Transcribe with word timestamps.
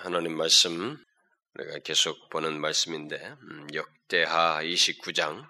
하나님 0.00 0.36
말씀 0.36 0.96
우리가 1.54 1.80
계속 1.80 2.30
보는 2.30 2.60
말씀인데 2.60 3.16
음, 3.16 3.66
역대하 3.74 4.60
29장 4.62 5.44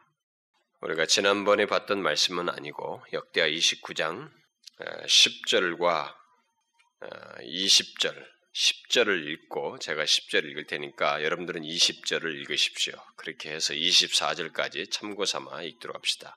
우리가 0.81 1.05
지난번에 1.05 1.67
봤던 1.67 2.03
말씀은 2.03 2.49
아니고 2.49 3.03
역대하 3.13 3.47
29장 3.47 4.31
10절과 4.81 6.15
20절 7.43 8.27
10절을 8.55 9.27
읽고 9.27 9.79
제가 9.81 10.05
10절을 10.05 10.51
읽을 10.51 10.67
테니까 10.67 11.23
여러분들은 11.23 11.63
20절을 11.63 12.35
읽으십시오. 12.37 12.95
그렇게 13.17 13.51
해서 13.51 13.75
24절까지 13.75 14.91
참고 14.91 15.27
삼아 15.27 15.63
읽도록 15.63 15.95
합시다. 15.95 16.37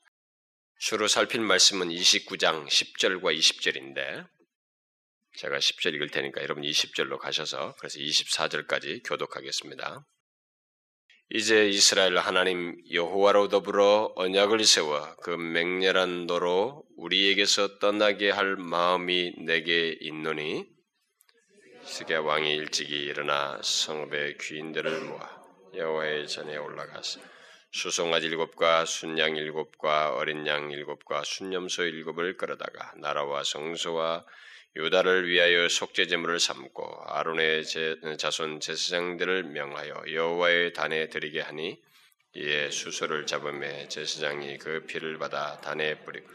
주로 0.80 1.08
살필 1.08 1.40
말씀은 1.42 1.88
29장 1.88 2.68
10절과 2.68 3.38
20절인데 3.38 4.28
제가 5.38 5.58
10절 5.58 5.94
읽을 5.96 6.10
테니까 6.10 6.42
여러분 6.42 6.64
20절로 6.64 7.18
가셔서 7.18 7.76
그래서 7.78 8.00
24절까지 8.00 9.02
교독하겠습니다. 9.08 10.06
이제 11.34 11.70
이스라엘 11.70 12.18
하나님 12.18 12.76
여호와로 12.92 13.48
더불어 13.48 14.12
언약을 14.18 14.66
세워 14.66 15.16
그 15.24 15.30
맹렬한 15.30 16.28
도로 16.28 16.84
우리에게서 16.98 17.80
떠나게 17.80 18.30
할 18.32 18.58
마음이 18.58 19.36
내게 19.46 19.96
있노니 20.02 20.66
스게 21.86 22.16
왕이 22.16 22.54
일찍이 22.54 22.94
일어나 22.94 23.62
성읍의 23.64 24.40
귀인들을 24.40 25.00
모아 25.06 25.42
여호와의 25.74 26.28
전에 26.28 26.58
올라가서 26.58 27.22
수송아지 27.72 28.28
일곱과 28.28 28.84
순양 28.84 29.38
일곱과 29.38 30.14
어린 30.16 30.46
양 30.48 30.70
일곱과 30.70 31.24
순염소 31.24 31.84
일곱을 31.84 32.36
끌어다가 32.36 32.94
나라와 32.98 33.46
성소와 33.46 34.26
유다를 34.74 35.28
위하여 35.28 35.68
속죄 35.68 36.08
제물을 36.08 36.40
삼고 36.40 37.04
아론의 37.08 37.66
제, 37.66 37.98
자손 38.18 38.62
제사장들을 38.62 39.44
명하여 39.44 40.06
여호와의 40.14 40.72
단에 40.72 41.10
드리게 41.10 41.42
하니 41.42 41.82
이에 42.36 42.70
수소를 42.72 43.26
잡음에 43.26 43.90
제사장이 43.90 44.60
그 44.60 44.86
피를 44.86 45.18
받아 45.18 45.60
단에 45.60 46.00
뿌리고 46.00 46.30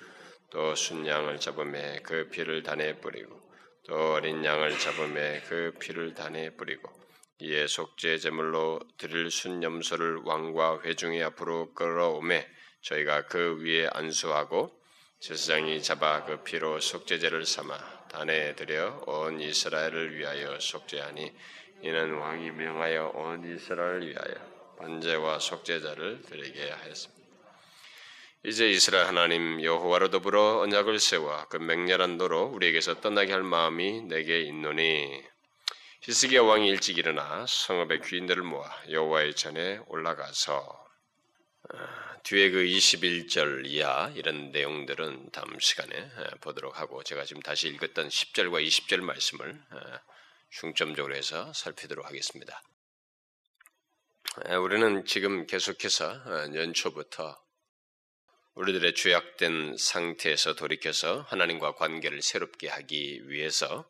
또 0.51 0.75
순양을 0.75 1.41
잡음에 1.41 2.01
그 2.03 2.29
피를 2.29 2.63
단에 2.63 2.99
뿌리고 2.99 3.41
또 3.87 4.13
어린 4.13 4.45
양을 4.45 4.79
잡음에 4.79 5.41
그 5.49 5.73
피를 5.81 6.13
단에 6.13 6.51
뿌리고 6.51 6.93
이에 7.39 7.67
속죄 7.67 8.19
제물로 8.19 8.81
드릴 8.99 9.31
순염소를 9.31 10.23
왕과 10.25 10.83
회중의 10.85 11.23
앞으로 11.23 11.73
끌어오매 11.73 12.47
저희가 12.83 13.29
그 13.29 13.63
위에 13.63 13.89
안수하고 13.93 14.76
제사장이 15.19 15.83
잡아 15.83 16.25
그 16.25 16.43
피로 16.43 16.79
속죄제를 16.79 17.47
삼아 17.47 18.09
단에 18.09 18.55
들여 18.55 19.05
온 19.07 19.41
이스라엘을 19.41 20.17
위하여 20.17 20.61
속죄하니 20.61 21.33
이는 21.83 22.19
왕이 22.19 22.51
명하여 22.51 23.13
온 23.15 23.57
이스라엘을 23.57 24.09
위하여 24.09 24.35
번제와 24.79 25.39
속죄자를 25.39 26.23
드리게 26.23 26.71
하였습니다. 26.71 27.27
이제 28.45 28.69
이스라엘 28.71 29.07
하나님 29.07 29.63
여호와로 29.63 30.11
더불어 30.11 30.61
언약을 30.61 31.01
세워 31.01 31.47
그 31.49 31.57
맹렬한 31.57 32.19
도로 32.19 32.45
우리에게서 32.45 33.01
떠나게 33.01 33.33
할 33.33 33.43
마음이 33.43 34.03
내게 34.03 34.43
있노니 34.43 35.25
히스기야 36.03 36.43
왕이 36.43 36.69
일찍 36.69 36.99
일어나 36.99 37.45
성읍의 37.49 38.03
귀인들을 38.03 38.43
모아 38.45 38.71
여호와의 38.91 39.35
전에 39.35 39.81
올라가서 39.89 40.87
뒤에 42.27 42.51
그 42.51 42.59
21절 42.59 43.67
이하 43.67 44.11
이런 44.17 44.51
내용들은 44.51 45.31
다음 45.31 45.61
시간에 45.61 46.11
보도록 46.41 46.81
하고 46.81 47.05
제가 47.05 47.25
지금 47.25 47.41
다시 47.41 47.69
읽었던 47.69 48.09
10절과 48.09 48.67
20절 48.67 48.99
말씀을 48.99 49.57
중점적으로 50.51 51.15
해서 51.15 51.53
살피도록 51.53 52.05
하겠습니다. 52.05 52.61
우리는 54.61 55.05
지금 55.05 55.47
계속해서 55.47 56.53
연초부터 56.53 57.41
우리들의 58.55 58.97
죄악된 58.97 59.77
상태에서 59.77 60.57
돌이켜서 60.57 61.21
하나님과 61.29 61.77
관계를 61.77 62.23
새롭게 62.23 62.67
하기 62.69 63.29
위해서 63.29 63.89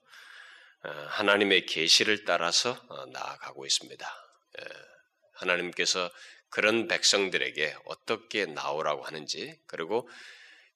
하나님의 0.83 1.65
계시를 1.65 2.27
따라서 2.27 2.79
어, 2.91 3.07
나아가고 3.07 3.65
있습니다. 3.65 4.07
하나님께서 5.37 6.11
그런 6.51 6.89
백성들에게 6.89 7.77
어떻게 7.87 8.47
나오라고 8.47 9.05
하는지 9.05 9.59
그리고 9.67 10.09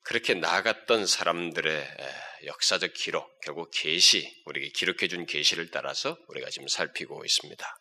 그렇게 0.02 0.34
나아갔던 0.34 1.06
사람들의 1.06 1.86
역사적 2.44 2.94
기록, 2.94 3.38
결국 3.42 3.70
계시, 3.72 4.42
우리에게 4.46 4.70
기록해 4.70 5.08
준 5.08 5.26
계시를 5.26 5.70
따라서 5.70 6.16
우리가 6.28 6.48
지금 6.50 6.68
살피고 6.68 7.24
있습니다. 7.24 7.76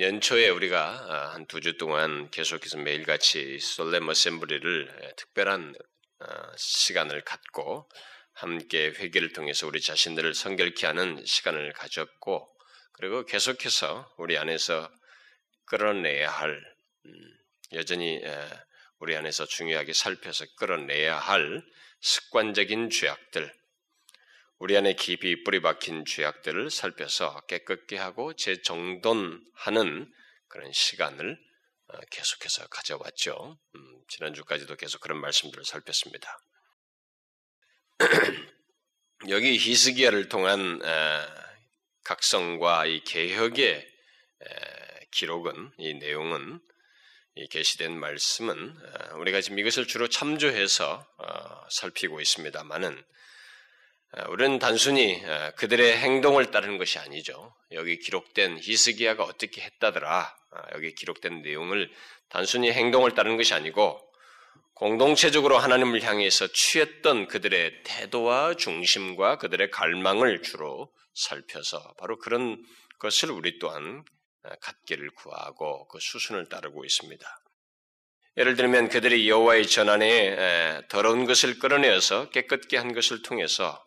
연초에 0.00 0.48
우리가 0.48 1.06
아, 1.08 1.34
한두 1.34 1.60
주 1.60 1.76
동안 1.76 2.30
계속해서 2.30 2.78
매일같이 2.78 3.58
솔렘 3.58 4.08
어셈블리를 4.08 5.14
특별한 5.16 5.74
아, 6.20 6.52
시간을 6.56 7.22
갖고 7.24 7.90
함께 8.32 8.86
회개를 8.86 9.32
통해서 9.32 9.66
우리 9.66 9.80
자신들을 9.80 10.34
성결케 10.34 10.86
하는 10.86 11.22
시간을 11.26 11.72
가졌고 11.72 12.48
그리고 12.92 13.26
계속해서 13.26 14.14
우리 14.16 14.38
안에서 14.38 14.88
끌어내야 15.72 16.30
할 16.30 16.62
음, 17.06 17.36
여전히 17.72 18.20
우리 18.98 19.16
안에서 19.16 19.46
중요하게 19.46 19.94
살펴서 19.94 20.44
끌어내야 20.56 21.18
할 21.18 21.62
습관적인 22.02 22.90
죄악들, 22.90 23.50
우리 24.58 24.76
안에 24.76 24.92
깊이 24.92 25.42
뿌리 25.42 25.62
박힌 25.62 26.04
죄악들을 26.04 26.68
살펴서 26.70 27.40
깨끗게 27.48 27.96
하고 27.96 28.34
재정돈하는 28.34 30.12
그런 30.48 30.72
시간을 30.72 31.38
어, 31.88 31.98
계속해서 32.10 32.66
가져왔죠. 32.68 33.58
음, 33.74 34.02
지난주까지도 34.08 34.76
계속 34.76 35.00
그런 35.00 35.22
말씀들을 35.22 35.64
살폈습니다. 35.64 36.38
여기 39.30 39.56
히스기야를 39.56 40.28
통한 40.28 40.80
각성과 42.04 42.86
이 42.86 43.00
개혁의 43.04 43.88
기록은 45.12 45.72
이 45.78 45.94
내용은 45.94 46.60
이 47.34 47.46
게시된 47.48 47.98
말씀은 47.98 48.76
어, 48.76 49.16
우리가 49.16 49.40
지금 49.40 49.58
이것을 49.58 49.86
주로 49.86 50.08
참조해서 50.08 51.06
어, 51.16 51.66
살피고 51.70 52.20
있습니다만은 52.20 53.02
어, 54.18 54.30
우리는 54.30 54.58
단순히 54.58 55.22
그들의 55.56 55.96
행동을 55.96 56.50
따르는 56.50 56.76
것이 56.76 56.98
아니죠. 56.98 57.54
여기 57.70 57.98
기록된 57.98 58.58
히스기야가 58.60 59.24
어떻게 59.24 59.62
했다더라. 59.62 60.36
여기 60.74 60.94
기록된 60.94 61.40
내용을 61.40 61.90
단순히 62.28 62.70
행동을 62.70 63.14
따르는 63.14 63.38
것이 63.38 63.54
아니고 63.54 63.98
공동체적으로 64.74 65.56
하나님을 65.56 66.02
향해서 66.02 66.48
취했던 66.48 67.28
그들의 67.28 67.82
태도와 67.84 68.54
중심과 68.54 69.38
그들의 69.38 69.70
갈망을 69.70 70.42
주로 70.42 70.92
살펴서 71.14 71.94
바로 71.98 72.18
그런 72.18 72.62
것을 72.98 73.30
우리 73.30 73.58
또한 73.58 74.04
갖기를 74.60 75.10
구하고 75.10 75.86
그 75.88 75.98
수순을 76.00 76.48
따르고 76.48 76.84
있습니다. 76.84 77.38
예를 78.38 78.56
들면 78.56 78.88
그들이 78.88 79.28
여호와의 79.28 79.66
전안에 79.66 80.86
더러운 80.88 81.26
것을 81.26 81.58
끌어내어서 81.58 82.30
깨끗게 82.30 82.78
한 82.78 82.94
것을 82.94 83.22
통해서 83.22 83.84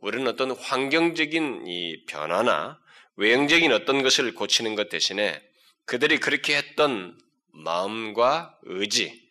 우리는 0.00 0.26
어떤 0.26 0.52
환경적인 0.52 1.66
이 1.66 2.04
변화나 2.06 2.80
외형적인 3.16 3.72
어떤 3.72 4.02
것을 4.02 4.34
고치는 4.34 4.74
것 4.74 4.88
대신에 4.88 5.42
그들이 5.86 6.18
그렇게 6.18 6.56
했던 6.56 7.18
마음과 7.52 8.58
의지 8.62 9.22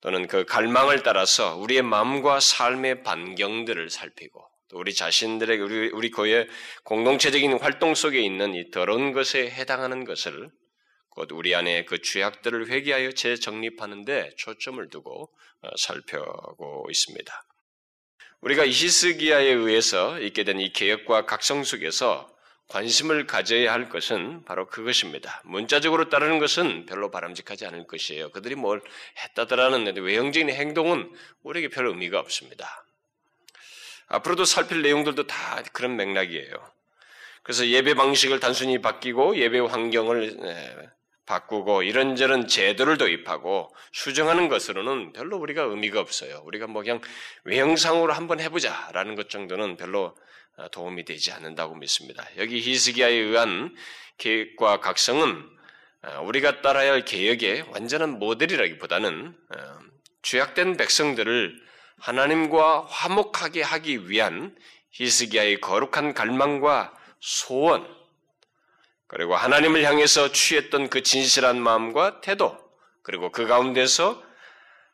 또는 0.00 0.26
그 0.26 0.44
갈망을 0.44 1.02
따라서 1.02 1.56
우리의 1.56 1.82
마음과 1.82 2.40
삶의 2.40 3.02
반경들을 3.02 3.88
살피고 3.88 4.46
또 4.68 4.78
우리 4.78 4.94
자신들에게 4.94 5.62
우리 5.62 5.90
우리 5.90 6.10
고의 6.10 6.48
공동체적인 6.84 7.58
활동 7.58 7.94
속에 7.94 8.20
있는 8.20 8.54
이 8.54 8.70
더러운 8.70 9.12
것에 9.12 9.50
해당하는 9.50 10.04
것을 10.04 10.50
곧 11.10 11.30
우리 11.32 11.54
안에 11.54 11.84
그 11.84 12.02
죄악들을 12.02 12.68
회개하여 12.68 13.12
재정립하는데 13.12 14.30
초점을 14.36 14.88
두고 14.90 15.30
어, 15.62 15.68
살펴보고 15.76 16.90
있습니다. 16.90 17.42
우리가 18.40 18.64
이시스기야에 18.64 19.46
의해서 19.46 20.20
있게 20.20 20.44
된 20.44 20.58
이 20.58 20.72
개혁과 20.72 21.24
각성 21.24 21.64
속에서 21.64 22.30
관심을 22.68 23.26
가져야 23.26 23.72
할 23.72 23.88
것은 23.88 24.44
바로 24.44 24.66
그것입니다. 24.66 25.42
문자적으로 25.44 26.08
따르는 26.08 26.38
것은 26.38 26.86
별로 26.86 27.10
바람직하지 27.10 27.66
않을 27.66 27.86
것이에요. 27.86 28.30
그들이 28.30 28.54
뭘 28.54 28.82
했다더라는 29.22 29.96
외형적인 29.96 30.50
행동은 30.50 31.12
우리에게 31.42 31.68
별 31.68 31.86
의미가 31.86 32.18
없습니다. 32.20 32.83
앞으로도 34.14 34.44
살필 34.44 34.82
내용들도 34.82 35.26
다 35.26 35.62
그런 35.72 35.96
맥락이에요. 35.96 36.52
그래서 37.42 37.66
예배 37.66 37.94
방식을 37.94 38.40
단순히 38.40 38.80
바뀌고 38.80 39.36
예배 39.36 39.58
환경을 39.60 40.90
바꾸고 41.26 41.82
이런저런 41.82 42.46
제도를 42.46 42.98
도입하고 42.98 43.74
수정하는 43.92 44.48
것으로는 44.48 45.12
별로 45.12 45.38
우리가 45.38 45.62
의미가 45.62 46.00
없어요. 46.00 46.42
우리가 46.44 46.66
뭐 46.66 46.82
그냥 46.82 47.00
외형상으로 47.44 48.12
한번 48.12 48.40
해보자라는 48.40 49.14
것 49.14 49.30
정도는 49.30 49.76
별로 49.76 50.16
도움이 50.72 51.04
되지 51.04 51.32
않는다고 51.32 51.74
믿습니다. 51.76 52.26
여기 52.36 52.60
히스기야에 52.60 53.12
의한 53.12 53.74
계획과 54.18 54.80
각성은 54.80 55.48
우리가 56.24 56.60
따라야 56.60 56.92
할 56.92 57.04
개혁의 57.04 57.66
완전한 57.70 58.18
모델이라기보다는 58.18 59.34
죄악된 60.22 60.76
백성들을 60.76 61.64
하나님과 61.98 62.86
화목하게 62.88 63.62
하기 63.62 64.10
위한 64.10 64.56
히스기야의 64.90 65.60
거룩한 65.60 66.14
갈망과 66.14 66.94
소원, 67.20 67.86
그리고 69.06 69.34
하나님을 69.36 69.84
향해서 69.84 70.32
취했던 70.32 70.90
그 70.90 71.02
진실한 71.02 71.60
마음과 71.60 72.20
태도, 72.20 72.58
그리고 73.02 73.30
그 73.30 73.46
가운데서 73.46 74.22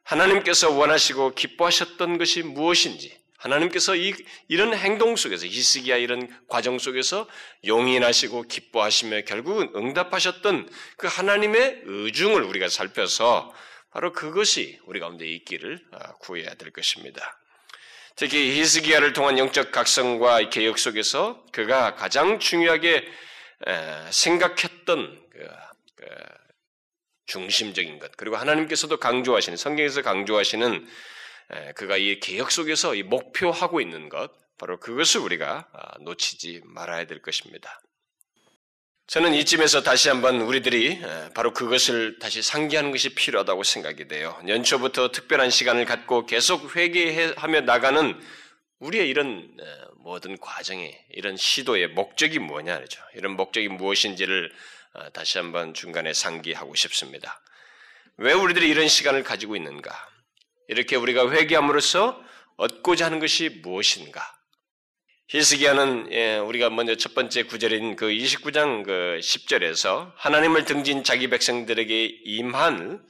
하나님께서 0.02 0.70
원하시고 0.70 1.35
기뻐하셨던 1.35 2.19
것이 2.19 2.43
무엇인지, 2.43 3.19
하나님께서 3.38 3.97
이, 3.97 4.14
이런 4.49 4.75
행동 4.75 5.17
속에서, 5.17 5.47
히스기야 5.47 5.97
이런 5.97 6.29
과정 6.49 6.79
속에서 6.79 7.26
용인하시고 7.67 8.43
기뻐하시며 8.43 9.23
결국은 9.23 9.73
응답하셨던 9.75 10.69
그 10.97 11.06
하나님의 11.06 11.82
의중을 11.85 12.43
우리가 12.43 12.69
살펴서 12.69 13.52
바로 13.91 14.13
그것이 14.13 14.81
우리 14.85 15.01
가운데 15.01 15.27
있기를 15.27 15.85
아, 15.93 16.15
구해야 16.15 16.55
될 16.55 16.71
것입니다. 16.71 17.39
특히 18.17 18.59
히스기야를 18.59 19.13
통한 19.13 19.39
영적 19.39 19.73
각성과 19.73 20.51
개혁 20.51 20.79
속에서 20.79 21.45
그가 21.53 21.95
가장 21.95 22.39
중요하게 22.39 23.09
생각했던 24.11 25.29
그, 25.31 25.49
그 25.97 26.07
중심적인 27.27 27.99
것 27.99 28.17
그리고 28.17 28.37
하나님께서도 28.37 28.99
강조하시는 28.99 29.57
성경에서 29.57 30.03
강조하시는 30.03 30.87
그가 31.77 31.97
이 31.97 32.21
개혁 32.21 32.51
속에서 32.51 32.95
이 32.95 33.03
목표하고 33.03 33.81
있는 33.81 34.09
것 34.09 34.33
바로 34.59 34.79
그것을 34.79 35.21
우리가 35.21 35.69
아, 35.73 35.99
놓치지 36.01 36.61
말아야 36.65 37.07
될 37.07 37.23
것입니다. 37.23 37.81
저는 39.11 39.35
이쯤에서 39.35 39.83
다시 39.83 40.09
한번 40.09 40.41
우리들이 40.41 41.01
바로 41.35 41.53
그것을 41.53 42.21
다시 42.21 42.43
상기하는 42.43 42.93
것이 42.93 43.12
필요하다고 43.12 43.65
생각이 43.65 44.07
돼요. 44.07 44.41
연초부터 44.47 45.11
특별한 45.11 45.51
시간을 45.51 45.85
갖고 45.85 46.27
계속 46.27 46.77
회개하며 46.77 47.62
나가는 47.62 48.21
우리의 48.79 49.09
이런 49.09 49.51
모든 49.97 50.39
과정에 50.39 50.97
이런 51.11 51.37
시도의 51.37 51.89
목적이 51.89 52.39
뭐냐죠. 52.39 53.03
이런 53.17 53.33
목적이 53.33 53.67
무엇인지를 53.67 54.53
어, 54.93 55.11
다시 55.11 55.39
한번 55.39 55.75
중간에 55.75 56.12
상기하고 56.12 56.77
싶습니다. 56.77 57.43
왜 58.17 58.33
우리들이 58.33 58.69
이런 58.69 58.87
시간을 58.87 59.25
가지고 59.25 59.57
있는가? 59.57 59.91
이렇게 60.69 60.95
우리가 60.95 61.33
회개함으로써 61.33 62.23
얻고자 62.59 63.07
하는 63.07 63.19
것이 63.19 63.61
무엇인가? 63.61 64.40
히스기야는 65.32 66.09
예, 66.11 66.38
우리가 66.38 66.71
먼저 66.71 66.97
첫 66.97 67.15
번째 67.15 67.44
구절인 67.44 67.94
그 67.94 68.06
29장 68.06 68.85
그 68.85 69.21
10절에서 69.23 70.11
하나님을 70.17 70.65
등진 70.65 71.05
자기 71.05 71.31
백성들에게 71.31 72.05
임한 72.25 73.06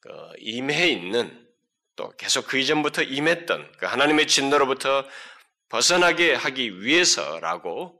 그 0.00 0.10
임해 0.40 0.88
있는 0.88 1.48
또 1.96 2.10
계속 2.18 2.46
그 2.46 2.58
이전부터 2.58 3.02
임했던 3.02 3.72
그 3.78 3.86
하나님의 3.86 4.26
진노로부터 4.26 5.08
벗어나게 5.70 6.34
하기 6.34 6.82
위해서라고 6.82 7.98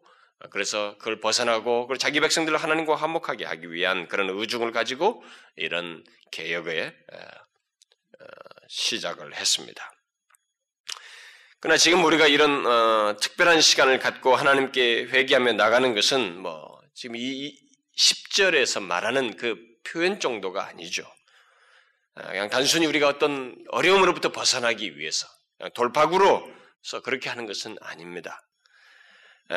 그래서 0.50 0.98
그걸 0.98 1.20
벗어나고 1.20 1.86
그리고 1.86 1.96
자기 1.96 2.20
백성들을 2.20 2.58
하나님과 2.58 2.96
화목하게 2.96 3.46
하기 3.46 3.72
위한 3.72 4.08
그런 4.08 4.28
의중을 4.28 4.72
가지고 4.72 5.24
이런 5.56 6.04
개혁의 6.32 6.88
어, 6.88 8.26
시작을 8.68 9.34
했습니다. 9.34 9.97
그러나 11.60 11.76
지금 11.76 12.04
우리가 12.04 12.28
이런 12.28 12.64
어, 12.64 13.16
특별한 13.20 13.60
시간을 13.60 13.98
갖고 13.98 14.36
하나님께 14.36 15.06
회개하며 15.06 15.54
나가는 15.54 15.92
것은 15.92 16.38
뭐 16.40 16.80
지금 16.94 17.16
이 17.16 17.58
10절에서 17.96 18.80
말하는 18.80 19.36
그 19.36 19.56
표현 19.84 20.20
정도가 20.20 20.68
아니죠. 20.68 21.02
어, 22.14 22.22
그냥 22.28 22.48
단순히 22.48 22.86
우리가 22.86 23.08
어떤 23.08 23.56
어려움으로부터 23.70 24.30
벗어나기 24.30 24.98
위해서 24.98 25.26
돌파구로서 25.74 27.00
그렇게 27.02 27.28
하는 27.28 27.46
것은 27.46 27.76
아닙니다. 27.80 28.40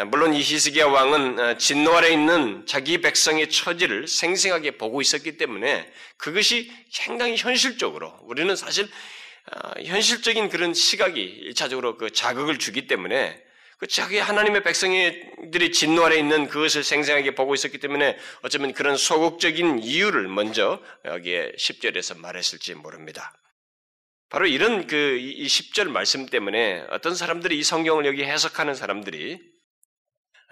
물론 0.07 0.33
이 0.33 0.39
히스기야 0.39 0.85
왕은 0.87 1.59
진노 1.59 1.93
아래 1.93 2.11
있는 2.11 2.65
자기 2.65 3.01
백성의 3.01 3.49
처지를 3.49 4.07
생생하게 4.07 4.77
보고 4.77 5.01
있었기 5.01 5.35
때문에 5.35 5.91
그것이 6.15 6.71
상당히 6.91 7.35
현실적으로 7.35 8.17
우리는 8.23 8.55
사실 8.55 8.85
어, 8.85 8.89
현실적인 9.83 10.49
그런 10.49 10.73
시각이 10.73 11.51
1차적으로 11.51 11.97
그 11.97 12.11
자극을 12.11 12.59
주기 12.59 12.87
때문에 12.87 13.41
그 13.77 13.87
자기 13.87 14.19
하나님의 14.19 14.63
백성들이 14.63 15.71
진노 15.71 16.05
아래 16.05 16.17
있는 16.17 16.47
그것을 16.47 16.83
생생하게 16.83 17.33
보고 17.33 17.55
있었기 17.55 17.79
때문에 17.79 18.17
어쩌면 18.43 18.73
그런 18.73 18.95
소극적인 18.95 19.79
이유를 19.79 20.27
먼저 20.27 20.79
여기에 21.05 21.53
10절에서 21.57 22.19
말했을지 22.19 22.75
모릅니다. 22.75 23.33
바로 24.29 24.45
이런 24.45 24.87
그 24.87 25.17
이 25.41 25.47
10절 25.47 25.89
말씀 25.89 26.27
때문에 26.27 26.85
어떤 26.91 27.15
사람들이 27.15 27.57
이 27.57 27.63
성경을 27.63 28.05
여기 28.05 28.23
해석하는 28.23 28.75
사람들이 28.75 29.39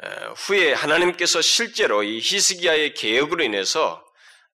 어, 0.02 0.34
후에 0.34 0.74
하나님께서 0.74 1.42
실제로 1.42 2.02
이 2.02 2.20
히스기야의 2.20 2.96
개혁으로 2.96 3.44
인해서 3.44 4.04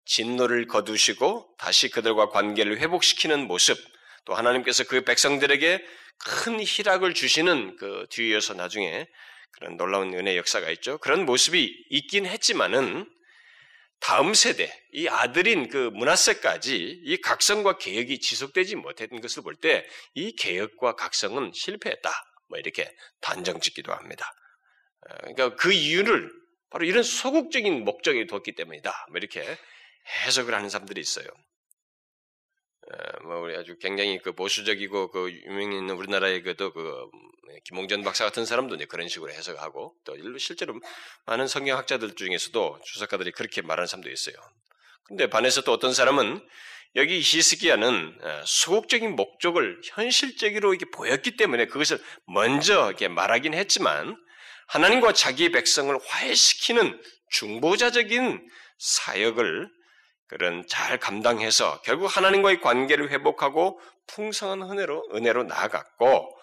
진노를 0.06 0.68
거두시고 0.68 1.56
다시 1.58 1.90
그들과 1.90 2.30
관계를 2.30 2.80
회복시키는 2.80 3.48
모습, 3.48 3.78
또 4.26 4.34
하나님께서 4.34 4.84
그 4.86 5.02
백성들에게 5.04 5.86
큰 6.18 6.60
희락을 6.62 7.14
주시는 7.14 7.76
그 7.78 8.06
뒤이어서 8.10 8.54
나중에 8.54 9.08
그런 9.52 9.78
놀라운 9.78 10.14
은혜 10.14 10.36
역사가 10.38 10.70
있죠. 10.72 10.98
그런 10.98 11.26
모습이 11.26 11.86
있긴 11.90 12.26
했지만은 12.26 13.10
다음 14.02 14.34
세대, 14.34 14.72
이 14.92 15.08
아들인 15.08 15.70
그 15.70 15.90
문하세까지 15.94 17.02
이 17.04 17.18
각성과 17.22 17.78
개혁이 17.78 18.20
지속되지 18.20 18.76
못했던 18.76 19.22
것을 19.22 19.42
볼 19.44 19.56
때 19.62 19.86
이 20.14 20.36
개혁과 20.36 20.96
각성은 20.96 21.52
실패했다. 21.54 22.12
뭐 22.50 22.60
이렇게 22.60 22.92
단정 23.22 23.60
짓기도 23.60 23.94
합니다. 23.94 24.30
어, 25.10 25.16
그러니까 25.22 25.56
그 25.56 25.72
이유를 25.72 26.30
바로 26.70 26.86
이런 26.86 27.04
소극적인 27.04 27.84
목적에 27.86 28.28
뒀기 28.28 28.54
때문이다. 28.56 29.08
뭐 29.10 29.18
이렇게 29.18 29.44
해석을 30.26 30.54
하는 30.54 30.70
사람들이 30.70 31.00
있어요. 31.02 31.28
뭐 33.24 33.40
우리 33.40 33.56
아주 33.56 33.78
굉장히 33.80 34.20
그 34.20 34.34
보수적이고 34.34 35.12
그 35.12 35.32
유명 35.32 35.74
있는 35.74 35.96
우리나라의 35.96 36.44
그도 36.44 36.72
그 36.72 37.10
김홍전 37.66 38.04
박사 38.04 38.26
같은 38.26 38.46
사람도 38.46 38.76
이제 38.76 38.86
그런 38.86 39.08
식으로 39.08 39.32
해석하고 39.32 39.96
또 40.04 40.38
실제로 40.38 40.80
많은 41.26 41.48
성경학자들 41.48 42.16
중에서도 42.16 42.80
주석가들이 42.84 43.32
그렇게 43.32 43.62
말하는 43.62 43.88
사람도 43.88 44.10
있어요. 44.12 44.36
근데 45.04 45.28
반해서 45.28 45.62
또 45.62 45.72
어떤 45.72 45.94
사람은 45.94 46.46
여기 46.96 47.18
히스기야는 47.20 48.20
소극적인 48.46 49.16
목적을 49.16 49.82
현실적으로 49.84 50.74
이렇게 50.74 50.90
보였기 50.92 51.36
때문에 51.38 51.66
그것을 51.66 52.00
먼저 52.26 52.88
이렇게 52.88 53.08
말하긴 53.08 53.54
했지만 53.54 54.16
하나님과 54.68 55.14
자기 55.14 55.52
백성을 55.52 55.96
화해시키는 56.08 57.02
중보자적인 57.32 58.48
사역을 58.78 59.70
그런 60.28 60.66
잘 60.68 60.98
감당해서 60.98 61.82
결국 61.82 62.08
하나님과의 62.16 62.62
관계를 62.62 63.12
회복하고 63.12 63.80
풍성한 64.08 64.62
은혜로 64.64 65.10
은혜로 65.14 65.44
나아갔고 65.44 66.36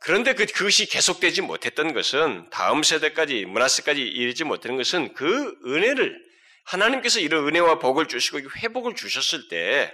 그런데 0.00 0.34
그, 0.34 0.46
그것이 0.46 0.86
계속되지 0.86 1.42
못했던 1.42 1.94
것은 1.94 2.50
다음 2.50 2.82
세대까지 2.82 3.46
문화세까지 3.46 4.02
이르지 4.02 4.44
못하는 4.44 4.76
것은 4.76 5.14
그 5.14 5.56
은혜를 5.64 6.18
하나님께서 6.64 7.20
이런 7.20 7.46
은혜와 7.46 7.78
복을 7.78 8.08
주시고 8.08 8.40
회복을 8.58 8.94
주셨을 8.94 9.48
때 9.48 9.92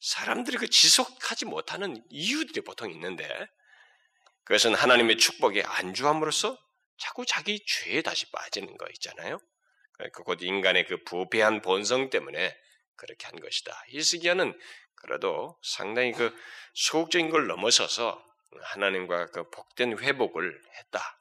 사람들이 0.00 0.56
그 0.56 0.68
지속하지 0.68 1.46
못하는 1.46 2.02
이유들이 2.10 2.60
보통 2.60 2.90
있는데 2.92 3.28
그것은 4.44 4.74
하나님의 4.74 5.18
축복에 5.18 5.62
안주함으로써 5.62 6.56
자꾸 6.98 7.26
자기 7.26 7.60
죄에 7.66 8.02
다시 8.02 8.30
빠지는 8.30 8.76
거 8.76 8.86
있잖아요. 8.94 9.38
그곧 10.12 10.42
인간의 10.42 10.86
그 10.86 11.02
부패한 11.04 11.62
본성 11.62 12.10
때문에 12.10 12.56
그렇게 12.96 13.26
한 13.26 13.38
것이다. 13.40 13.72
히스기야는 13.88 14.58
그래도 14.96 15.56
상당히 15.62 16.12
그 16.12 16.34
소극적인 16.74 17.30
걸 17.30 17.46
넘어서서 17.46 18.22
하나님과 18.60 19.26
그 19.26 19.48
복된 19.50 19.98
회복을 19.98 20.60
했다. 20.78 21.18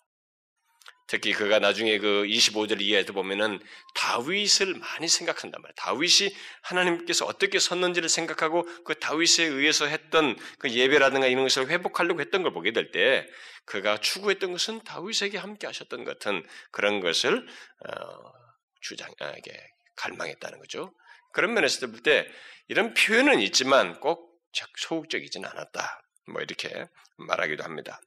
특히 1.10 1.32
그가 1.32 1.60
나중에 1.60 2.00
그 2.00 2.26
25절 2.28 2.82
이하에도 2.82 3.14
보면은 3.14 3.60
다윗을 3.96 4.76
많이 4.76 5.08
생각한단 5.08 5.62
말이야. 5.62 5.74
다윗이 5.78 6.36
하나님께서 6.64 7.26
어떻게 7.26 7.60
섰는지를 7.60 8.10
생각하고 8.10 8.64
그 8.84 8.94
다윗에 8.96 9.46
의해서 9.46 9.86
했던 9.86 10.38
그 10.60 10.70
예배라든가 10.70 11.28
이런 11.28 11.44
것을 11.44 11.70
회복하려고 11.70 12.20
했던 12.20 12.44
걸 12.44 12.52
보게 12.52 12.74
될 12.74 12.92
때 12.92 13.26
그가 13.66 14.00
추구했던 14.00 14.52
것은 14.52 14.82
다윗에게 14.84 15.38
함께 15.38 15.68
하셨던 15.68 16.04
같은 16.04 16.46
그런 16.72 17.00
것을 17.00 17.46
어, 17.86 18.47
주장하게 18.88 19.54
갈망했다는 19.96 20.60
거죠. 20.60 20.94
그런 21.34 21.54
면에서 21.54 21.88
볼 21.88 22.02
때 22.04 22.28
이런 22.70 22.94
표현은 22.94 23.40
있지만 23.42 24.00
꼭 24.00 24.42
소극적이진 24.78 25.46
않았다. 25.46 26.02
뭐 26.28 26.42
이렇게 26.42 26.86
말하기도 27.18 27.64
합니다. 27.64 28.00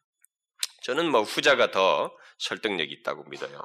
저는 0.82 1.10
뭐 1.10 1.22
후자가 1.22 1.70
더 1.70 2.14
설득력이 2.38 2.92
있다고 3.00 3.24
믿어요. 3.24 3.62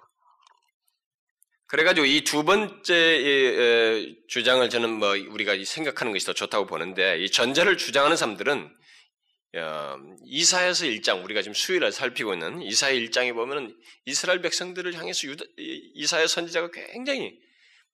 그래가지고 1.67 2.05
이 2.05 2.23
두 2.23 2.43
번째 2.43 4.15
주장을 4.27 4.69
저는 4.69 4.89
뭐 4.91 5.09
우리가 5.09 5.55
생각하는 5.65 6.13
것이 6.13 6.25
더 6.25 6.33
좋다고 6.33 6.67
보는데 6.67 7.17
이 7.17 7.29
전자를 7.29 7.77
주장하는 7.77 8.15
사람들은 8.17 8.65
어, 8.65 8.77
이사에서 10.25 10.85
1장 10.85 11.23
우리가 11.23 11.41
지금 11.41 11.53
수요일에 11.53 11.91
살피고 11.91 12.33
있는 12.33 12.61
이사의 12.61 13.07
1장에 13.07 13.33
보면은 13.33 13.75
이스라엘 14.05 14.41
백성들을 14.41 14.93
향해서 14.93 15.27
유다, 15.27 15.45
이사의 15.57 16.27
선지자가 16.27 16.71
굉장히 16.71 17.39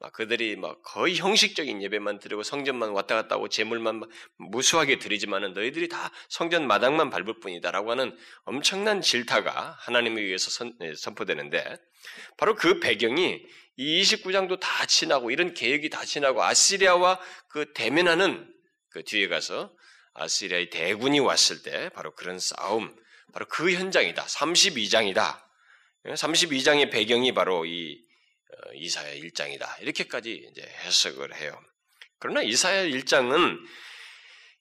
막 0.02 0.12
그들이 0.14 0.56
막 0.56 0.82
거의 0.82 1.16
형식적인 1.16 1.84
예배만 1.84 2.18
드리고 2.18 2.42
성전만 2.42 2.90
왔다 2.90 3.14
갔다 3.14 3.36
하고 3.36 3.48
제물만 3.50 4.02
무수하게 4.38 4.98
드리지만은 4.98 5.54
너희들이 5.54 5.90
다 5.90 6.12
성전 6.28 6.66
마당만 6.66 7.12
밟을 7.12 7.40
뿐이다라고 7.40 7.92
하는 7.92 8.18
엄청난 8.44 9.02
질타가 9.02 9.78
하나님에 9.80 10.20
의해서 10.22 10.50
선, 10.50 10.74
예, 10.82 10.96
선포되는데 10.96 11.78
바로 12.38 12.56
그 12.56 12.80
배경이 12.80 13.44
이 13.78 14.02
29장도 14.02 14.60
다 14.60 14.86
지나고 14.88 15.30
이런 15.30 15.54
계획이 15.54 15.92
다 15.92 16.04
지나고 16.04 16.44
아시리아와 16.44 17.20
그 17.48 17.72
대면하는 17.74 18.52
그 18.90 19.04
뒤에 19.04 19.28
가서 19.28 19.72
아시리아의 20.14 20.70
대군이 20.70 21.20
왔을 21.20 21.64
때 21.64 21.90
바로 21.90 22.14
그런 22.16 22.40
싸움, 22.40 22.96
바로 23.34 23.46
그 23.48 23.72
현장이다. 23.74 24.26
32장이다. 24.26 25.42
32장의 26.06 26.92
배경이 26.92 27.34
바로 27.34 27.66
이 27.66 27.98
어, 28.52 28.74
이사야 28.74 29.16
1장이다. 29.16 29.82
이렇게까지 29.82 30.50
이제 30.52 30.62
해석을 30.84 31.36
해요. 31.36 31.58
그러나 32.20 32.42
이사야 32.42 32.84
1장은 32.84 33.58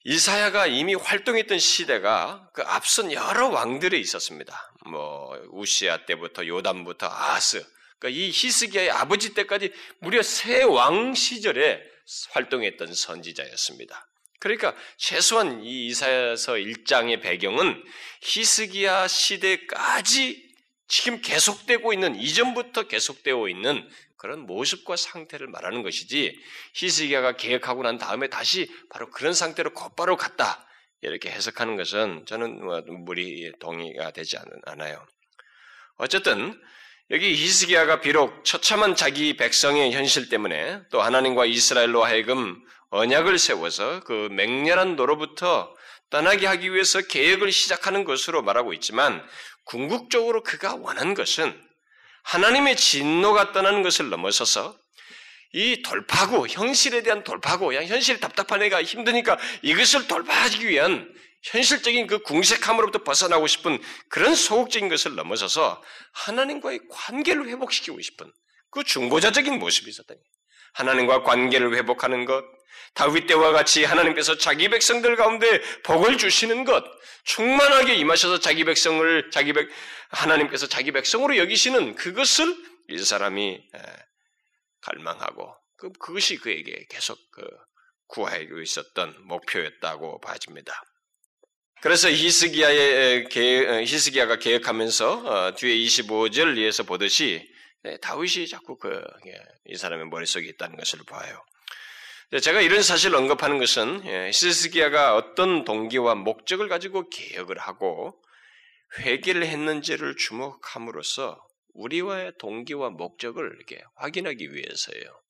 이사야가 0.05 0.67
이미 0.67 0.95
활동했던 0.95 1.59
시대가 1.59 2.49
그 2.55 2.63
앞선 2.63 3.13
여러 3.13 3.49
왕들이 3.49 4.01
있었습니다. 4.01 4.73
뭐 4.87 5.37
우시아 5.51 6.07
때부터 6.07 6.47
요담부터 6.47 7.07
아스, 7.07 7.63
그러니까 7.99 8.19
이 8.19 8.31
히스기야의 8.31 8.91
아버지 8.91 9.35
때까지 9.35 9.73
무려 10.01 10.23
세 10.23 10.65
왕 10.65 11.15
시절에 11.15 11.83
활동했던 12.31 12.95
선지자였습니다. 12.95 14.10
그러니까 14.41 14.75
최소한 14.97 15.63
이 15.63 15.87
이사야서 15.87 16.55
1장의 16.55 17.23
배경은 17.23 17.85
히스기야 18.23 19.07
시대까지 19.07 20.51
지금 20.89 21.21
계속되고 21.21 21.93
있는 21.93 22.17
이전부터 22.17 22.89
계속되어 22.89 23.49
있는 23.49 23.89
그런 24.17 24.41
모습과 24.41 24.97
상태를 24.97 25.47
말하는 25.47 25.83
것이지 25.83 26.37
히스기야가 26.75 27.37
계획하고 27.37 27.83
난 27.83 27.97
다음에 27.97 28.29
다시 28.29 28.71
바로 28.91 29.11
그런 29.11 29.33
상태로 29.33 29.73
곧바로 29.73 30.17
갔다 30.17 30.67
이렇게 31.03 31.31
해석하는 31.31 31.77
것은 31.77 32.25
저는 32.27 32.65
뭐 32.65 32.81
무리 32.83 33.53
동의가 33.61 34.11
되지 34.11 34.37
않아요. 34.67 35.07
어쨌든 35.97 36.61
여기 37.11 37.35
히스기야가 37.35 38.01
비록 38.01 38.45
처참한 38.45 38.95
자기 38.95 39.37
백성의 39.37 39.93
현실 39.93 40.29
때문에 40.29 40.81
또 40.91 41.03
하나님과 41.03 41.47
이스라엘로 41.47 42.05
하여금 42.05 42.63
언약을 42.91 43.39
세워서 43.39 44.01
그 44.01 44.29
맹렬한 44.33 44.97
노로부터 44.97 45.75
떠나게 46.11 46.47
하기 46.47 46.73
위해서 46.73 47.01
계획을 47.01 47.53
시작하는 47.53 48.05
것으로 48.05 48.43
말하고 48.43 48.73
있지만 48.75 49.25
궁극적으로 49.65 50.43
그가 50.43 50.75
원한 50.75 51.15
것은 51.15 51.59
하나님의 52.25 52.77
진노가 52.77 53.53
떠나는 53.53 53.83
것을 53.83 54.11
넘어서서 54.11 54.77
이 55.53 55.83
돌파구, 55.83 56.47
현실에 56.47 57.03
대한 57.03 57.25
돌파구, 57.25 57.73
현실이 57.73 58.21
답답한 58.21 58.63
애가 58.63 58.83
힘드니까 58.83 59.39
이것을 59.63 60.07
돌파하기 60.07 60.69
위한 60.69 61.13
현실적인 61.43 62.07
그 62.07 62.21
궁색함으로부터 62.21 63.03
벗어나고 63.03 63.47
싶은 63.47 63.81
그런 64.09 64.35
소극적인 64.35 64.89
것을 64.89 65.15
넘어서서 65.15 65.83
하나님과의 66.13 66.81
관계를 66.91 67.49
회복시키고 67.49 68.01
싶은 68.01 68.31
그 68.71 68.85
중보자적인 68.85 69.59
모습이 69.59 69.91
있었다. 69.91 70.15
하나님과 70.75 71.23
관계를 71.23 71.75
회복하는 71.75 72.25
것, 72.27 72.45
다윗 72.95 73.27
때와 73.27 73.53
같이 73.53 73.85
하나님께서 73.85 74.37
자기 74.37 74.69
백성들 74.69 75.17
가운데 75.17 75.61
복을 75.83 76.19
주시는 76.19 76.65
것, 76.65 76.85
충만하게 77.25 77.95
임하셔서 77.95 78.41
자기 78.41 78.65
백성을 78.65 79.31
자기 79.31 79.53
백 79.53 79.69
하나님께서 80.11 80.67
자기 80.67 80.93
백성으로 80.93 81.37
여기시는 81.37 81.95
그것을 81.95 82.57
이 82.89 82.99
사람이 82.99 83.61
갈망하고 84.81 85.55
그 85.77 85.93
그것이 85.93 86.37
그에게 86.37 86.85
계속 86.91 87.19
그 87.33 87.43
구하고 88.09 88.61
있었던 88.61 89.15
목표였다고 89.27 90.21
봐집니다. 90.21 90.83
그래서 91.81 92.11
히스기야의 92.11 93.25
어, 93.25 93.83
히스기야가 93.83 94.37
계획하면서 94.37 95.13
어, 95.25 95.55
뒤에 95.55 95.75
25절 95.77 96.57
위에서 96.57 96.83
보듯이 96.83 97.49
네, 97.83 97.97
다윗이 97.99 98.47
자꾸 98.49 98.77
그이 98.77 99.01
예, 99.71 99.77
사람의 99.77 100.09
머릿속에 100.09 100.47
있다는 100.49 100.77
것을 100.77 101.01
봐요. 101.09 101.43
제가 102.39 102.61
이런 102.61 102.81
사실을 102.81 103.17
언급하는 103.17 103.59
것은 103.59 104.03
예, 104.07 104.29
히스기야가 104.29 105.17
어떤 105.17 105.65
동기와 105.65 106.15
목적을 106.15 106.69
가지고 106.69 107.11
개혁을 107.11 107.59
하고 107.59 108.23
회개를 109.01 109.45
했는지를 109.45 110.17
주목함으로써 110.17 111.45
우리와의 111.75 112.35
동기와 112.39 112.91
목적을 112.91 113.53
이렇게 113.57 113.83
확인하기 113.97 114.55
위해서예요. 114.55 115.21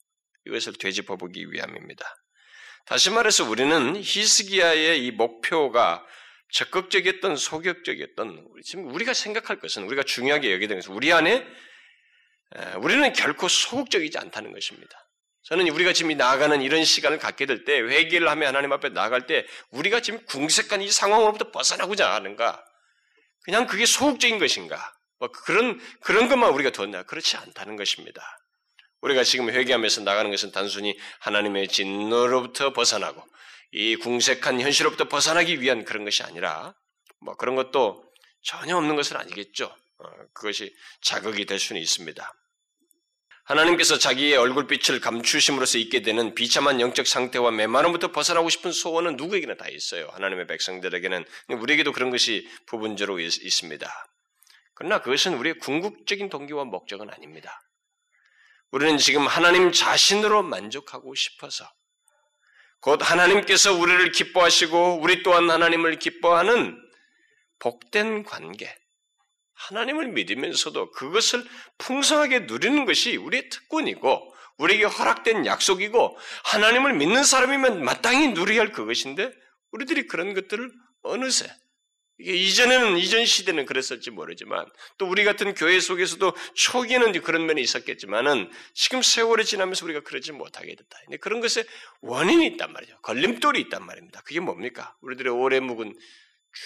이것을 0.46 0.74
되짚어보기 0.74 1.50
위함입니다. 1.50 2.04
다시 2.84 3.08
말해서 3.10 3.48
우리는 3.48 3.96
히스기야의 3.96 5.04
이 5.06 5.10
목표가 5.10 6.04
적극적이었던 6.52 7.36
소극적이었던 7.36 8.46
지금 8.64 8.92
우리가 8.92 9.14
생각할 9.14 9.58
것은 9.58 9.84
우리가 9.84 10.02
중요하게 10.02 10.52
여기는 10.52 10.76
것은 10.76 10.92
우리 10.92 11.12
안에 11.12 11.46
우리는 12.82 13.12
결코 13.14 13.48
소극적이지 13.48 14.18
않다는 14.18 14.52
것입니다. 14.52 15.09
저는 15.42 15.68
우리가 15.68 15.92
지금 15.92 16.16
나아가는 16.16 16.60
이런 16.62 16.84
시간을 16.84 17.18
갖게 17.18 17.46
될 17.46 17.64
때 17.64 17.80
회개를 17.80 18.28
하며 18.28 18.46
하나님 18.48 18.72
앞에 18.72 18.90
나아갈 18.90 19.26
때 19.26 19.46
우리가 19.70 20.00
지금 20.00 20.24
궁색한 20.26 20.82
이 20.82 20.90
상황으로부터 20.90 21.50
벗어나고자 21.50 22.12
하는가? 22.14 22.64
그냥 23.42 23.66
그게 23.66 23.86
소극적인 23.86 24.38
것인가? 24.38 24.94
뭐 25.18 25.30
그런 25.30 25.80
그런 26.00 26.28
것만 26.28 26.50
우리가 26.52 26.70
뒀냐? 26.70 27.02
그렇지 27.04 27.36
않다는 27.36 27.76
것입니다. 27.76 28.22
우리가 29.00 29.24
지금 29.24 29.50
회개하면서 29.50 30.02
나가는 30.02 30.30
것은 30.30 30.52
단순히 30.52 30.98
하나님의 31.20 31.68
진노로부터 31.68 32.72
벗어나고 32.72 33.24
이 33.72 33.96
궁색한 33.96 34.60
현실로부터 34.60 35.08
벗어나기 35.08 35.60
위한 35.60 35.84
그런 35.84 36.04
것이 36.04 36.22
아니라 36.22 36.74
뭐 37.20 37.34
그런 37.36 37.54
것도 37.56 38.04
전혀 38.42 38.76
없는 38.76 38.96
것은 38.96 39.16
아니겠죠. 39.16 39.64
어, 39.66 40.04
그것이 40.34 40.74
자극이 41.02 41.46
될 41.46 41.58
수는 41.58 41.80
있습니다. 41.80 42.34
하나님께서 43.44 43.98
자기의 43.98 44.36
얼굴빛을 44.36 45.00
감추심으로써 45.00 45.78
있게 45.78 46.02
되는 46.02 46.34
비참한 46.34 46.80
영적 46.80 47.06
상태와 47.06 47.50
메마름부터 47.50 48.12
벗어나고 48.12 48.48
싶은 48.48 48.72
소원은 48.72 49.16
누구에게나 49.16 49.54
다 49.56 49.68
있어요. 49.68 50.08
하나님의 50.12 50.46
백성들에게는 50.46 51.24
우리에게도 51.48 51.92
그런 51.92 52.10
것이 52.10 52.48
부분적으로 52.66 53.18
있습니다. 53.18 54.06
그러나 54.74 55.02
그것은 55.02 55.34
우리의 55.34 55.58
궁극적인 55.58 56.28
동기와 56.30 56.64
목적은 56.64 57.10
아닙니다. 57.10 57.60
우리는 58.70 58.98
지금 58.98 59.26
하나님 59.26 59.72
자신으로 59.72 60.42
만족하고 60.42 61.14
싶어서 61.14 61.68
곧 62.80 63.00
하나님께서 63.02 63.74
우리를 63.74 64.12
기뻐하시고 64.12 65.00
우리 65.02 65.22
또한 65.22 65.50
하나님을 65.50 65.98
기뻐하는 65.98 66.80
복된 67.58 68.22
관계, 68.22 68.74
하나님을 69.68 70.08
믿으면서도 70.08 70.90
그것을 70.92 71.44
풍성하게 71.78 72.40
누리는 72.40 72.84
것이 72.84 73.16
우리의 73.16 73.48
특권이고 73.48 74.34
우리에게 74.58 74.84
허락된 74.84 75.46
약속이고 75.46 76.18
하나님을 76.44 76.94
믿는 76.94 77.24
사람이면 77.24 77.82
마땅히 77.82 78.28
누려야 78.28 78.60
할 78.60 78.72
그것인데 78.72 79.32
우리들이 79.72 80.06
그런 80.06 80.34
것들을 80.34 80.70
어느새 81.02 81.50
이게 82.18 82.34
이전에는 82.34 82.98
이전 82.98 83.24
시대는 83.24 83.64
그랬을지 83.64 84.10
모르지만 84.10 84.66
또 84.98 85.08
우리 85.08 85.24
같은 85.24 85.54
교회 85.54 85.80
속에서도 85.80 86.34
초기에는 86.54 87.12
그런 87.22 87.46
면이 87.46 87.62
있었겠지만은 87.62 88.50
지금 88.74 89.00
세월이 89.00 89.46
지나면서 89.46 89.86
우리가 89.86 90.00
그러지 90.00 90.32
못하게 90.32 90.74
됐다. 90.74 90.98
근데 91.04 91.16
그런 91.16 91.40
것에 91.40 91.64
원인이 92.02 92.46
있단 92.48 92.74
말이죠. 92.74 92.98
걸림돌이 93.00 93.58
있단 93.62 93.86
말입니다. 93.86 94.20
그게 94.20 94.40
뭡니까? 94.40 94.94
우리들의 95.00 95.32
오래 95.32 95.60
묵은 95.60 95.94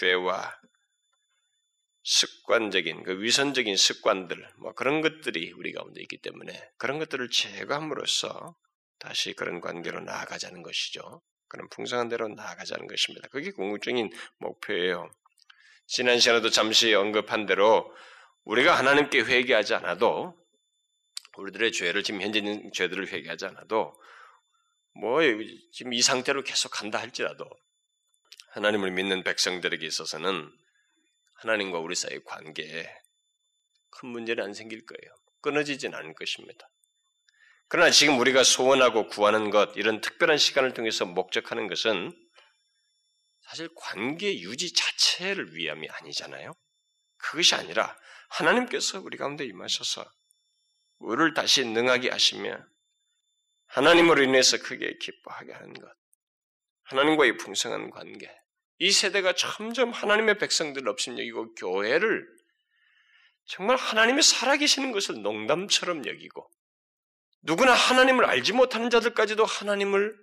죄와 0.01 0.53
습관적인 2.05 3.03
그 3.03 3.23
위선적인 3.23 3.77
습관들 3.77 4.47
뭐 4.59 4.73
그런 4.75 5.01
것들이 5.01 5.53
우리 5.53 5.73
가운데 5.73 6.03
있기 6.03 6.19
때문에 6.19 6.71
그런 6.77 6.99
것들을 6.99 7.31
제거함으로써 7.31 8.55
다시 8.99 9.33
그런 9.33 9.61
관계로 9.61 10.01
나아가자는 10.01 10.63
것이죠. 10.63 11.23
그런 11.49 11.69
풍성한 11.71 12.09
대로 12.09 12.29
나아가자는 12.29 12.87
것입니다. 12.87 13.29
그게 13.29 13.51
궁극적인 13.51 14.11
목표예요. 14.39 15.11
지난 15.87 16.19
시간에도 16.19 16.51
잠시 16.51 16.95
언급한 16.95 17.47
대로 17.47 17.95
우리가 18.45 18.77
하나님께 18.79 19.21
회개하지 19.21 19.75
않아도 19.75 20.37
우리들의 21.37 21.73
죄를 21.73 22.03
지금 22.03 22.21
현재 22.21 22.39
있는 22.39 22.71
죄들을 22.73 23.09
회개하지 23.09 23.47
않아도 23.47 23.95
뭐 24.95 25.21
지금 25.73 25.93
이 25.93 26.03
상태로 26.03 26.43
계속 26.43 26.69
간다 26.71 27.01
할지라도 27.01 27.49
하나님을 28.51 28.91
믿는 28.93 29.25
백성들에게 29.25 29.85
있어서는 29.85 30.51
하나님과 31.45 31.79
우리 31.79 31.95
사이의 31.95 32.25
관계에 32.25 32.89
큰 33.91 34.09
문제는 34.09 34.43
안 34.43 34.55
생길 34.55 34.85
거예요. 34.87 35.15
끊어지진 35.43 35.95
않을 35.95 36.15
것입니다. 36.15 36.69
그러나 37.69 37.91
지금 37.91 38.19
우리가 38.19 38.43
소원하고 38.43 39.09
구하는 39.09 39.51
것, 39.51 39.77
이런 39.77 40.01
특별한 40.01 40.39
시간을 40.39 40.75
통해서 40.75 41.05
목적하는 41.05 41.69
것은 41.69 42.13
사실 43.43 43.69
관계 43.77 44.41
유지 44.41 44.73
자체를 44.73 45.55
위함이 45.55 45.89
아니잖아요. 45.89 46.53
그것이 47.19 47.55
아니라 47.55 47.97
하나님께서 48.31 49.01
우리 49.01 49.17
가운데 49.19 49.45
임하셔서 49.45 50.05
우리를 50.99 51.35
다시 51.35 51.65
능하게 51.65 52.11
하시며 52.11 52.59
하나님으로 53.67 54.23
인해서 54.23 54.57
크게 54.59 54.97
기뻐하게 54.99 55.53
하는 55.53 55.75
것. 55.75 55.93
하나님과의 56.85 57.37
풍성한 57.37 57.91
관계. 57.91 58.31
이 58.79 58.91
세대가 58.91 59.33
점점 59.35 59.91
하나님의 59.91 60.39
백성들 60.39 60.89
없음 60.89 61.19
여기고 61.19 61.55
교회를 61.55 62.27
정말 63.47 63.77
하나님이 63.77 64.23
살아계시는 64.23 64.93
것을 64.93 65.23
농담처럼 65.23 66.07
여기고 66.07 66.51
누구나 67.43 67.73
하나님을 67.73 68.25
알지 68.25 68.53
못하는 68.55 68.91
자들까지도 68.91 69.45
하나님을 69.45 70.17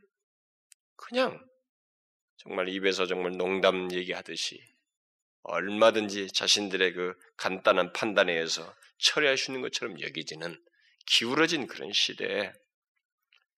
그냥 0.95 1.39
정말 2.37 2.69
입에서 2.69 3.05
정말 3.05 3.33
농담 3.37 3.91
얘기하듯이 3.91 4.59
얼마든지 5.43 6.31
자신들의 6.31 6.93
그 6.93 7.13
간단한 7.37 7.93
판단에 7.93 8.33
의해서 8.33 8.75
있는 9.49 9.61
것처럼 9.61 9.99
여기지는 10.01 10.59
기울어진 11.05 11.67
그런 11.67 11.91
시대에 11.91 12.53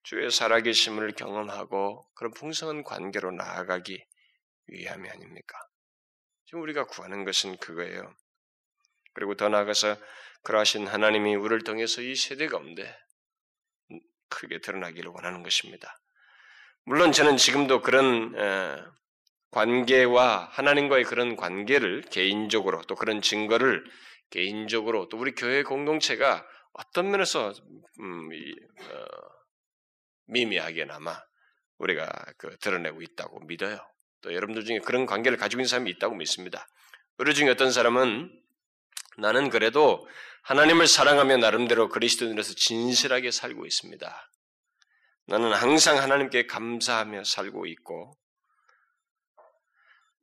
주의 0.02 0.30
살아계심을 0.30 1.12
경험하고 1.12 2.06
그런 2.14 2.32
풍성한 2.32 2.84
관계로 2.84 3.30
나아가기 3.32 4.04
위함이 4.66 5.08
아닙니까? 5.08 5.58
지금 6.46 6.62
우리가 6.62 6.86
구하는 6.86 7.24
것은 7.24 7.56
그거예요. 7.58 8.14
그리고 9.14 9.34
더 9.34 9.48
나아가서 9.48 9.96
그러하신 10.42 10.86
하나님이 10.86 11.36
우리를 11.36 11.64
통해서 11.64 12.02
이 12.02 12.14
세대 12.14 12.46
가운데 12.46 12.96
크게 14.28 14.60
드러나기를 14.60 15.10
원하는 15.10 15.42
것입니다. 15.42 15.96
물론 16.84 17.12
저는 17.12 17.36
지금도 17.36 17.80
그런 17.80 18.34
관계와 19.50 20.48
하나님과의 20.50 21.04
그런 21.04 21.36
관계를 21.36 22.02
개인적으로 22.10 22.82
또 22.82 22.94
그런 22.94 23.22
증거를 23.22 23.84
개인적으로 24.30 25.08
또 25.08 25.16
우리 25.16 25.32
교회 25.32 25.62
공동체가 25.62 26.46
어떤 26.72 27.10
면에서 27.10 27.52
음, 28.00 28.28
어, 28.32 29.06
미미하게나마 30.26 31.22
우리가 31.78 32.10
그 32.36 32.58
드러내고 32.58 33.00
있다고 33.02 33.40
믿어요. 33.44 33.78
또 34.24 34.34
여러분들 34.34 34.64
중에 34.64 34.78
그런 34.78 35.04
관계를 35.04 35.36
가지고 35.36 35.60
있는 35.60 35.68
사람이 35.68 35.90
있다고 35.90 36.14
믿습니다. 36.14 36.66
우리 37.18 37.34
중에 37.34 37.50
어떤 37.50 37.70
사람은 37.70 38.32
나는 39.18 39.50
그래도 39.50 40.08
하나님을 40.42 40.86
사랑하며 40.86 41.36
나름대로 41.36 41.90
그리스도인으로서 41.90 42.54
진실하게 42.54 43.30
살고 43.30 43.66
있습니다. 43.66 44.30
나는 45.26 45.52
항상 45.52 45.98
하나님께 45.98 46.46
감사하며 46.46 47.24
살고 47.24 47.66
있고 47.66 48.16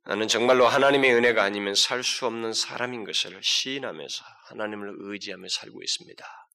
나는 0.04 0.26
정말로 0.26 0.66
하나님의 0.66 1.14
은혜가 1.14 1.44
아니면 1.44 1.76
살 1.76 2.02
수 2.02 2.26
없는 2.26 2.52
사람인 2.52 3.04
것을 3.04 3.40
시인하면서 3.40 4.24
하나님을 4.48 4.96
의지하며 4.98 5.46
살고 5.48 5.80
있습니다. 5.80 6.48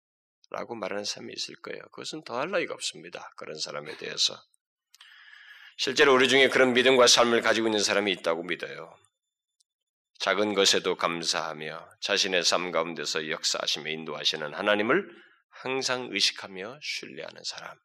라고 0.50 0.76
말하는 0.76 1.06
사람이 1.06 1.34
있을 1.34 1.56
거예요. 1.62 1.82
그것은 1.92 2.24
더할 2.26 2.52
나위가 2.52 2.74
없습니다. 2.74 3.32
그런 3.38 3.58
사람에 3.58 3.96
대해서. 3.98 4.38
실제로 5.78 6.14
우리 6.14 6.28
중에 6.28 6.50
그런 6.50 6.74
믿음과 6.74 7.06
삶을 7.06 7.42
가지고 7.42 7.68
있는 7.68 7.80
사람이 7.80 8.12
있다고 8.12 8.44
믿어요. 8.44 8.98
작은 10.20 10.56
것에도 10.56 10.96
감사하며 10.96 11.88
자신의 12.02 12.44
삶 12.44 12.72
가운데서 12.72 13.30
역사하시며 13.30 13.92
인도하시는 13.92 14.56
하나님을 14.56 15.08
항상 15.50 16.10
의식하며 16.12 16.80
신뢰하는 16.82 17.44
사람. 17.44 17.78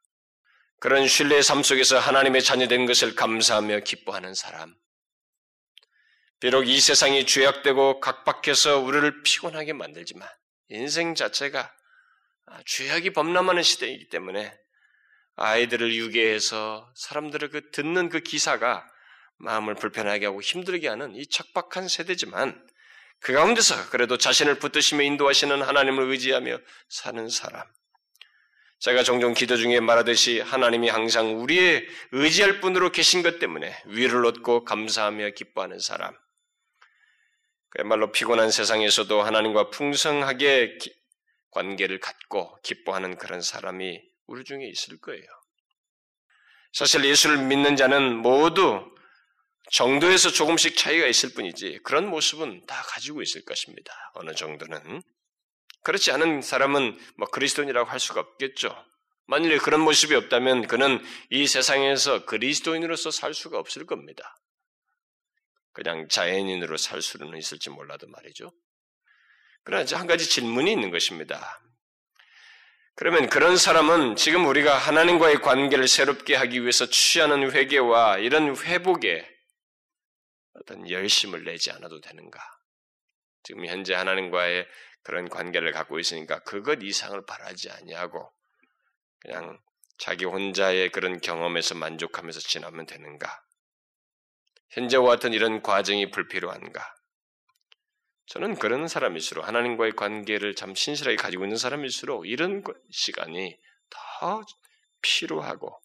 그런 0.81 1.07
신뢰의 1.07 1.43
삶 1.43 1.63
속에서 1.63 1.99
하나님의 1.99 2.43
자녀된 2.43 2.87
것을 2.87 3.15
감사하며 3.15 3.81
기뻐하는 3.81 4.35
사람. 4.35 4.75
비록 6.41 6.67
이 6.67 6.81
세상이 6.81 7.27
죄악되고 7.27 8.01
각박해서 8.01 8.81
우리를 8.81 9.23
피곤하게 9.23 9.75
만들지만 9.75 10.29
인생 10.71 11.15
자체가 11.15 11.73
죄악이 12.67 13.13
범람하는 13.13 13.63
시대이기 13.63 14.09
때문에 14.09 14.53
아이들을 15.43 15.93
유괴해서 15.93 16.89
사람들을 16.95 17.51
그 17.51 17.71
듣는 17.73 18.09
그 18.09 18.21
기사가 18.21 18.87
마음을 19.39 19.75
불편하게 19.75 20.27
하고 20.27 20.41
힘들게 20.41 20.87
하는 20.87 21.17
이 21.17 21.27
척박한 21.27 21.89
세대지만 21.89 22.65
그 23.19 23.33
가운데서 23.33 23.91
그래도 23.91 24.19
자신을 24.19 24.61
붙드시며 24.61 25.03
인도하시는 25.03 25.61
하나님을 25.61 26.11
의지하며 26.11 26.59
사는 26.89 27.29
사람. 27.29 27.67
제가 28.79 29.03
종종 29.03 29.35
기도 29.35 29.57
중에 29.57 29.81
말하듯이 29.81 30.41
하나님이 30.41 30.89
항상 30.89 31.41
우리의 31.41 31.89
의지할 32.13 32.61
분으로 32.61 32.93
계신 32.93 33.23
것 33.23 33.41
때문에 33.41 33.77
위를 33.87 34.25
얻고 34.25 34.65
감사하며 34.65 35.31
기뻐하는 35.31 35.81
사람. 35.81 36.17
그야말로 37.71 38.13
피곤한 38.13 38.53
세상에서도 38.53 39.23
하나님과 39.23 39.71
풍성하게 39.71 40.79
기, 40.79 40.95
관계를 41.51 41.99
갖고 41.99 42.61
기뻐하는 42.63 43.17
그런 43.17 43.41
사람이 43.41 44.12
우리 44.33 44.45
중에 44.45 44.67
있을 44.67 44.99
거예요. 44.99 45.23
사실 46.73 47.05
예수를 47.05 47.37
믿는 47.45 47.77
자는 47.77 48.17
모두 48.17 48.91
정도에서 49.71 50.31
조금씩 50.31 50.75
차이가 50.75 51.07
있을 51.07 51.35
뿐이지 51.35 51.81
그런 51.85 52.09
모습은 52.09 52.65
다 52.67 52.83
가지고 52.83 53.21
있을 53.21 53.45
것입니다. 53.45 53.93
어느 54.15 54.35
정도는. 54.35 55.03
그렇지 55.85 56.13
않은 56.13 56.41
사람은 56.41 56.99
뭐 57.19 57.29
그리스도인이라고 57.29 57.91
할 57.91 58.01
수가 58.01 58.21
없겠죠. 58.21 58.75
만일에 59.27 59.59
그런 59.59 59.81
모습이 59.81 60.15
없다면 60.15 60.67
그는 60.67 61.05
이 61.29 61.47
세상에서 61.47 62.25
그리스도인으로서 62.25 63.11
살 63.11 63.35
수가 63.35 63.59
없을 63.59 63.85
겁니다. 63.85 64.35
그냥 65.73 66.09
자연인으로 66.09 66.79
살 66.79 67.03
수는 67.03 67.37
있을지 67.37 67.69
몰라도 67.69 68.09
말이죠. 68.09 68.51
그러나 69.65 69.85
한 69.99 70.07
가지 70.07 70.27
질문이 70.27 70.73
있는 70.73 70.91
것입니다. 70.91 71.61
그러면 72.95 73.29
그런 73.29 73.57
사람은 73.57 74.17
지금 74.17 74.47
우리가 74.47 74.77
하나님과의 74.77 75.41
관계를 75.41 75.89
새롭게 75.89 76.35
하기 76.37 76.61
위해서 76.61 76.87
취하는 76.87 77.51
회개와 77.51 78.19
이런 78.19 78.55
회복에 78.57 79.29
어떤 80.55 80.89
열심을 80.89 81.45
내지 81.45 81.71
않아도 81.71 82.01
되는가? 82.01 82.39
지금 83.45 83.67
현재 83.67 83.95
하나님과의 83.95 84.67
그런 85.03 85.29
관계를 85.29 85.73
갖고 85.73 85.99
있으니까 85.99 86.41
그것 86.41 86.79
이상을 86.83 87.25
바라지 87.27 87.71
아니하고 87.71 88.31
그냥 89.21 89.59
자기 89.99 90.25
혼자의 90.25 90.91
그런 90.91 91.21
경험에서 91.21 91.75
만족하면서 91.75 92.41
지나면 92.41 92.87
되는가? 92.87 93.43
현재와 94.71 95.07
같은 95.07 95.33
이런 95.33 95.63
과정이 95.63 96.11
불필요한가? 96.11 96.95
저는 98.27 98.55
그런 98.57 98.89
사람일수록 98.89 99.47
하나님과의 99.47 99.93
관계를 99.93 100.55
참 100.55 100.75
신실하게 100.75 101.17
가지고 101.17 101.45
있는 101.45 101.57
사람일수록 101.57 102.27
이런 102.27 102.63
시간이 102.91 103.57
더 103.91 104.43
필요하고 105.03 105.79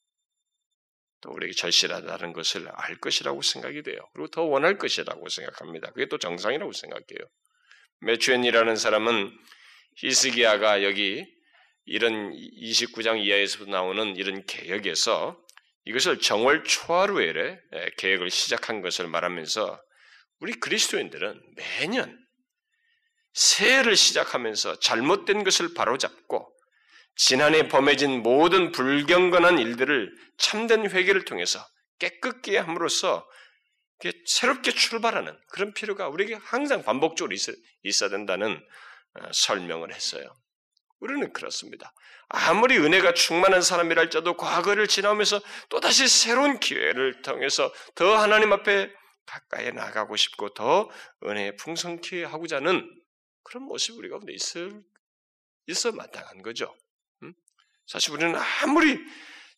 또 1.21 1.31
우리에게 1.31 1.53
절실하다는 1.55 2.33
것을 2.33 2.69
알 2.73 2.97
것이라고 2.97 3.41
생각이 3.41 3.81
돼요. 3.83 3.97
그리고 4.13 4.27
더 4.29 4.43
원할 4.43 4.77
것이라고 4.77 5.27
생각합니다. 5.27 5.91
그게 5.91 6.07
또 6.07 6.17
정상이라고 6.17 6.71
생각해요. 6.71 7.27
메추엔이라는 8.01 8.75
사람은 8.75 9.35
히스기야가 9.97 10.83
여기 10.83 11.25
이런 11.85 12.31
29장 12.31 13.19
이하에서 13.19 13.65
나오는 13.65 14.15
이런 14.15 14.45
개혁에서 14.45 15.41
이것을 15.85 16.19
정월 16.19 16.63
초하루에 16.63 17.59
계획을 17.97 18.29
시작한 18.29 18.81
것을 18.81 19.07
말하면서 19.07 19.81
우리 20.39 20.53
그리스도인들은 20.53 21.41
매년 21.55 22.26
새해를 23.37 23.95
시작하면서 23.95 24.79
잘못된 24.79 25.43
것을 25.43 25.75
바로잡고 25.75 26.51
지난해 27.15 27.67
범해진 27.67 28.23
모든 28.23 28.71
불경건한 28.71 29.59
일들을 29.59 30.11
참된 30.37 30.89
회개를 30.89 31.23
통해서 31.23 31.63
깨끗게 31.99 32.57
함으로써 32.57 33.27
새롭게 34.25 34.71
출발하는 34.71 35.37
그런 35.51 35.73
필요가 35.73 36.07
우리에게 36.07 36.35
항상 36.35 36.83
반복적으로 36.83 37.35
있, 37.35 37.47
어야 37.47 38.09
된다는 38.09 38.59
어, 39.19 39.29
설명을 39.31 39.93
했어요. 39.93 40.25
우리는 40.99 41.31
그렇습니다. 41.31 41.93
아무리 42.29 42.77
은혜가 42.77 43.13
충만한 43.13 43.61
사람이랄지라도 43.61 44.35
과거를 44.35 44.87
지나면서 44.87 45.41
또다시 45.69 46.07
새로운 46.07 46.59
기회를 46.59 47.21
통해서 47.21 47.71
더 47.93 48.17
하나님 48.17 48.51
앞에 48.51 48.91
가까이 49.27 49.71
나가고 49.71 50.15
싶고 50.15 50.55
더 50.55 50.89
은혜에 51.23 51.55
풍성케 51.55 52.23
하고자 52.23 52.57
하는 52.57 52.89
그런 53.47 53.63
모습이 53.63 53.97
우리 53.97 54.09
가운데 54.09 54.33
있을, 54.33 54.83
있어 55.67 55.91
마땅한 55.91 56.41
거죠. 56.41 56.75
음? 57.23 57.33
사실 57.85 58.13
우리는 58.13 58.35
아무리 58.61 58.99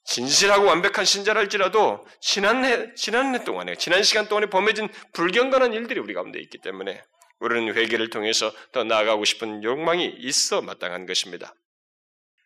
진실하고 0.05 0.65
완벽한 0.65 1.05
신자랄지라도 1.05 2.05
지난 2.21 2.63
해, 2.65 2.93
지난 2.95 3.33
해 3.35 3.43
동안에, 3.43 3.75
지난 3.75 4.03
시간 4.03 4.27
동안에 4.27 4.47
범해진 4.47 4.89
불경건한 5.13 5.73
일들이 5.73 5.99
우리 5.99 6.13
가운데 6.13 6.39
있기 6.39 6.59
때문에 6.59 7.03
우리는 7.39 7.73
회개를 7.75 8.09
통해서 8.09 8.53
더 8.71 8.83
나아가고 8.83 9.25
싶은 9.25 9.63
욕망이 9.63 10.05
있어 10.19 10.61
마땅한 10.61 11.05
것입니다. 11.05 11.53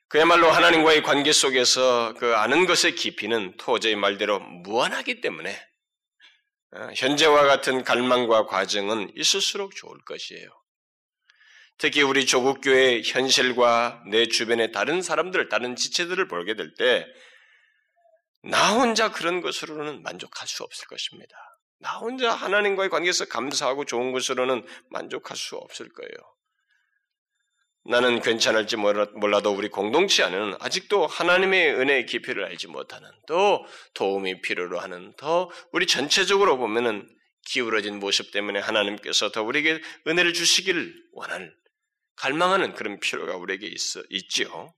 그야말로 0.07 0.49
하나님과의 0.49 1.03
관계 1.03 1.31
속에서 1.31 2.13
그 2.19 2.35
아는 2.35 2.65
것의 2.65 2.95
깊이는 2.95 3.57
토저의 3.57 3.95
말대로 3.95 4.39
무한하기 4.39 5.21
때문에 5.21 5.59
어, 6.75 6.89
현재와 6.95 7.43
같은 7.45 7.83
갈망과 7.83 8.45
과정은 8.45 9.11
있을수록 9.15 9.75
좋을 9.75 9.97
것이에요. 10.05 10.62
특히 11.83 12.01
우리 12.01 12.25
조국 12.25 12.61
교회의 12.61 13.03
현실과 13.03 14.01
내 14.07 14.27
주변의 14.27 14.71
다른 14.71 15.01
사람들, 15.01 15.49
다른 15.49 15.75
지체들을 15.75 16.29
보게 16.29 16.55
될 16.55 16.73
때 16.75 17.05
나 18.45 18.73
혼자 18.73 19.11
그런 19.11 19.41
것으로는 19.41 20.01
만족할 20.01 20.47
수 20.47 20.63
없을 20.63 20.87
것입니다. 20.87 21.35
나 21.79 21.97
혼자 21.97 22.31
하나님과의 22.31 22.89
관계에서 22.89 23.25
감사하고 23.25 23.83
좋은 23.83 24.13
것으로는 24.13 24.65
만족할 24.91 25.35
수 25.35 25.57
없을 25.57 25.89
거예요. 25.89 26.11
나는 27.83 28.21
괜찮을지 28.21 28.77
몰라도 28.77 29.51
우리 29.51 29.67
공동체 29.67 30.23
안에는 30.23 30.55
아직도 30.61 31.05
하나님의 31.05 31.73
은혜의 31.73 32.05
깊이를 32.05 32.45
알지 32.45 32.67
못하는 32.67 33.09
또 33.27 33.65
도움이 33.93 34.39
필요로 34.41 34.79
하는 34.79 35.13
더 35.17 35.49
우리 35.73 35.85
전체적으로 35.85 36.57
보면은 36.57 37.09
기울어진 37.45 37.99
모습 37.99 38.31
때문에 38.31 38.59
하나님께서 38.59 39.31
더 39.31 39.43
우리에게 39.43 39.81
은혜를 40.07 40.33
주시기를 40.33 40.93
원하는 41.11 41.53
갈망하는 42.15 42.73
그런 42.73 42.99
필요가 42.99 43.35
우리에게 43.35 43.67
있어 43.67 44.01
있지요. 44.09 44.73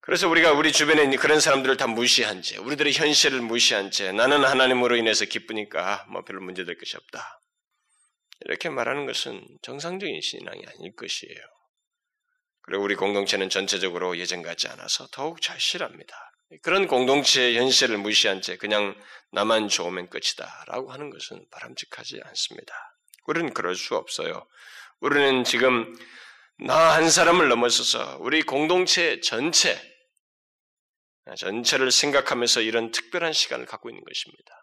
그래서 0.00 0.28
우리가 0.28 0.52
우리 0.52 0.70
주변에 0.70 1.02
있는 1.02 1.18
그런 1.18 1.40
사람들을 1.40 1.76
다 1.76 1.88
무시한 1.88 2.40
채, 2.40 2.58
우리들의 2.58 2.92
현실을 2.92 3.40
무시한 3.40 3.90
채, 3.90 4.12
나는 4.12 4.44
하나님으로 4.44 4.96
인해서 4.96 5.24
기쁘니까 5.24 6.06
뭐 6.10 6.22
별로 6.22 6.40
문제될 6.42 6.78
것이 6.78 6.96
없다. 6.96 7.40
이렇게 8.42 8.68
말하는 8.68 9.06
것은 9.06 9.44
정상적인 9.62 10.20
신앙이 10.20 10.62
아닐 10.64 10.94
것이에요. 10.94 11.40
그리고 12.62 12.84
우리 12.84 12.94
공동체는 12.94 13.48
전체적으로 13.48 14.16
예전 14.18 14.42
같지 14.42 14.68
않아서 14.68 15.08
더욱 15.10 15.40
절실합니다. 15.40 16.14
그런 16.62 16.86
공동체의 16.86 17.56
현실을 17.56 17.98
무시한 17.98 18.40
채 18.40 18.56
그냥 18.56 18.94
나만 19.32 19.68
좋으면 19.68 20.08
끝이다 20.08 20.64
라고 20.68 20.92
하는 20.92 21.10
것은 21.10 21.44
바람직하지 21.50 22.20
않습니다. 22.24 22.74
우리는 23.26 23.52
그럴 23.52 23.74
수 23.74 23.96
없어요. 23.96 24.46
우리는 25.00 25.44
지금 25.44 25.96
나 26.58 26.94
한 26.94 27.10
사람을 27.10 27.48
넘어서서 27.48 28.18
우리 28.20 28.42
공동체 28.42 29.20
전체, 29.20 29.78
전체를 31.36 31.90
생각하면서 31.90 32.62
이런 32.62 32.90
특별한 32.92 33.32
시간을 33.34 33.66
갖고 33.66 33.90
있는 33.90 34.02
것입니다. 34.02 34.54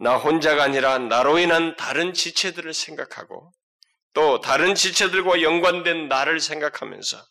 나 0.00 0.16
혼자가 0.16 0.64
아니라 0.64 0.98
나로 0.98 1.38
인한 1.38 1.76
다른 1.76 2.12
지체들을 2.12 2.72
생각하고 2.74 3.52
또 4.14 4.40
다른 4.40 4.74
지체들과 4.74 5.42
연관된 5.42 6.08
나를 6.08 6.40
생각하면서 6.40 7.22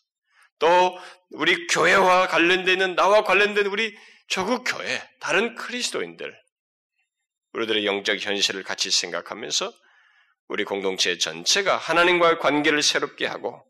또 0.60 0.98
우리 1.32 1.66
교회와 1.66 2.28
관련되는 2.28 2.94
나와 2.94 3.24
관련된 3.24 3.66
우리 3.66 3.94
조국 4.28 4.64
교회, 4.64 5.02
다른 5.20 5.54
그리스도인들, 5.56 6.34
우리들의 7.52 7.84
영적 7.84 8.20
현실을 8.20 8.62
같이 8.62 8.90
생각하면서 8.90 9.72
우리 10.50 10.64
공동체 10.64 11.16
전체가 11.16 11.76
하나님과의 11.76 12.40
관계를 12.40 12.82
새롭게 12.82 13.24
하고 13.24 13.64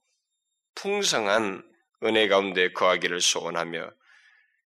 풍성한 0.76 1.62
은혜 2.04 2.26
가운데 2.26 2.72
거하기를 2.72 3.20
소원하며 3.20 3.90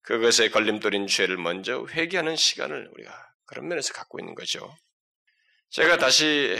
그것에 0.02 0.48
걸림돌인 0.48 1.06
죄를 1.06 1.36
먼저 1.36 1.86
회개하는 1.88 2.34
시간을 2.34 2.90
우리가 2.92 3.32
그런 3.46 3.68
면에서 3.68 3.92
갖고 3.92 4.18
있는 4.18 4.34
거죠. 4.34 4.76
제가 5.68 5.98
다시 5.98 6.56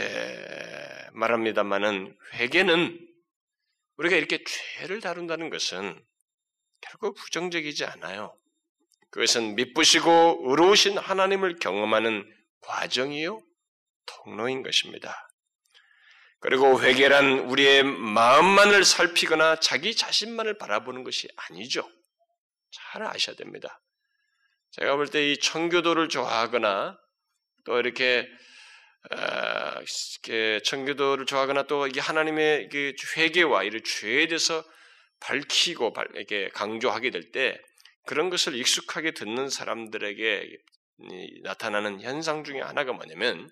말합니다만은 1.11 2.17
회개는 2.35 3.09
우리가 3.97 4.15
이렇게 4.15 4.45
죄를 4.45 5.01
다룬다는 5.01 5.49
것은 5.49 6.01
결국 6.79 7.15
부정적이지 7.15 7.83
않아요. 7.83 8.37
그것은 9.09 9.55
미쁘시고 9.55 10.43
의로우신 10.45 10.97
하나님을 10.97 11.59
경험하는 11.59 12.25
과정이요 12.61 13.41
통로인 14.05 14.63
것입니다. 14.63 15.27
그리고 16.41 16.81
회개란 16.81 17.39
우리의 17.51 17.83
마음만을 17.83 18.83
살피거나 18.83 19.59
자기 19.59 19.95
자신만을 19.95 20.57
바라보는 20.57 21.03
것이 21.03 21.27
아니죠. 21.35 21.87
잘 22.71 23.03
아셔야 23.03 23.35
됩니다. 23.35 23.79
제가 24.71 24.95
볼 24.95 25.07
때 25.07 25.31
이 25.31 25.37
청교도를 25.37 26.09
좋아하거나 26.09 26.97
또 27.65 27.79
이렇게 27.79 28.27
청교도를 30.63 31.25
좋아하거나 31.25 31.63
또 31.63 31.85
이게 31.87 31.99
하나님의 31.99 32.69
회개와 33.17 33.63
이런 33.63 33.81
죄에 33.83 34.27
대해서 34.27 34.63
밝히고 35.19 35.93
이렇게 36.15 36.49
강조하게 36.49 37.11
될 37.11 37.31
때 37.31 37.61
그런 38.07 38.31
것을 38.31 38.55
익숙하게 38.55 39.11
듣는 39.11 39.49
사람들에게 39.49 40.49
나타나는 41.43 42.01
현상 42.01 42.43
중에 42.43 42.61
하나가 42.61 42.93
뭐냐면 42.93 43.47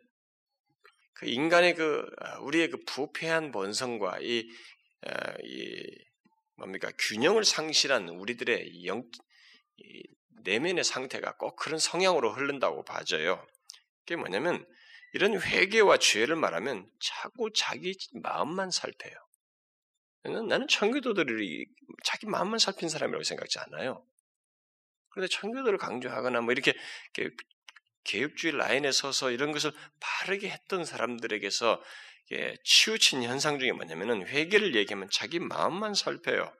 그 1.19 1.25
인간의 1.25 1.75
그 1.75 2.10
아, 2.19 2.39
우리의 2.39 2.69
그 2.69 2.77
부패한 2.86 3.51
본성과 3.51 4.19
이, 4.21 4.47
이 5.43 5.86
뭡니까 6.55 6.89
균형을 6.97 7.43
상실한 7.43 8.08
우리들의 8.08 8.86
영 8.86 9.03
내면의 10.43 10.86
상태가 10.86 11.36
꼭 11.36 11.58
그런 11.58 11.77
성향으로 11.77 12.32
흐른다고 12.32 12.86
봐져요. 12.86 13.45
그게 14.05 14.15
뭐냐면 14.15 14.65
이런 15.12 15.41
회개와 15.41 15.97
죄를 15.97 16.38
말하면 16.38 16.89
자꾸 17.01 17.51
자기 17.53 17.97
마음만 18.13 18.71
살펴요. 18.71 19.13
나는 20.23 20.67
청교도들이 20.69 21.65
자기 22.05 22.27
마음만 22.27 22.60
살핀 22.60 22.88
사람이라고 22.88 23.23
생각지 23.23 23.60
않아요. 23.60 24.05
그런데 25.10 25.27
청교도를 25.29 25.77
강조하거나 25.77 26.39
뭐 26.41 26.53
이렇게, 26.53 26.73
이렇게 27.17 27.36
개혁주의 28.03 28.55
라인에 28.55 28.91
서서 28.91 29.31
이런 29.31 29.51
것을 29.51 29.71
바르게 29.99 30.49
했던 30.49 30.85
사람들에게서 30.85 31.81
치우친 32.63 33.23
현상 33.23 33.59
중에 33.59 33.71
뭐냐면은 33.71 34.25
회개를 34.27 34.75
얘기하면 34.75 35.09
자기 35.12 35.39
마음만 35.39 35.93
살펴요. 35.93 36.53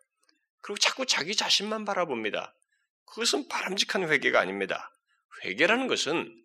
그리고 0.62 0.78
자꾸 0.78 1.06
자기 1.06 1.36
자신만 1.36 1.86
바라봅니다. 1.86 2.54
그것은 3.06 3.47
바람직한 3.47 4.10
회개가 4.10 4.39
아닙니다. 4.39 4.91
회개라는 5.45 5.88
것은 5.88 6.36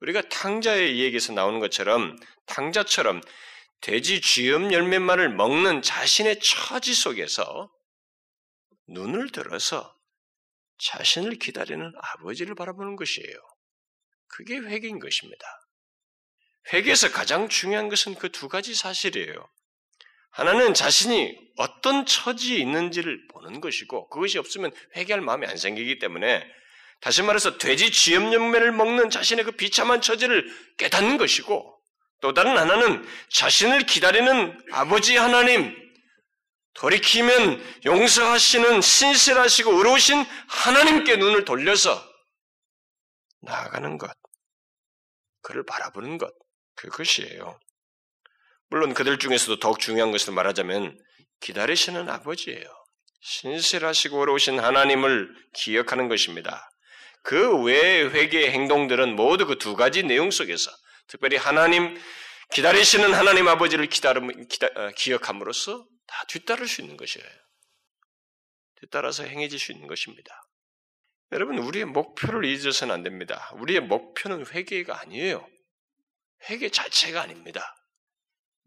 우리가 0.00 0.22
탕자의 0.28 0.96
이야기에서 0.96 1.32
나오는 1.32 1.60
것처럼 1.60 2.16
탕자처럼 2.46 3.20
돼지 3.80 4.20
쥐염 4.20 4.72
열매만을 4.72 5.30
먹는 5.30 5.82
자신의 5.82 6.40
처지 6.40 6.94
속에서 6.94 7.70
눈을 8.88 9.30
들어서 9.30 9.94
자신을 10.78 11.38
기다리는 11.38 11.92
아버지를 11.96 12.54
바라보는 12.54 12.96
것이에요. 12.96 13.36
그게 14.36 14.56
회개인 14.56 14.98
것입니다. 14.98 15.46
회개에서 16.72 17.12
가장 17.12 17.48
중요한 17.48 17.88
것은 17.88 18.14
그 18.16 18.30
두 18.30 18.48
가지 18.48 18.74
사실이에요. 18.74 19.48
하나는 20.30 20.74
자신이 20.74 21.38
어떤 21.56 22.04
처지에 22.04 22.58
있는지를 22.58 23.28
보는 23.28 23.60
것이고 23.60 24.08
그것이 24.08 24.38
없으면 24.38 24.72
회개할 24.96 25.20
마음이 25.20 25.46
안 25.46 25.56
생기기 25.56 26.00
때문에 26.00 26.44
다시 27.00 27.22
말해서 27.22 27.58
돼지 27.58 27.92
쥐염염매를 27.92 28.72
먹는 28.72 29.10
자신의 29.10 29.44
그 29.44 29.52
비참한 29.52 30.00
처지를 30.00 30.50
깨닫는 30.78 31.18
것이고 31.18 31.72
또 32.20 32.34
다른 32.34 32.56
하나는 32.56 33.06
자신을 33.30 33.86
기다리는 33.86 34.58
아버지 34.72 35.16
하나님, 35.16 35.76
돌이키면 36.74 37.62
용서하시는 37.84 38.80
신실하시고 38.80 39.72
의로우신 39.72 40.24
하나님께 40.48 41.16
눈을 41.16 41.44
돌려서 41.44 42.02
나아가는 43.42 43.98
것, 43.98 44.10
그를 45.44 45.64
바라보는 45.64 46.18
것, 46.18 46.32
그것이에요. 46.74 47.60
물론 48.68 48.94
그들 48.94 49.18
중에서도 49.18 49.60
더욱 49.60 49.78
중요한 49.78 50.10
것을 50.10 50.32
말하자면 50.32 50.98
기다리시는 51.40 52.08
아버지예요. 52.08 52.66
신실하시고 53.20 54.18
의로우신 54.18 54.58
하나님을 54.58 55.28
기억하는 55.54 56.08
것입니다. 56.08 56.68
그 57.22 57.62
외의 57.62 58.10
회개의 58.10 58.50
행동들은 58.50 59.16
모두 59.16 59.46
그 59.46 59.56
두 59.58 59.76
가지 59.76 60.02
내용 60.02 60.30
속에서 60.30 60.70
특별히 61.06 61.36
하나님 61.36 61.98
기다리시는 62.52 63.14
하나님 63.14 63.48
아버지를 63.48 63.86
기다림, 63.86 64.46
기다, 64.48 64.68
어, 64.74 64.90
기억함으로써 64.96 65.86
다 66.06 66.24
뒤따를 66.28 66.68
수 66.68 66.82
있는 66.82 66.96
것이에요. 66.96 67.26
뒤따라서 68.80 69.24
행해질 69.24 69.58
수 69.58 69.72
있는 69.72 69.86
것입니다. 69.88 70.43
여러분 71.32 71.58
우리의 71.58 71.86
목표를 71.86 72.44
잊어서는 72.44 72.94
안 72.94 73.02
됩니다. 73.02 73.50
우리의 73.54 73.80
목표는 73.80 74.46
회개가 74.46 75.00
아니에요. 75.00 75.48
회개 76.48 76.68
자체가 76.68 77.22
아닙니다. 77.22 77.74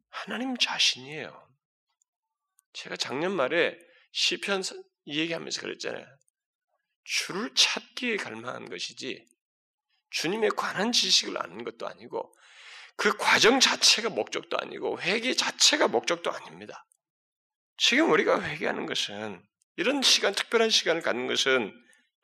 하나님 0.09 0.57
자신이에요. 0.57 1.47
제가 2.73 2.97
작년 2.97 3.35
말에 3.35 3.77
시편 4.11 4.63
얘기하면서 5.07 5.61
그랬잖아요. 5.61 6.05
주를 7.03 7.53
찾기에 7.55 8.17
갈망한 8.17 8.69
것이지 8.69 9.25
주님에 10.09 10.49
관한 10.49 10.91
지식을 10.91 11.41
아는 11.41 11.63
것도 11.63 11.87
아니고 11.87 12.33
그 12.97 13.15
과정 13.17 13.59
자체가 13.59 14.09
목적도 14.09 14.57
아니고 14.57 14.99
회개 15.01 15.33
자체가 15.33 15.87
목적도 15.87 16.31
아닙니다. 16.31 16.85
지금 17.77 18.11
우리가 18.11 18.41
회개하는 18.41 18.87
것은 18.87 19.41
이런 19.75 20.01
시간, 20.01 20.33
특별한 20.33 20.71
시간을 20.71 21.03
갖는 21.03 21.27
것은 21.27 21.71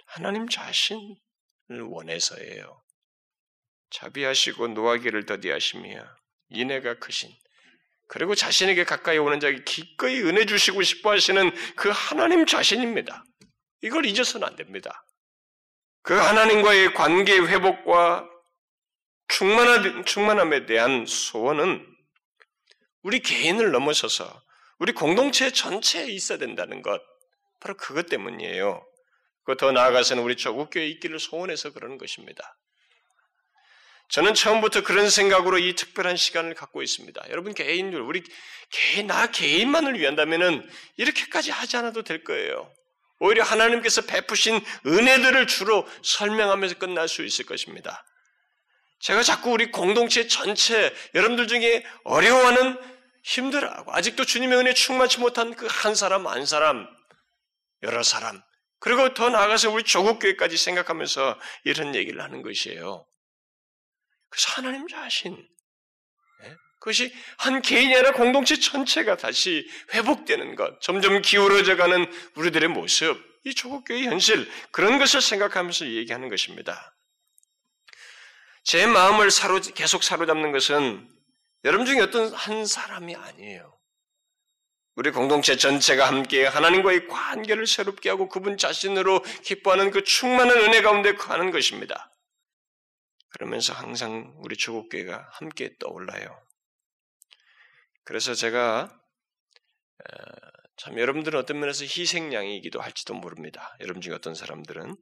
하나님 0.06 0.48
자신을 0.48 1.08
원해서예요. 1.82 2.82
자비하시고 3.89 4.70
노하기를 4.70 5.26
더디하시며 5.26 6.04
인애가 6.50 7.00
크신 7.00 7.30
그리고 8.08 8.36
자신에게 8.36 8.84
가까이 8.84 9.18
오는 9.18 9.39
자에게 9.39 9.63
기꺼이 9.63 10.22
은혜 10.22 10.46
주시고 10.46 10.84
싶어 10.84 11.12
하시는 11.12 11.52
그 11.76 11.89
하나님 11.89 12.46
자신입니다. 12.46 13.24
이걸 13.82 14.06
잊어서는 14.06 14.48
안 14.48 14.56
됩니다. 14.56 15.06
그 16.04 16.13
하나님과의 16.13 16.94
관계 16.94 17.38
회복과 17.38 18.30
충만함에 20.06 20.66
대한 20.66 21.06
소원은 21.06 21.86
우리 23.02 23.20
개인을 23.20 23.72
넘어서서 23.72 24.42
우리 24.80 24.92
공동체 24.92 25.52
전체에 25.52 26.08
있어야 26.08 26.38
된다는 26.38 26.82
것, 26.82 27.02
바로 27.60 27.76
그것 27.78 28.08
때문이에요. 28.10 28.86
그더 29.45 29.71
나아가서는 29.71 30.23
우리 30.23 30.36
조국교회 30.36 30.88
있기를 30.88 31.19
소원해서 31.19 31.71
그러는 31.71 31.97
것입니다. 31.97 32.58
저는 34.10 34.34
처음부터 34.36 34.84
그런 34.84 35.10
생각으로 35.10 35.58
이 35.58 35.75
특별한 35.75 36.17
시간을 36.17 36.53
갖고 36.53 36.84
있습니다. 36.84 37.23
여러분 37.29 37.53
개인들, 37.53 37.99
우리 38.01 38.23
개인, 38.69 39.08
나 39.08 39.27
개인만을 39.27 39.99
위한다면은 39.99 40.69
이렇게까지 40.97 41.51
하지 41.51 41.77
않아도 41.77 42.03
될 42.03 42.23
거예요. 42.23 42.71
오히려 43.19 43.43
하나님께서 43.43 44.01
베푸신 44.01 44.60
은혜들을 44.86 45.47
주로 45.47 45.88
설명하면서 46.03 46.77
끝날 46.77 47.08
수 47.08 47.23
있을 47.23 47.45
것입니다. 47.45 48.06
제가 48.99 49.23
자꾸 49.23 49.51
우리 49.51 49.71
공동체 49.71 50.27
전체 50.27 50.93
여러분들 51.15 51.47
중에 51.47 51.86
어려워하는 52.03 52.79
힘들어하고 53.23 53.93
아직도 53.93 54.25
주님의 54.25 54.60
은혜 54.60 54.73
충만치 54.73 55.19
못한 55.19 55.56
그 55.56 55.67
한 55.67 55.95
사람 55.95 56.27
한 56.27 56.45
사람 56.45 56.88
여러 57.82 58.03
사람 58.03 58.41
그리고 58.84 59.13
더 59.13 59.30
나아가서 59.30 59.72
우리 59.72 59.84
조국교회까지 59.84 60.58
생각하면서 60.58 61.39
이런 61.63 61.96
얘기를 61.96 62.22
하는 62.22 62.41
것이에요. 62.41 63.08
그래서 64.30 64.52
하나님 64.56 64.89
자신 64.89 65.38
예? 66.43 66.56
그것이 66.82 67.15
한 67.38 67.62
개인이 67.62 67.96
아니라 67.96 68.12
공동체 68.12 68.60
전체가 68.60 69.15
다시 69.15 69.65
회복되는 69.93 70.56
것, 70.56 70.82
점점 70.82 71.22
기울어져가는 71.22 72.12
우리들의 72.36 72.67
모습, 72.67 73.17
이 73.46 73.56
조국교의 73.56 74.04
현실 74.04 74.52
그런 74.72 75.00
것을 75.00 75.22
생각하면서 75.22 75.88
얘기하는 75.88 76.28
것입니다. 76.28 76.93
제 78.65 78.86
마음을 78.86 79.32
사로 79.32 79.62
계속 79.62 80.04
사로잡는 80.04 80.52
것은 80.52 81.10
여러분 81.63 81.86
중에 81.86 82.02
어떤 82.02 82.34
한 82.34 82.65
사람이 82.65 83.15
아니에요. 83.15 83.80
우리 84.95 85.12
공동체 85.12 85.58
전체가 85.58 86.08
함께 86.08 86.45
하나님과의 86.45 87.08
관계를 87.08 87.65
새롭게 87.65 88.10
하고 88.10 88.29
그분 88.29 88.58
자신으로 88.58 89.21
기뻐하는 89.43 89.89
그 89.89 90.03
충만한 90.03 90.58
은혜 90.58 90.82
가운데 90.82 91.15
가는 91.15 91.51
것입니다. 91.51 92.12
그러면서 93.29 93.73
항상 93.73 94.36
우리 94.38 94.56
조국교회가 94.56 95.29
함께 95.32 95.75
떠올라요. 95.79 96.39
그래서 98.03 98.36
제가 98.36 98.95
참 100.77 100.99
여러분들은 100.99 101.39
어떤 101.39 101.60
면에서 101.60 101.84
희생양이기도 101.86 102.79
할지도 102.79 103.15
모릅니다. 103.15 103.75
여러분 103.79 104.01
중에 104.01 104.13
어떤 104.13 104.36
사람들은 104.36 104.95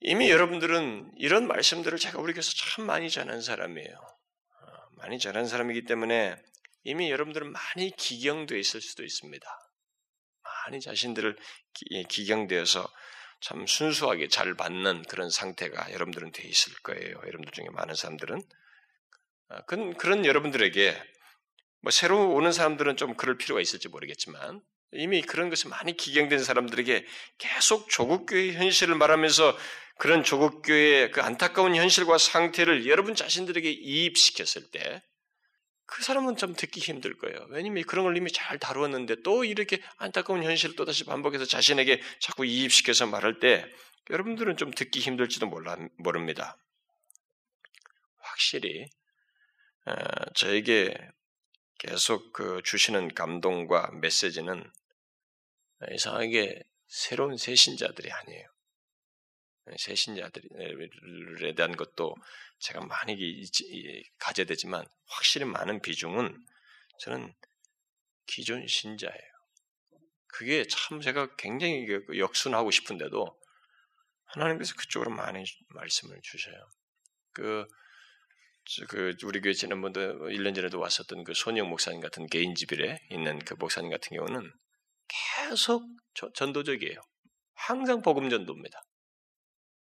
이미 0.00 0.30
여러분들은 0.30 1.12
이런 1.16 1.46
말씀들을 1.46 1.98
제가 1.98 2.20
우리 2.20 2.34
교회에서 2.34 2.52
참 2.52 2.84
많이 2.84 3.08
전한 3.08 3.40
사람이에요. 3.40 3.94
어, 3.94 4.66
많이 4.98 5.18
전한 5.18 5.46
사람이기 5.46 5.84
때문에 5.84 6.36
이미 6.86 7.10
여러분들은 7.10 7.50
많이 7.50 7.90
기경되어 7.96 8.56
있을 8.56 8.80
수도 8.80 9.02
있습니다. 9.02 9.44
많이 10.42 10.80
자신들을 10.80 11.36
기경되어서 12.08 12.88
참 13.40 13.66
순수하게 13.66 14.28
잘 14.28 14.54
받는 14.54 15.02
그런 15.08 15.28
상태가 15.28 15.92
여러분들은 15.92 16.30
돼 16.30 16.46
있을 16.46 16.72
거예요. 16.84 17.16
여러분들 17.26 17.50
중에 17.52 17.66
많은 17.72 17.96
사람들은 17.96 18.40
아, 19.48 19.62
그런 19.62 20.24
여러분들에게 20.24 21.02
뭐 21.80 21.90
새로 21.90 22.32
오는 22.32 22.52
사람들은 22.52 22.96
좀 22.96 23.16
그럴 23.16 23.36
필요가 23.36 23.60
있을지 23.60 23.88
모르겠지만 23.88 24.60
이미 24.92 25.22
그런 25.22 25.50
것이 25.50 25.66
많이 25.66 25.96
기경된 25.96 26.38
사람들에게 26.38 27.04
계속 27.38 27.90
조국교의 27.90 28.54
현실을 28.54 28.94
말하면서 28.94 29.58
그런 29.98 30.22
조국교의 30.22 31.10
그 31.10 31.20
안타까운 31.20 31.74
현실과 31.74 32.16
상태를 32.16 32.86
여러분 32.86 33.16
자신들에게 33.16 33.68
이입시켰을 33.68 34.70
때 34.70 35.02
그 35.86 36.02
사람은 36.02 36.36
좀 36.36 36.54
듣기 36.54 36.80
힘들 36.80 37.16
거예요. 37.16 37.46
왜냐면 37.50 37.84
그런 37.84 38.04
걸 38.04 38.16
이미 38.16 38.30
잘 38.32 38.58
다루었는데 38.58 39.22
또 39.22 39.44
이렇게 39.44 39.80
안타까운 39.96 40.42
현실을 40.42 40.74
또다시 40.74 41.04
반복해서 41.04 41.44
자신에게 41.44 42.02
자꾸 42.20 42.44
이입시켜서 42.44 43.06
말할 43.06 43.38
때 43.38 43.64
여러분들은 44.10 44.56
좀 44.56 44.72
듣기 44.72 45.00
힘들지도 45.00 45.46
몰라, 45.46 45.76
모릅니다. 45.96 46.56
확실히 48.18 48.88
어, 49.86 49.94
저에게 50.34 50.96
계속 51.78 52.32
그 52.32 52.60
주시는 52.64 53.14
감동과 53.14 53.92
메시지는 54.00 54.68
이상하게 55.92 56.62
새로운 56.88 57.36
새신자들이 57.36 58.10
아니에요. 58.10 58.55
새신자들에 59.78 61.54
대한 61.56 61.76
것도 61.76 62.14
제가 62.58 62.84
많이 62.84 63.16
가져되지만 64.18 64.84
확실히 65.06 65.46
많은 65.46 65.80
비중은 65.80 66.36
저는 67.00 67.34
기존 68.26 68.66
신자예요. 68.66 69.36
그게 70.28 70.64
참 70.68 71.00
제가 71.00 71.34
굉장히 71.36 71.86
그 71.86 72.18
역순하고 72.18 72.70
싶은데도 72.70 73.26
하나님께서 74.26 74.74
그쪽으로 74.76 75.10
많이 75.10 75.44
말씀을 75.68 76.20
주셔요. 76.22 76.56
그, 77.32 77.66
그 78.88 79.14
우리 79.24 79.40
교회 79.40 79.52
지난번도 79.52 80.28
1년 80.28 80.54
전에도 80.54 80.78
왔었던 80.80 81.24
그 81.24 81.32
손영 81.34 81.68
목사님 81.70 82.00
같은 82.00 82.26
개인 82.26 82.54
집일에 82.54 82.98
있는 83.10 83.38
그 83.40 83.54
목사님 83.54 83.90
같은 83.90 84.16
경우는 84.16 84.52
계속 85.08 85.86
전도적이에요. 86.34 87.00
항상 87.54 88.02
복음 88.02 88.28
전도입니다. 88.28 88.82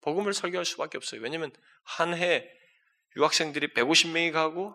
복음을 0.03 0.33
설교할 0.35 0.65
수밖에 0.65 0.99
없어요. 0.99 1.21
왜냐하면 1.21 1.51
한 1.85 2.15
해 2.15 2.49
유학생들이 3.17 3.75
150명이 3.75 4.33
가고 4.33 4.75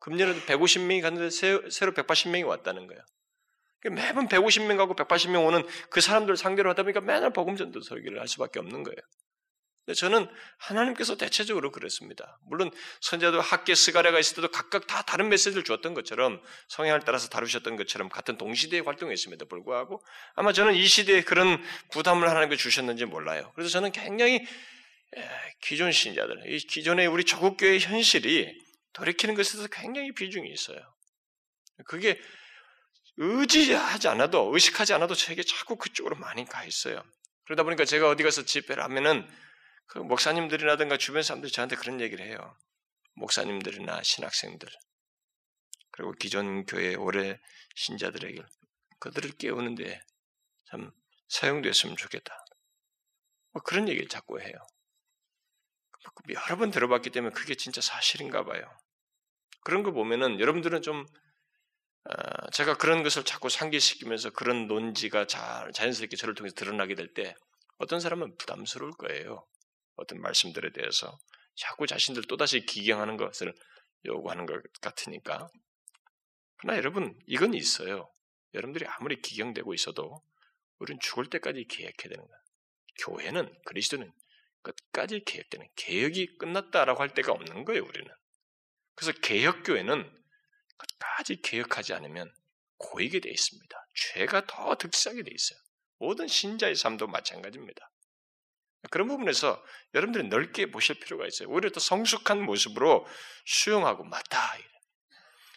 금년에도 0.00 0.40
150명이 0.40 1.02
갔는데 1.02 1.30
새로 1.30 1.92
180명이 1.92 2.46
왔다는 2.46 2.86
거예요. 2.86 3.02
그러니까 3.80 4.06
매번 4.06 4.28
150명 4.28 4.76
가고 4.76 4.94
180명 4.94 5.46
오는 5.46 5.66
그 5.90 6.00
사람들 6.00 6.36
상대로 6.36 6.70
하다 6.70 6.82
보니까 6.82 7.00
맨날 7.00 7.32
복음 7.32 7.56
전도 7.56 7.80
설교를 7.80 8.20
할 8.20 8.28
수밖에 8.28 8.58
없는 8.58 8.82
거예요. 8.82 8.96
저는 9.94 10.28
하나님께서 10.58 11.16
대체적으로 11.16 11.70
그랬습니다. 11.72 12.38
물론 12.46 12.70
선자도 13.00 13.40
학계 13.40 13.74
스가랴가 13.74 14.18
있을 14.18 14.36
때도 14.36 14.48
각각 14.48 14.86
다 14.86 15.02
다른 15.02 15.28
메시지를 15.28 15.64
주었던 15.64 15.94
것처럼 15.94 16.40
성향을 16.68 17.02
따라서 17.04 17.28
다루셨던 17.28 17.76
것처럼 17.76 18.08
같은 18.08 18.36
동시대에 18.36 18.80
활동했음에도 18.80 19.46
불구하고 19.46 20.02
아마 20.34 20.52
저는 20.52 20.74
이 20.74 20.86
시대에 20.86 21.22
그런 21.22 21.62
부담을 21.92 22.28
하나님께 22.28 22.56
주셨는지 22.56 23.04
몰라요. 23.04 23.52
그래서 23.54 23.70
저는 23.70 23.92
굉장히 23.92 24.46
기존 25.62 25.90
신자들, 25.90 26.52
이 26.52 26.58
기존의 26.58 27.06
우리 27.06 27.24
조국교의 27.24 27.80
현실이 27.80 28.68
돌이키는 28.92 29.34
것에서 29.34 29.66
굉장히 29.68 30.12
비중이 30.12 30.50
있어요. 30.50 30.78
그게 31.86 32.20
의지하지 33.16 34.08
않아도 34.08 34.50
의식하지 34.52 34.92
않아도 34.94 35.14
저에게 35.14 35.42
자꾸 35.42 35.76
그쪽으로 35.76 36.16
많이 36.16 36.44
가 36.44 36.64
있어요. 36.64 37.02
그러다 37.46 37.62
보니까 37.62 37.84
제가 37.84 38.08
어디 38.08 38.22
가서 38.22 38.44
집회를 38.44 38.82
하면은 38.84 39.26
그 39.88 39.98
목사님들이라든가 39.98 40.98
주변 40.98 41.22
사람들이 41.22 41.52
저한테 41.52 41.76
그런 41.76 42.00
얘기를 42.00 42.24
해요. 42.24 42.56
목사님들이나 43.14 44.02
신학생들 44.02 44.68
그리고 45.90 46.12
기존 46.12 46.64
교회 46.66 46.94
오래 46.94 47.40
신자들에게 47.74 48.40
그들을 49.00 49.32
깨우는데 49.38 50.00
참 50.70 50.92
사용됐으면 51.28 51.96
좋겠다. 51.96 52.44
뭐 53.52 53.62
그런 53.62 53.88
얘기를 53.88 54.08
자꾸 54.08 54.40
해요. 54.40 54.54
여러 56.30 56.56
번 56.56 56.70
들어봤기 56.70 57.10
때문에 57.10 57.32
그게 57.34 57.54
진짜 57.54 57.80
사실인가 57.80 58.44
봐요. 58.44 58.62
그런 59.64 59.82
거 59.82 59.92
보면은 59.92 60.40
여러분들은 60.40 60.82
좀 60.82 61.06
어, 62.04 62.50
제가 62.52 62.76
그런 62.76 63.02
것을 63.02 63.24
자꾸 63.24 63.48
상기시키면서 63.48 64.30
그런 64.30 64.66
논지가 64.66 65.26
자, 65.26 65.68
자연스럽게 65.74 66.16
저를 66.16 66.34
통해서 66.34 66.54
드러나게 66.54 66.94
될 66.94 67.12
때 67.14 67.34
어떤 67.78 68.00
사람은 68.00 68.36
부담스러울 68.38 68.92
거예요. 68.92 69.46
어떤 69.98 70.20
말씀들에 70.20 70.72
대해서 70.72 71.18
자꾸 71.54 71.86
자신들 71.86 72.24
또다시 72.24 72.60
기경하는 72.64 73.16
것을 73.16 73.54
요구하는 74.06 74.46
것 74.46 74.62
같으니까. 74.80 75.48
그러나 76.56 76.78
여러분, 76.78 77.18
이건 77.26 77.54
있어요. 77.54 78.10
여러분들이 78.54 78.86
아무리 78.86 79.20
기경되고 79.20 79.74
있어도 79.74 80.22
우리는 80.78 80.98
죽을 81.00 81.28
때까지 81.28 81.64
계획해야 81.68 82.10
되는 82.10 82.26
거야. 82.26 82.38
교회는, 83.00 83.54
그리스도는 83.64 84.12
끝까지 84.62 85.24
계획되는, 85.24 85.68
계획이 85.76 86.38
끝났다라고 86.38 87.00
할 87.00 87.14
때가 87.14 87.32
없는 87.32 87.64
거예요, 87.64 87.84
우리는. 87.84 88.08
그래서 88.94 89.12
개혁교회는 89.20 90.24
끝까지 90.76 91.40
개혁하지 91.42 91.94
않으면 91.94 92.32
고이게 92.78 93.20
돼 93.20 93.30
있습니다. 93.30 93.86
죄가 93.94 94.46
더 94.46 94.76
득세하게 94.76 95.22
돼 95.22 95.30
있어요. 95.32 95.58
모든 95.98 96.28
신자의 96.28 96.76
삶도 96.76 97.08
마찬가지입니다. 97.08 97.90
그런 98.90 99.08
부분에서 99.08 99.62
여러분들이 99.94 100.28
넓게 100.28 100.70
보실 100.70 100.98
필요가 101.00 101.26
있어요. 101.26 101.48
오히려 101.48 101.70
더 101.70 101.80
성숙한 101.80 102.42
모습으로 102.42 103.06
수용하고 103.46 104.04
맞다. 104.04 104.56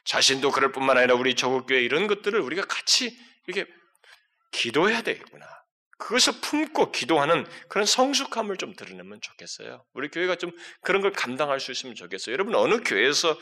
자신도 0.05 0.51
그럴 0.51 0.71
뿐만 0.71 0.97
아니라 0.97 1.15
우리 1.15 1.35
조국교회 1.35 1.81
이런 1.81 2.07
것들을 2.07 2.39
우리가 2.39 2.63
같이 2.65 3.17
이렇게 3.47 3.69
기도해야 4.51 5.01
되겠구나. 5.01 5.45
그것을 6.01 6.33
품고 6.41 6.91
기도하는 6.91 7.45
그런 7.69 7.85
성숙함을 7.85 8.57
좀 8.57 8.73
드러내면 8.75 9.21
좋겠어요. 9.21 9.85
우리 9.93 10.09
교회가 10.09 10.35
좀 10.35 10.51
그런 10.81 11.03
걸 11.03 11.11
감당할 11.11 11.59
수 11.59 11.71
있으면 11.71 11.93
좋겠어요. 11.93 12.33
여러분 12.33 12.55
어느 12.55 12.81
교회에서 12.83 13.37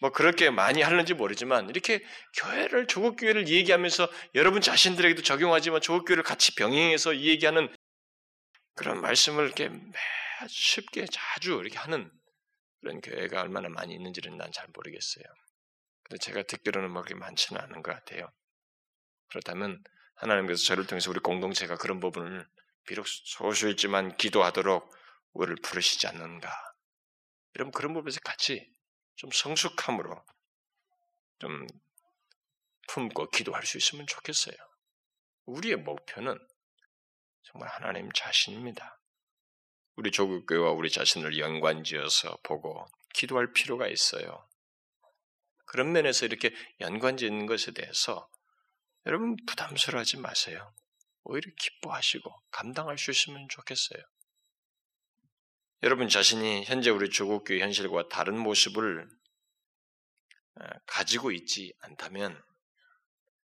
뭐 0.00 0.10
그렇게 0.10 0.48
많이 0.50 0.80
하는지 0.80 1.12
모르지만 1.12 1.68
이렇게 1.68 2.00
교회를 2.40 2.86
조국 2.86 3.16
교회를 3.16 3.48
얘기하면서 3.48 4.08
여러분 4.36 4.60
자신들에게도 4.60 5.22
적용하지만 5.22 5.80
조국 5.80 6.04
교회를 6.04 6.22
같이 6.22 6.54
병행해서 6.54 7.18
얘기하는 7.18 7.68
그런 8.78 9.00
말씀을 9.00 9.46
이렇게 9.46 9.70
쉽게 10.48 11.06
자주 11.10 11.60
이렇게 11.60 11.76
하는 11.78 12.10
그런 12.80 13.00
교회가 13.00 13.42
얼마나 13.42 13.68
많이 13.68 13.92
있는지는 13.94 14.38
난 14.38 14.52
잘 14.52 14.68
모르겠어요. 14.72 15.24
근데 16.04 16.18
제가 16.18 16.42
듣기로는 16.44 16.90
뭐 16.92 17.02
그렇게 17.02 17.18
많지는 17.18 17.60
않은 17.60 17.82
것 17.82 17.92
같아요. 17.92 18.30
그렇다면 19.28 19.82
하나님께서 20.14 20.64
저를 20.64 20.86
통해서 20.86 21.10
우리 21.10 21.18
공동체가 21.20 21.76
그런 21.76 22.00
부분을 22.00 22.48
비록 22.86 23.06
소수있지만 23.08 24.16
기도하도록 24.16 24.90
우리를 25.32 25.56
부르시지 25.62 26.06
않는가. 26.06 26.50
여러분 27.56 27.72
그런 27.72 27.92
부분에서 27.92 28.20
같이 28.20 28.72
좀 29.16 29.30
성숙함으로 29.32 30.24
좀 31.40 31.66
품고 32.88 33.30
기도할 33.30 33.66
수 33.66 33.76
있으면 33.76 34.06
좋겠어요. 34.06 34.56
우리의 35.46 35.76
목표는 35.76 36.38
정말 37.42 37.68
하나님 37.70 38.10
자신입니다. 38.12 39.00
우리 39.96 40.10
조국교회와 40.10 40.70
우리 40.72 40.90
자신을 40.90 41.38
연관지어서 41.38 42.38
보고 42.42 42.86
기도할 43.14 43.52
필요가 43.52 43.88
있어요. 43.88 44.48
그런 45.64 45.92
면에서 45.92 46.24
이렇게 46.24 46.54
연관짓는 46.80 47.46
것에 47.46 47.72
대해서 47.72 48.30
여러분 49.06 49.36
부담스러워하지 49.46 50.18
마세요. 50.18 50.72
오히려 51.24 51.50
기뻐하시고 51.58 52.30
감당할 52.50 52.96
수 52.96 53.10
있으면 53.10 53.48
좋겠어요. 53.48 54.02
여러분 55.82 56.08
자신이 56.08 56.64
현재 56.64 56.90
우리 56.90 57.10
조국교회 57.10 57.60
현실과 57.60 58.08
다른 58.08 58.38
모습을 58.38 59.08
가지고 60.86 61.30
있지 61.32 61.72
않다면 61.80 62.42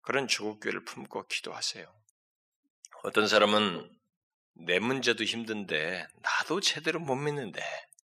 그런 0.01 0.27
조국교회를 0.27 0.85
품고 0.85 1.27
기도하세요. 1.27 2.00
어떤 3.03 3.27
사람은 3.27 3.89
내 4.53 4.79
문제도 4.79 5.23
힘든데 5.23 6.05
나도 6.21 6.61
제대로 6.61 6.99
못 6.99 7.15
믿는데 7.15 7.61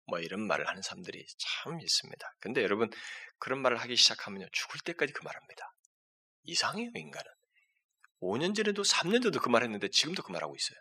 뭐 0.06 0.18
이런 0.18 0.46
말을 0.46 0.66
하는 0.66 0.80
사람들이 0.80 1.26
참 1.36 1.78
있습니다. 1.78 2.34
근데 2.40 2.62
여러분 2.62 2.90
그런 3.38 3.60
말을 3.60 3.76
하기 3.76 3.96
시작하면요 3.96 4.46
죽을 4.50 4.80
때까지 4.80 5.12
그 5.12 5.22
말합니다. 5.24 5.74
이상해요 6.44 6.90
인간은. 6.94 7.30
5년 8.20 8.56
전에도 8.56 8.82
3년 8.82 9.22
전에도 9.22 9.40
그 9.40 9.50
말했는데 9.50 9.88
지금도 9.90 10.22
그 10.22 10.32
말하고 10.32 10.56
있어요. 10.56 10.78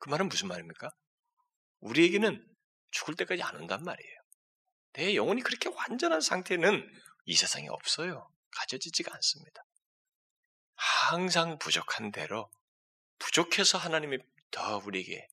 그 0.00 0.10
말은 0.10 0.28
무슨 0.28 0.48
말입니까? 0.48 0.90
우리에게는 1.80 2.46
죽을 2.90 3.14
때까지 3.16 3.42
안 3.42 3.56
온단 3.56 3.82
말이에요. 3.84 4.18
내 4.92 5.14
영혼이 5.14 5.42
그렇게 5.42 5.70
완전한 5.70 6.20
상태는 6.20 6.86
이 7.24 7.34
세상에 7.34 7.68
없어요. 7.68 8.30
가져지지가 8.50 9.14
않습니다. 9.14 9.62
항상 10.74 11.58
부족한 11.58 12.12
대로 12.12 12.50
부족해서 13.18 13.78
하나님이 13.78 14.18
더 14.50 14.78
우리에게 14.78 15.28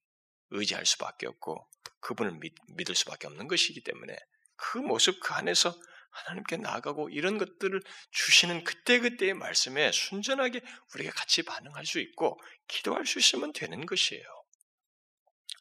의지할 0.52 0.86
수밖에 0.86 1.28
없고 1.28 1.68
그분을 2.00 2.34
믿, 2.40 2.54
믿을 2.76 2.96
수밖에 2.96 3.28
없는 3.28 3.48
것이기 3.48 3.82
때문에 3.84 4.16
그 4.56 4.78
모습 4.78 5.20
그 5.20 5.34
안에서 5.34 5.76
하나님께 6.12 6.58
나아가고 6.58 7.10
이런 7.10 7.38
것들을 7.38 7.82
주시는 8.12 8.64
그때그때의 8.64 9.34
말씀에 9.34 9.92
순전하게 9.92 10.62
우리가 10.94 11.12
같이 11.12 11.44
반응할 11.44 11.86
수 11.86 12.00
있고 12.00 12.40
기도할 12.68 13.06
수 13.06 13.20
있으면 13.20 13.52
되는 13.52 13.86
것이에요. 13.86 14.24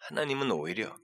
하나님은 0.02 0.52
오히려 0.52 0.94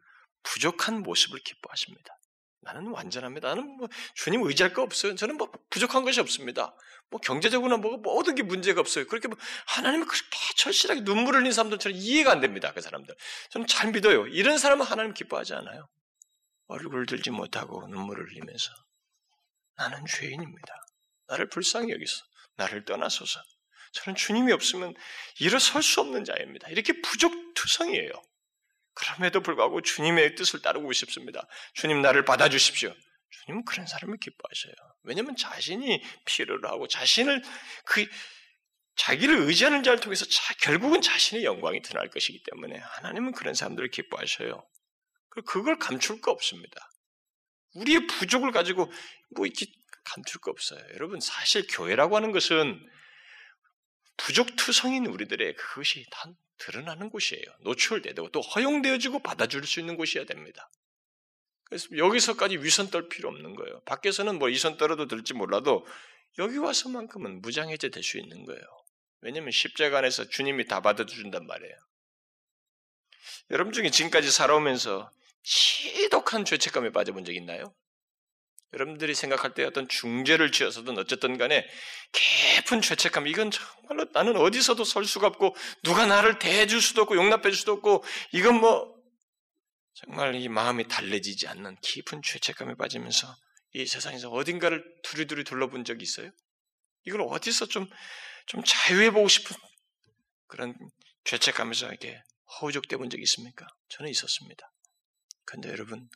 부족한 0.43 1.03
모습을 1.03 1.41
기뻐하십니다. 1.41 2.20
나는 2.63 2.89
완전합니다. 2.89 3.49
나는 3.49 3.77
뭐 3.77 3.89
주님 4.15 4.43
의지할 4.43 4.73
거 4.73 4.83
없어요. 4.83 5.15
저는 5.15 5.37
뭐 5.37 5.51
부족한 5.71 6.05
것이 6.05 6.21
없습니다. 6.21 6.75
뭐 7.11 7.21
경제적으로나 7.21 7.79
뭐 7.79 7.97
모든 7.97 8.35
게 8.35 8.43
문제가 8.43 8.81
없어요. 8.81 9.07
그렇게 9.07 9.29
뭐 9.29 9.39
하나님을 9.67 10.07
그렇게 10.07 10.39
철실하게 10.57 11.01
눈물을 11.01 11.41
흘린 11.41 11.53
사람들처럼 11.53 11.97
이해가 11.99 12.31
안 12.31 12.41
됩니다. 12.41 12.73
그 12.73 12.81
사람들. 12.81 13.15
저는 13.51 13.67
잘 13.67 13.93
믿어요. 13.93 14.27
이런 14.27 14.59
사람은 14.59 14.85
하나님 14.85 15.15
기뻐하지 15.15 15.55
않아요. 15.55 15.89
얼굴 16.67 17.07
들지 17.07 17.31
못하고 17.31 17.87
눈물을 17.89 18.25
흘리면서 18.31 18.71
나는 19.77 20.05
죄인입니다. 20.07 20.75
나를 21.29 21.49
불쌍히 21.49 21.91
여기서 21.91 22.23
나를 22.57 22.85
떠나소서. 22.85 23.41
저는 23.93 24.15
주님이 24.15 24.53
없으면 24.53 24.95
일어설 25.41 25.83
수 25.83 26.01
없는 26.01 26.25
자입니다. 26.25 26.69
이렇게 26.69 27.01
부족투성이에요. 27.01 28.13
그럼에도 29.01 29.41
불구하고 29.41 29.81
주님의 29.81 30.35
뜻을 30.35 30.63
따르고 30.63 30.93
싶습니다. 30.93 31.47
주님 31.75 32.03
나를 32.03 32.25
받아주십시오. 32.25 32.95
주님은 33.31 33.65
그런 33.65 33.87
사람을 33.87 34.19
기뻐하셔요. 34.19 34.75
왜냐하면 35.05 35.37
자신이 35.37 36.03
필요로 36.27 36.69
하고 36.69 36.87
자신을 36.87 37.43
그 37.87 38.07
자기를 38.97 39.37
의지하는 39.39 39.83
자를 39.83 40.01
통해서 40.01 40.27
자, 40.27 40.55
결국은 40.61 41.01
자신의 41.01 41.45
영광이 41.45 41.81
드러날 41.83 42.11
것이기 42.11 42.43
때문에 42.51 42.77
하나님은 42.79 43.33
그런 43.33 43.55
사람들을 43.55 43.91
기뻐하셔요. 43.91 44.67
그걸 45.47 45.79
감출 45.79 46.21
거 46.21 46.33
없습니다. 46.33 46.91
우리의 47.75 48.07
부족을 48.07 48.51
가지고 48.51 48.93
뭐 49.37 49.47
이렇게 49.47 49.67
감출 50.05 50.41
거 50.41 50.51
없어요. 50.51 50.81
여러분 50.95 51.21
사실 51.21 51.67
교회라고 51.69 52.17
하는 52.17 52.33
것은 52.33 52.81
부족투성인 54.21 55.07
우리들의 55.07 55.57
그것이 55.57 56.07
다 56.11 56.31
드러나는 56.59 57.09
곳이에요. 57.11 57.43
노출되고 57.61 58.31
또 58.31 58.41
허용되어지고 58.41 59.23
받아줄 59.23 59.67
수 59.67 59.81
있는 59.81 59.97
곳이어야 59.97 60.27
됩니다. 60.27 60.71
그래서 61.65 61.87
여기서까지 61.97 62.59
위선 62.59 62.91
떨 62.91 63.09
필요 63.09 63.29
없는 63.29 63.55
거예요. 63.55 63.81
밖에서는 63.85 64.39
뭐 64.39 64.49
이선 64.49 64.77
떨어도 64.77 65.07
될지 65.07 65.35
몰라도 65.35 65.87
여기 66.39 66.59
와서만큼은 66.59 67.41
무장해제 67.41 67.91
될 67.91 68.03
수 68.03 68.19
있는 68.19 68.45
거예요. 68.45 68.61
왜냐하면 69.23 69.53
십자가 69.53 69.99
안에서 69.99 70.29
주님이 70.29 70.67
다 70.67 70.81
받아준단 70.81 71.47
말이에요. 71.47 71.75
여러분 73.51 73.73
중에 73.73 73.91
지금까지 73.91 74.31
살아오면서 74.31 75.11
지독한 75.43 76.45
죄책감에 76.45 76.91
빠져본 76.91 77.25
적 77.25 77.35
있나요? 77.35 77.75
여러분들이 78.73 79.15
생각할 79.15 79.55
때 79.55 79.65
어떤 79.65 79.89
중죄를 79.89 80.53
지어서든 80.53 80.97
어쨌든 80.99 81.39
간에 81.39 81.67
깊은 82.13 82.83
죄책감, 82.83 83.27
이건 83.27 83.51
정말로 83.51 84.07
나는 84.13 84.37
어디서도 84.37 84.85
설 84.85 85.05
수가 85.05 85.27
없고, 85.27 85.57
누가 85.83 86.07
나를 86.07 86.39
대해줄 86.39 86.81
수도 86.81 87.03
없고, 87.03 87.17
용납해 87.17 87.51
줄 87.51 87.55
수도 87.55 87.73
없고, 87.73 88.05
이건 88.33 88.61
뭐, 88.61 88.95
정말 89.95 90.35
이 90.37 90.49
마음이 90.49 90.87
달래지지 90.87 91.49
않는 91.49 91.77
깊은 91.83 92.23
죄책감에 92.23 92.77
빠지면서 92.77 93.35
이 93.75 93.87
세상에서 93.87 94.31
어딘가를 94.31 94.85
두리두리 95.03 95.45
둘러본 95.45 95.85
적이 95.85 96.05
있어요? 96.05 96.31
이걸 97.05 97.23
어디서 97.23 97.67
좀, 97.67 97.89
좀 98.47 98.63
자유해보고 98.65 99.29
싶은 99.29 99.57
그런 100.47 100.75
죄책감에서 101.25 101.89
이렇게 101.89 102.21
허우적대 102.61 102.97
본 102.97 103.11
적이 103.11 103.23
있습니까? 103.25 103.67
저는 103.89 104.11
있었습니다. 104.11 104.71
근데 105.45 105.69
여러분, 105.71 106.09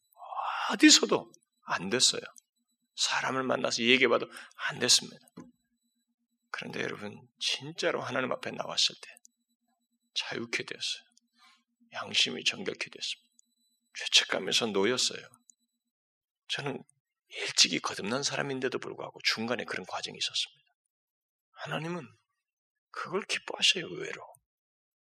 어디서도 0.70 1.30
안 1.66 1.90
됐어요. 1.90 2.22
사람을 2.96 3.42
만나서 3.42 3.82
얘기해봐도 3.82 4.30
안 4.56 4.78
됐습니다. 4.78 5.26
그런데 6.50 6.82
여러분, 6.82 7.28
진짜로 7.38 8.00
하나님 8.00 8.30
앞에 8.32 8.50
나왔을 8.52 8.94
때 9.00 9.16
자유케 10.14 10.64
되었어요. 10.64 11.04
양심이 11.92 12.44
정결케 12.44 12.90
됐습니다. 12.90 13.30
죄책감에서 13.94 14.66
놓였어요. 14.66 15.26
저는 16.48 16.82
일찍이 17.28 17.80
거듭난 17.80 18.22
사람인데도 18.22 18.78
불구하고 18.78 19.20
중간에 19.22 19.64
그런 19.64 19.84
과정이 19.86 20.16
있었습니다. 20.16 20.64
하나님은 21.52 22.06
그걸 22.90 23.22
기뻐하셔요, 23.24 23.86
의외로. 23.86 24.22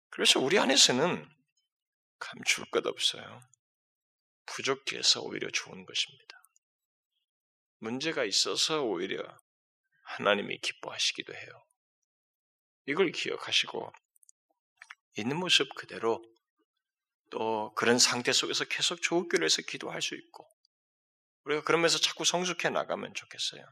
그래서 0.09 0.39
우리 0.39 0.57
안에서는 0.57 1.29
감출 2.19 2.65
것 2.71 2.85
없어요. 2.87 3.41
부족해서 4.45 5.21
오히려 5.21 5.49
좋은 5.51 5.85
것입니다. 5.85 6.42
문제가 7.83 8.23
있어서 8.23 8.81
오히려 8.81 9.21
하나님이 10.05 10.59
기뻐하시기도 10.59 11.33
해요. 11.33 11.65
이걸 12.85 13.11
기억하시고 13.11 13.91
있는 15.17 15.37
모습 15.37 15.67
그대로 15.75 16.23
또 17.29 17.73
그런 17.75 17.99
상태 17.99 18.31
속에서 18.31 18.63
계속 18.65 19.01
조국교를 19.01 19.45
해서 19.45 19.61
기도할 19.61 20.01
수 20.01 20.15
있고 20.15 20.47
우리가 21.43 21.63
그러면서 21.63 21.97
자꾸 21.97 22.23
성숙해 22.23 22.69
나가면 22.69 23.13
좋겠어요. 23.15 23.65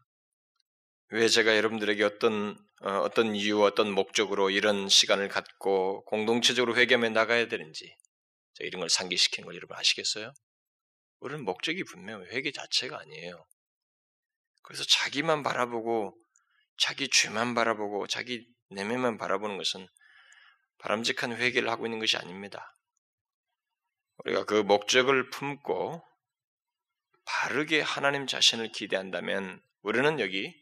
왜 1.14 1.28
제가 1.30 1.56
여러분들에게 1.56 2.04
어떤 2.04 2.58
어, 2.82 3.10
떤 3.14 3.36
이유, 3.36 3.64
어떤 3.64 3.92
목적으로 3.92 4.50
이런 4.50 4.90
시간을 4.90 5.30
갖고 5.30 6.04
공동체적으로 6.06 6.76
회개하며 6.76 7.10
나가야 7.10 7.48
되는지 7.48 7.96
이런 8.60 8.82
걸 8.82 8.90
상기시키는 8.90 9.46
걸 9.46 9.56
여러분 9.56 9.78
아시겠어요? 9.78 10.34
우리는 11.20 11.46
목적이 11.46 11.84
분명 11.84 12.24
회개 12.26 12.52
자체가 12.52 13.00
아니에요. 13.00 13.46
그래서 14.64 14.84
자기만 14.84 15.44
바라보고 15.44 16.18
자기 16.78 17.10
죄만 17.10 17.54
바라보고 17.56 18.08
자기 18.08 18.48
내면만 18.70 19.18
바라보는 19.18 19.58
것은 19.58 19.88
바람직한 20.80 21.36
회개를 21.36 21.70
하고 21.70 21.86
있는 21.86 22.00
것이 22.00 22.18
아닙니다. 22.18 22.76
우리가 24.18 24.46
그 24.46 24.56
목적을 24.56 25.30
품고 25.30 26.04
바르게 27.26 27.82
하나님 27.82 28.28
자신을 28.28 28.72
기대한다면 28.72 29.62
우리는 29.82 30.20
여기 30.20 30.54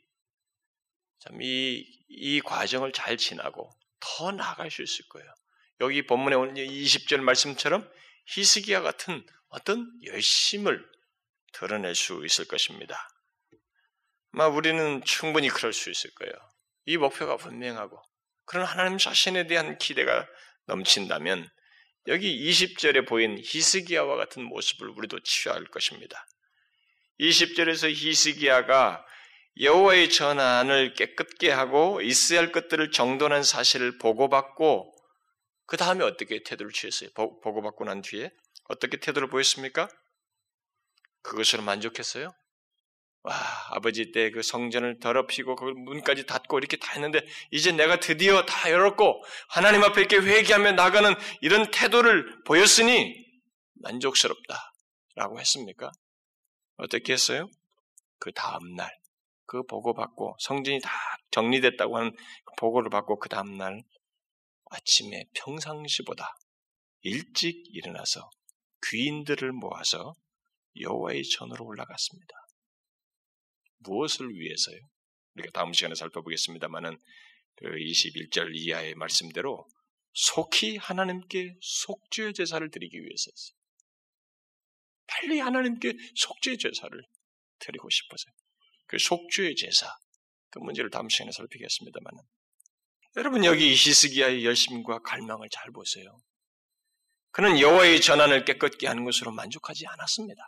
참 1.19 1.41
이, 1.41 1.85
이 2.07 2.41
과정을 2.41 2.93
잘 2.93 3.17
지나고 3.17 3.69
더 3.99 4.31
나아갈 4.31 4.71
수 4.71 4.81
있을 4.81 5.07
거예요. 5.09 5.33
여기 5.81 6.05
본문에 6.05 6.35
오는 6.35 6.53
20절 6.55 7.21
말씀처럼 7.21 7.89
히스기야 8.27 8.81
같은 8.81 9.25
어떤 9.49 9.91
열심을 10.05 10.85
드러낼 11.53 11.95
수 11.95 12.23
있을 12.25 12.45
것입니다. 12.45 13.08
아마 14.31 14.47
우리는 14.47 15.03
충분히 15.03 15.49
그럴 15.49 15.73
수 15.73 15.89
있을 15.89 16.11
거예요. 16.15 16.33
이 16.85 16.97
목표가 16.97 17.37
분명하고 17.37 18.01
그런 18.45 18.65
하나님 18.65 18.97
자신에 18.97 19.47
대한 19.47 19.77
기대가 19.77 20.27
넘친다면 20.65 21.49
여기 22.07 22.49
20절에 22.49 23.07
보인 23.07 23.37
히스기야와 23.37 24.15
같은 24.15 24.43
모습을 24.43 24.89
우리도 24.89 25.19
취할 25.23 25.65
것입니다. 25.65 26.25
20절에서 27.19 27.91
히스기야가 27.93 29.05
여호와의 29.61 30.09
전환을 30.09 30.93
깨끗게 30.93 31.51
하고 31.51 32.01
있어야 32.01 32.39
할 32.39 32.51
것들을 32.51 32.91
정돈한 32.91 33.43
사실을 33.43 33.97
보고받고 33.97 34.95
그 35.65 35.77
다음에 35.77 36.03
어떻게 36.03 36.41
태도를 36.43 36.71
취했어요? 36.71 37.09
보고받고 37.13 37.83
난 37.83 38.01
뒤에 38.01 38.31
어떻게 38.69 38.97
태도를 38.97 39.29
보였습니까? 39.29 39.89
그것으로 41.21 41.61
만족했어요? 41.63 42.33
와, 43.23 43.35
아버지 43.71 44.11
때 44.11 44.31
그 44.31 44.41
성전을 44.41 44.99
더럽히고 44.99 45.55
그 45.55 45.65
문까지 45.65 46.25
닫고 46.25 46.57
이렇게 46.59 46.77
다 46.77 46.93
했는데 46.93 47.25
이제 47.51 47.71
내가 47.71 47.99
드디어 47.99 48.45
다 48.45 48.71
열었고 48.71 49.23
하나님 49.49 49.83
앞에 49.83 50.01
이렇게 50.01 50.17
회개하며 50.17 50.73
나가는 50.73 51.13
이런 51.41 51.69
태도를 51.71 52.43
보였으니 52.43 53.25
만족스럽다라고 53.75 55.39
했습니까? 55.39 55.91
어떻게 56.77 57.13
했어요? 57.13 57.49
그 58.19 58.31
다음 58.31 58.75
날, 58.75 58.89
그 59.45 59.63
보고 59.63 59.93
받고 59.93 60.35
성전이 60.39 60.79
다 60.81 60.91
정리됐다고 61.31 61.97
하는 61.97 62.11
그 62.45 62.53
보고를 62.57 62.89
받고 62.89 63.19
그 63.19 63.29
다음 63.29 63.57
날 63.57 63.81
아침에 64.71 65.25
평상시보다 65.33 66.35
일찍 67.01 67.63
일어나서 67.73 68.29
귀인들을 68.87 69.51
모아서 69.53 70.15
여호와의 70.79 71.23
전으로 71.23 71.65
올라갔습니다. 71.65 72.38
무엇을 73.79 74.29
위해서요? 74.29 74.77
우리가 75.35 75.51
다음 75.51 75.73
시간에 75.73 75.95
살펴보겠습니다만은 75.95 76.97
그 77.55 77.65
21절 77.65 78.55
이하의 78.55 78.95
말씀대로 78.95 79.67
속히 80.13 80.77
하나님께 80.77 81.55
속죄 81.61 82.33
제사를 82.33 82.69
드리기 82.69 82.97
위해서였어요. 82.97 83.59
빨리 85.07 85.39
하나님께 85.39 85.93
속죄 86.15 86.57
제사를 86.57 87.01
드리고 87.59 87.89
싶어서요. 87.89 88.33
그 88.87 88.97
속죄 88.97 89.53
제사 89.55 89.87
그 90.51 90.59
문제를 90.59 90.89
다음 90.89 91.09
시간에 91.09 91.31
살피겠습니다만은 91.31 92.21
여러분 93.17 93.43
여기 93.45 93.71
히스기야의 93.71 94.45
열심과 94.45 94.99
갈망을 94.99 95.49
잘 95.51 95.71
보세요. 95.71 96.19
그는 97.31 97.59
여호와의 97.59 98.01
전환을 98.01 98.45
깨끗게 98.45 98.87
하는 98.87 99.03
것으로 99.03 99.31
만족하지 99.31 99.85
않았습니다. 99.87 100.41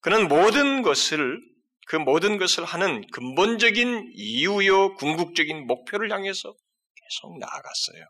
그는 0.00 0.28
모든 0.28 0.82
것을 0.82 1.40
그 1.88 1.96
모든 1.96 2.36
것을 2.36 2.66
하는 2.66 3.02
근본적인 3.12 4.12
이유요 4.14 4.94
궁극적인 4.96 5.66
목표를 5.66 6.12
향해서 6.12 6.52
계속 6.52 7.38
나아갔어요. 7.38 8.04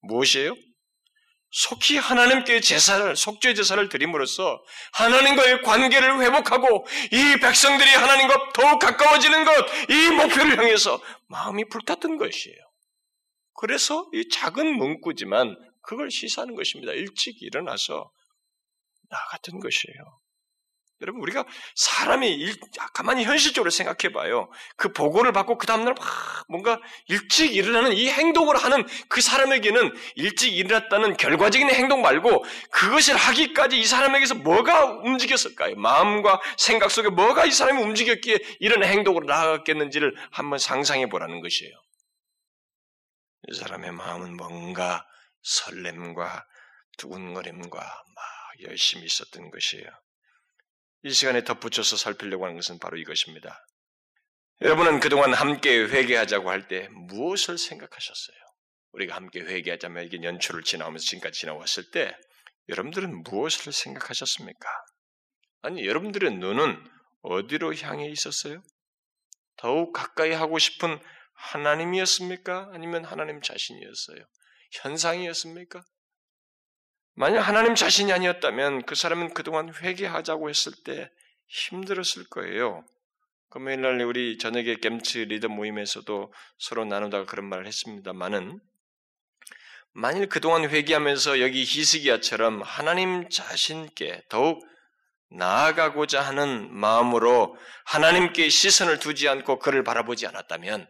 무엇이에요? 0.00 0.56
속히 1.50 1.98
하나님께 1.98 2.60
제사를 2.60 3.14
속죄 3.14 3.54
제사를 3.54 3.88
드림으로써 3.88 4.60
하나님과의 4.92 5.62
관계를 5.62 6.20
회복하고 6.20 6.84
이 7.12 7.40
백성들이 7.40 7.88
하나님과 7.90 8.52
더욱 8.52 8.80
가까워지는 8.80 9.44
것, 9.44 9.66
이 9.88 10.10
목표를 10.10 10.58
향해서 10.58 11.00
마음이 11.28 11.68
불탔던 11.68 12.18
것이에요. 12.18 12.58
그래서 13.54 14.04
이 14.14 14.28
작은 14.28 14.76
문구지만 14.76 15.54
그걸 15.80 16.10
시사하는 16.10 16.56
것입니다. 16.56 16.92
일찍 16.92 17.40
일어나서 17.40 18.10
나갔던 19.10 19.60
것이에요. 19.60 20.23
여러분 21.04 21.20
우리가 21.20 21.44
사람이 21.74 22.32
일, 22.32 22.56
가만히 22.94 23.24
현실적으로 23.24 23.70
생각해 23.70 24.14
봐요. 24.14 24.50
그 24.76 24.90
보고를 24.92 25.32
받고 25.32 25.58
그 25.58 25.66
다음날 25.66 25.94
막 25.94 26.44
뭔가 26.48 26.80
일찍 27.08 27.54
일어나는 27.54 27.92
이 27.92 28.08
행동을 28.08 28.56
하는 28.56 28.86
그 29.08 29.20
사람에게는 29.20 29.94
일찍 30.14 30.56
일어났다는 30.56 31.18
결과적인 31.18 31.68
행동 31.70 32.00
말고 32.00 32.44
그것을 32.70 33.16
하기까지 33.16 33.78
이 33.78 33.84
사람에게서 33.84 34.36
뭐가 34.36 34.84
움직였을까요? 35.02 35.76
마음과 35.76 36.40
생각 36.56 36.90
속에 36.90 37.10
뭐가 37.10 37.44
이 37.44 37.50
사람이 37.50 37.82
움직였기에 37.82 38.38
이런 38.60 38.82
행동으로 38.82 39.26
나아갔겠는지를 39.26 40.16
한번 40.30 40.58
상상해 40.58 41.10
보라는 41.10 41.42
것이에요. 41.42 41.72
이 43.48 43.54
사람의 43.54 43.92
마음은 43.92 44.38
뭔가 44.38 45.04
설렘과 45.42 46.46
두근거림과 46.96 47.78
막 47.78 48.24
열심히 48.62 49.04
있었던 49.04 49.50
것이에요. 49.50 50.03
이 51.04 51.12
시간에 51.12 51.44
덧붙여서 51.44 51.98
살피려고 51.98 52.44
하는 52.44 52.56
것은 52.56 52.78
바로 52.78 52.96
이것입니다. 52.96 53.62
여러분은 54.62 55.00
그동안 55.00 55.34
함께 55.34 55.84
회개하자고 55.84 56.48
할 56.48 56.66
때 56.66 56.88
무엇을 56.88 57.58
생각하셨어요? 57.58 58.36
우리가 58.92 59.14
함께 59.14 59.40
회개하자면 59.40 60.04
이게 60.06 60.22
연초를 60.22 60.62
지나오면서 60.62 61.04
지금까지 61.04 61.40
지나왔을 61.40 61.90
때 61.90 62.16
여러분들은 62.70 63.22
무엇을 63.24 63.72
생각하셨습니까? 63.72 64.68
아니, 65.60 65.86
여러분들의 65.86 66.36
눈은 66.38 66.82
어디로 67.22 67.74
향해 67.76 68.08
있었어요? 68.08 68.62
더욱 69.56 69.92
가까이 69.92 70.30
하고 70.32 70.58
싶은 70.58 70.98
하나님이었습니까? 71.34 72.70
아니면 72.72 73.04
하나님 73.04 73.42
자신이었어요? 73.42 74.24
현상이었습니까? 74.72 75.82
만약 77.14 77.42
하나님 77.42 77.74
자신이 77.74 78.12
아니었다면 78.12 78.86
그 78.86 78.94
사람은 78.94 79.34
그동안 79.34 79.72
회개하자고 79.72 80.48
했을 80.50 80.72
때 80.84 81.10
힘들었을 81.46 82.28
거예요. 82.28 82.84
금요일 83.50 83.82
날 83.82 84.00
우리 84.00 84.36
저녁에 84.36 84.76
겜츠 84.76 85.18
리더 85.18 85.48
모임에서도 85.48 86.32
서로 86.58 86.84
나누다가 86.84 87.24
그런 87.26 87.48
말을 87.48 87.66
했습니다만은 87.68 88.58
만일 89.92 90.28
그동안 90.28 90.68
회개하면서 90.68 91.40
여기 91.40 91.62
히스기야처럼 91.62 92.62
하나님 92.62 93.28
자신께 93.28 94.22
더욱 94.28 94.60
나아가고자 95.30 96.20
하는 96.20 96.72
마음으로 96.74 97.56
하나님께 97.86 98.48
시선을 98.48 98.98
두지 98.98 99.28
않고 99.28 99.60
그를 99.60 99.84
바라보지 99.84 100.26
않았다면 100.26 100.88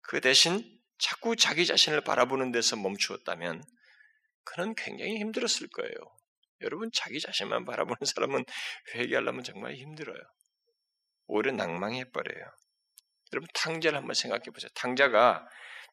그 0.00 0.22
대신 0.22 0.64
자꾸 0.98 1.36
자기 1.36 1.66
자신을 1.66 2.00
바라보는 2.00 2.52
데서 2.52 2.76
멈추었다면 2.76 3.62
그는 4.48 4.74
굉장히 4.74 5.18
힘들었을 5.18 5.68
거예요. 5.68 5.92
여러분 6.62 6.90
자기 6.92 7.20
자신만 7.20 7.64
바라보는 7.64 7.98
사람은 8.14 8.44
회개하려면 8.94 9.44
정말 9.44 9.74
힘들어요. 9.74 10.18
오히려 11.26 11.52
낭망해 11.52 12.10
버려요. 12.10 12.44
여러분 13.32 13.48
탕자를 13.54 13.98
한번 13.98 14.14
생각해 14.14 14.44
보세요. 14.44 14.70
탕자가 14.74 15.46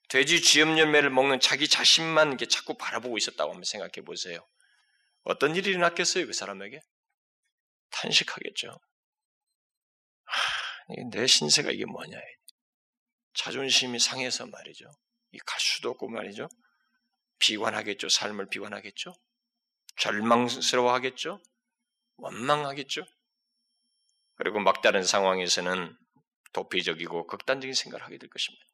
돼지 0.10 0.42
쥐염 0.42 0.78
열매를 0.78 1.10
먹는 1.10 1.40
자기 1.40 1.68
자신만 1.68 2.30
이렇게 2.30 2.48
자꾸 2.48 2.76
바라보고 2.78 3.18
있었다고 3.18 3.52
한번 3.52 3.64
생각해 3.66 4.06
보세요. 4.06 4.40
어떤 5.24 5.56
일이 5.56 5.72
일어났겠어요, 5.72 6.26
그 6.28 6.34
사람에게? 6.34 6.80
탄식하겠죠. 7.92 8.70
하, 10.26 11.10
내 11.12 11.28
신세가 11.28 11.72
이게 11.72 11.86
뭐냐. 11.86 12.18
자존심이 13.34 14.00
상해서 14.00 14.46
말이죠. 14.48 14.86
이 15.32 15.40
갈 15.46 15.60
수도 15.60 15.90
없고 15.90 16.08
말이죠. 16.08 16.48
비관하겠죠. 17.40 18.10
삶을 18.10 18.48
비관하겠죠. 18.50 19.14
절망스러워하겠죠. 19.98 21.42
원망하겠죠. 22.18 23.06
그리고 24.36 24.60
막다른 24.60 25.04
상황에서는 25.04 25.96
도피적이고 26.54 27.28
극단적인 27.28 27.74
생각을 27.74 28.06
하게 28.06 28.18
될 28.18 28.30
것입니다. 28.30 28.66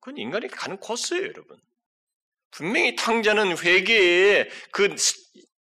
그건 0.00 0.18
인간이 0.18 0.48
가는 0.48 0.78
코스예요, 0.78 1.24
여러분. 1.24 1.60
분명히 2.50 2.96
탕자는 2.96 3.58
회개의 3.58 4.48
그 4.72 4.94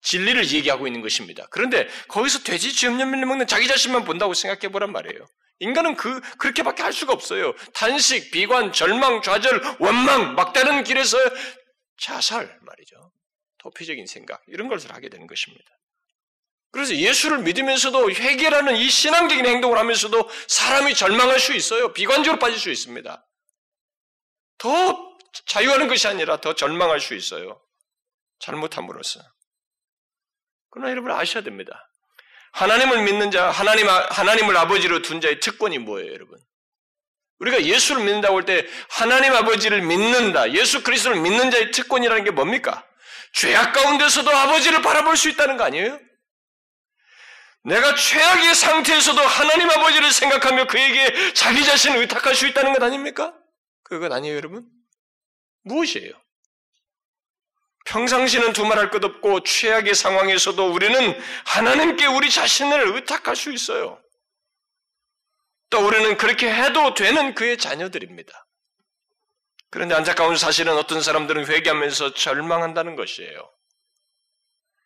진리를 0.03 0.53
얘기하고 0.53 0.87
있는 0.87 1.01
것입니다. 1.01 1.47
그런데 1.51 1.89
거기서 2.09 2.41
돼지 2.45 2.73
쥐염염밀 2.73 3.27
먹는 3.27 3.47
자기 3.47 3.67
자신만 3.67 4.05
본다고 4.05 4.35
생각해 4.35 4.71
보란 4.73 4.93
말이에요. 4.93 5.27
인간은 5.61 5.97
그, 5.97 6.21
그렇게밖에 6.39 6.83
할 6.83 6.93
수가 6.93 7.13
없어요. 7.13 7.53
탄식, 7.75 8.31
비관, 8.31 8.73
절망, 8.73 9.23
좌절, 9.23 9.61
원망, 9.81 10.37
막다른 10.37 10.85
길에서 10.85 11.19
자살 11.99 12.59
말이죠. 12.63 13.13
도피적인 13.59 14.07
생각, 14.07 14.43
이런 14.47 14.69
것을 14.69 14.95
하게 14.95 15.09
되는 15.09 15.27
것입니다. 15.27 15.65
그래서 16.71 16.95
예수를 16.95 17.39
믿으면서도 17.39 18.11
회개라는 18.11 18.77
이 18.77 18.89
신앙적인 18.89 19.45
행동을 19.47 19.79
하면서도 19.79 20.29
사람이 20.49 20.95
절망할 20.95 21.41
수 21.41 21.55
있어요. 21.55 21.93
비관적으로 21.93 22.39
빠질 22.39 22.59
수 22.59 22.71
있습니다. 22.71 23.27
더 24.59 25.19
자유하는 25.47 25.89
것이 25.89 26.07
아니라 26.07 26.41
더 26.41 26.55
절망할 26.55 27.01
수 27.01 27.15
있어요. 27.15 27.63
잘못함으로써. 28.41 29.21
그러나 30.71 30.91
여러분 30.91 31.11
아셔야 31.11 31.43
됩니다. 31.43 31.91
하나님을 32.53 33.03
믿는 33.05 33.31
자, 33.31 33.51
하나님, 33.51 33.89
하나님을 33.89 34.57
아버지로 34.57 35.03
둔 35.03 35.21
자의 35.21 35.41
특권이 35.41 35.79
뭐예요, 35.79 36.13
여러분? 36.13 36.39
우리가 37.41 37.63
예수를 37.65 38.03
믿는다고 38.03 38.37
할 38.39 38.45
때 38.45 38.67
하나님 38.89 39.33
아버지를 39.33 39.83
믿는다, 39.83 40.53
예수 40.53 40.83
그리스도를 40.83 41.21
믿는 41.21 41.51
자의 41.51 41.71
특권이라는 41.71 42.25
게 42.25 42.31
뭡니까? 42.31 42.85
죄악 43.33 43.73
가운데서도 43.73 44.31
아버지를 44.31 44.83
바라볼 44.83 45.17
수 45.17 45.29
있다는 45.29 45.57
거 45.57 45.65
아니에요? 45.65 46.01
내가 47.65 47.95
최악의 47.95 48.55
상태에서도 48.55 49.21
하나님 49.21 49.71
아버지를 49.71 50.11
생각하며 50.11 50.67
그에게 50.69 51.33
자기 51.35 51.65
자신을 51.65 51.99
의탁할 51.99 52.35
수 52.35 52.47
있다는 52.47 52.73
것 52.73 52.83
아닙니까? 52.83 53.35
그것 53.83 54.11
아니에요, 54.13 54.37
여러분? 54.37 54.67
무엇이에요? 55.65 56.13
평상시는 57.87 58.53
두말할 58.53 58.91
것 58.91 59.05
없고 59.05 59.45
최악의 59.45 59.95
상황에서도 59.95 60.73
우리는 60.73 61.19
하나님께 61.47 62.07
우리 62.07 62.31
자신을 62.31 62.95
의탁할 62.95 63.35
수 63.37 63.53
있어요. 63.53 64.01
또 65.71 65.87
우리는 65.87 66.17
그렇게 66.17 66.53
해도 66.53 66.95
되는 66.95 67.35
그의 67.35 67.59
자녀들입니다. 67.59 68.47
그런데 69.71 69.95
안타까운 69.95 70.37
사실은 70.37 70.77
어떤 70.77 71.03
사람들은 71.03 71.47
회개하면서 71.47 72.15
절망한다는 72.15 72.97
것이에요. 72.97 73.51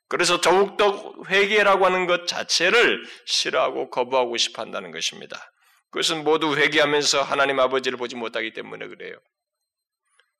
그래서 0.08 0.40
더욱더 0.40 1.14
회개라고 1.28 1.86
하는 1.86 2.06
것 2.06 2.26
자체를 2.26 3.02
싫어하고 3.26 3.90
거부하고 3.90 4.36
싶어 4.36 4.60
한다는 4.60 4.90
것입니다. 4.90 5.52
그것은 5.90 6.24
모두 6.24 6.56
회개하면서 6.56 7.22
하나님 7.22 7.60
아버지를 7.60 7.96
보지 7.96 8.16
못하기 8.16 8.52
때문에 8.52 8.88
그래요. 8.88 9.16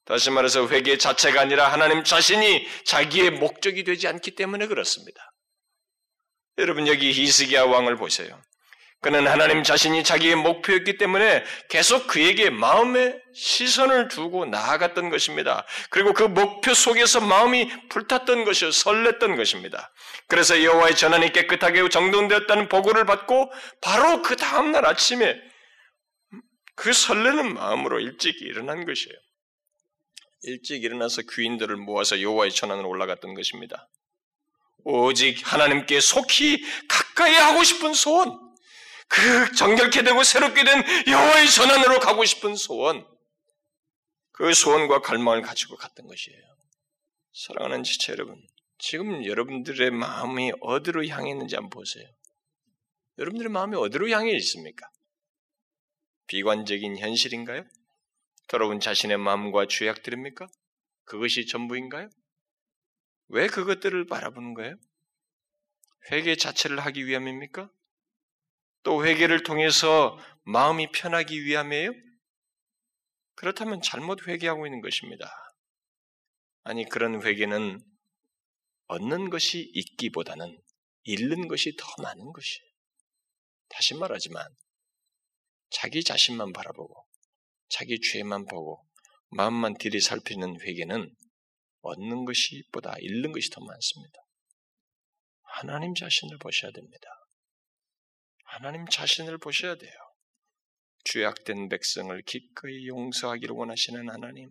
다시 0.04 0.30
말해서 0.30 0.66
회개 0.68 0.98
자체가 0.98 1.40
아니라 1.40 1.72
하나님 1.72 2.02
자신이 2.02 2.66
자기의 2.84 3.30
목적이 3.30 3.84
되지 3.84 4.08
않기 4.08 4.32
때문에 4.32 4.66
그렇습니다. 4.66 5.32
여러분 6.58 6.86
여기 6.88 7.12
히스기야 7.12 7.64
왕을 7.64 7.96
보세요. 7.96 8.42
그는 9.02 9.26
하나님 9.26 9.64
자신이 9.64 10.04
자기의 10.04 10.36
목표였기 10.36 10.96
때문에 10.96 11.42
계속 11.68 12.06
그에게 12.06 12.50
마음의 12.50 13.20
시선을 13.34 14.06
두고 14.06 14.46
나아갔던 14.46 15.10
것입니다. 15.10 15.66
그리고 15.90 16.12
그 16.12 16.22
목표 16.22 16.72
속에서 16.72 17.20
마음이 17.20 17.68
불탔던 17.88 18.44
것이 18.44 18.66
설렜던 18.66 19.36
것입니다. 19.36 19.92
그래서 20.28 20.62
여호와의 20.62 20.94
전환이 20.94 21.32
깨끗하게 21.32 21.88
정돈되었다는 21.88 22.68
보고를 22.68 23.04
받고 23.04 23.50
바로 23.80 24.22
그 24.22 24.36
다음 24.36 24.70
날 24.70 24.86
아침에 24.86 25.36
그 26.76 26.92
설레는 26.92 27.54
마음으로 27.54 27.98
일찍 27.98 28.40
일어난 28.40 28.86
것이에요. 28.86 29.18
일찍 30.42 30.84
일어나서 30.84 31.22
귀인들을 31.28 31.74
모아서 31.74 32.20
여호와의 32.20 32.52
전환으로 32.52 32.88
올라갔던 32.88 33.34
것입니다. 33.34 33.88
오직 34.84 35.40
하나님께 35.42 35.98
속히 35.98 36.64
가까이 36.88 37.34
하고 37.34 37.64
싶은 37.64 37.94
소원, 37.94 38.51
그 39.12 39.54
정결케 39.54 40.04
되고 40.04 40.22
새롭게 40.22 40.64
된 40.64 40.82
여호와의 41.06 41.50
전환으로 41.50 42.00
가고 42.00 42.24
싶은 42.24 42.56
소원, 42.56 43.06
그 44.32 44.54
소원과 44.54 45.02
갈망을 45.02 45.42
가지고 45.42 45.76
갔던 45.76 46.06
것이에요. 46.06 46.40
사랑하는 47.34 47.82
지체 47.82 48.12
여러분, 48.12 48.42
지금 48.78 49.26
여러분들의 49.26 49.90
마음이 49.90 50.52
어디로 50.62 51.06
향해 51.08 51.30
있는지 51.30 51.56
한번 51.56 51.68
보세요. 51.70 52.08
여러분들의 53.18 53.52
마음이 53.52 53.76
어디로 53.76 54.08
향해 54.08 54.32
있습니까? 54.32 54.88
비관적인 56.26 56.96
현실인가요? 56.96 57.64
더러운 58.48 58.80
자신의 58.80 59.18
마음과 59.18 59.66
죄악들입니까? 59.68 60.48
그것이 61.04 61.46
전부인가요? 61.46 62.08
왜 63.28 63.46
그것들을 63.46 64.06
바라보는 64.06 64.54
거예요? 64.54 64.76
회개 66.10 66.36
자체를 66.36 66.80
하기 66.80 67.06
위함입니까? 67.06 67.70
또 68.82 69.04
회개를 69.04 69.42
통해서 69.42 70.18
마음이 70.44 70.90
편하기 70.92 71.44
위함이에요? 71.44 71.92
그렇다면 73.34 73.80
잘못 73.82 74.26
회개하고 74.26 74.66
있는 74.66 74.80
것입니다. 74.80 75.30
아니, 76.64 76.88
그런 76.88 77.22
회개는 77.22 77.80
얻는 78.86 79.30
것이 79.30 79.70
있기보다는 79.74 80.60
잃는 81.04 81.48
것이 81.48 81.74
더 81.76 81.86
많은 82.02 82.32
것이에요. 82.32 82.72
다시 83.68 83.94
말하지만, 83.94 84.46
자기 85.70 86.04
자신만 86.04 86.52
바라보고, 86.52 87.06
자기 87.68 87.98
죄만 88.00 88.46
보고, 88.46 88.86
마음만 89.30 89.78
들이 89.78 90.00
살피는 90.00 90.60
회개는 90.60 91.14
얻는 91.80 92.24
것이 92.26 92.62
보다 92.70 92.94
잃는 92.98 93.32
것이 93.32 93.50
더 93.50 93.60
많습니다. 93.64 94.18
하나님 95.42 95.94
자신을 95.94 96.38
보셔야 96.38 96.70
됩니다. 96.70 97.08
하나님 98.52 98.86
자신을 98.86 99.38
보셔야 99.38 99.76
돼요. 99.76 99.92
죄악된 101.04 101.70
백성을 101.70 102.20
기꺼이 102.26 102.86
용서하기를 102.86 103.56
원하시는 103.56 104.10
하나님, 104.10 104.50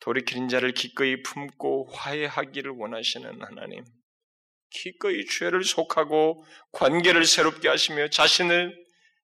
돌이키는 0.00 0.48
자를 0.48 0.74
기꺼이 0.74 1.22
품고 1.22 1.92
화해하기를 1.92 2.72
원하시는 2.72 3.40
하나님, 3.40 3.84
기꺼이 4.70 5.24
죄를 5.26 5.62
속하고 5.62 6.44
관계를 6.72 7.24
새롭게 7.24 7.68
하시며 7.68 8.08
자신을 8.08 8.76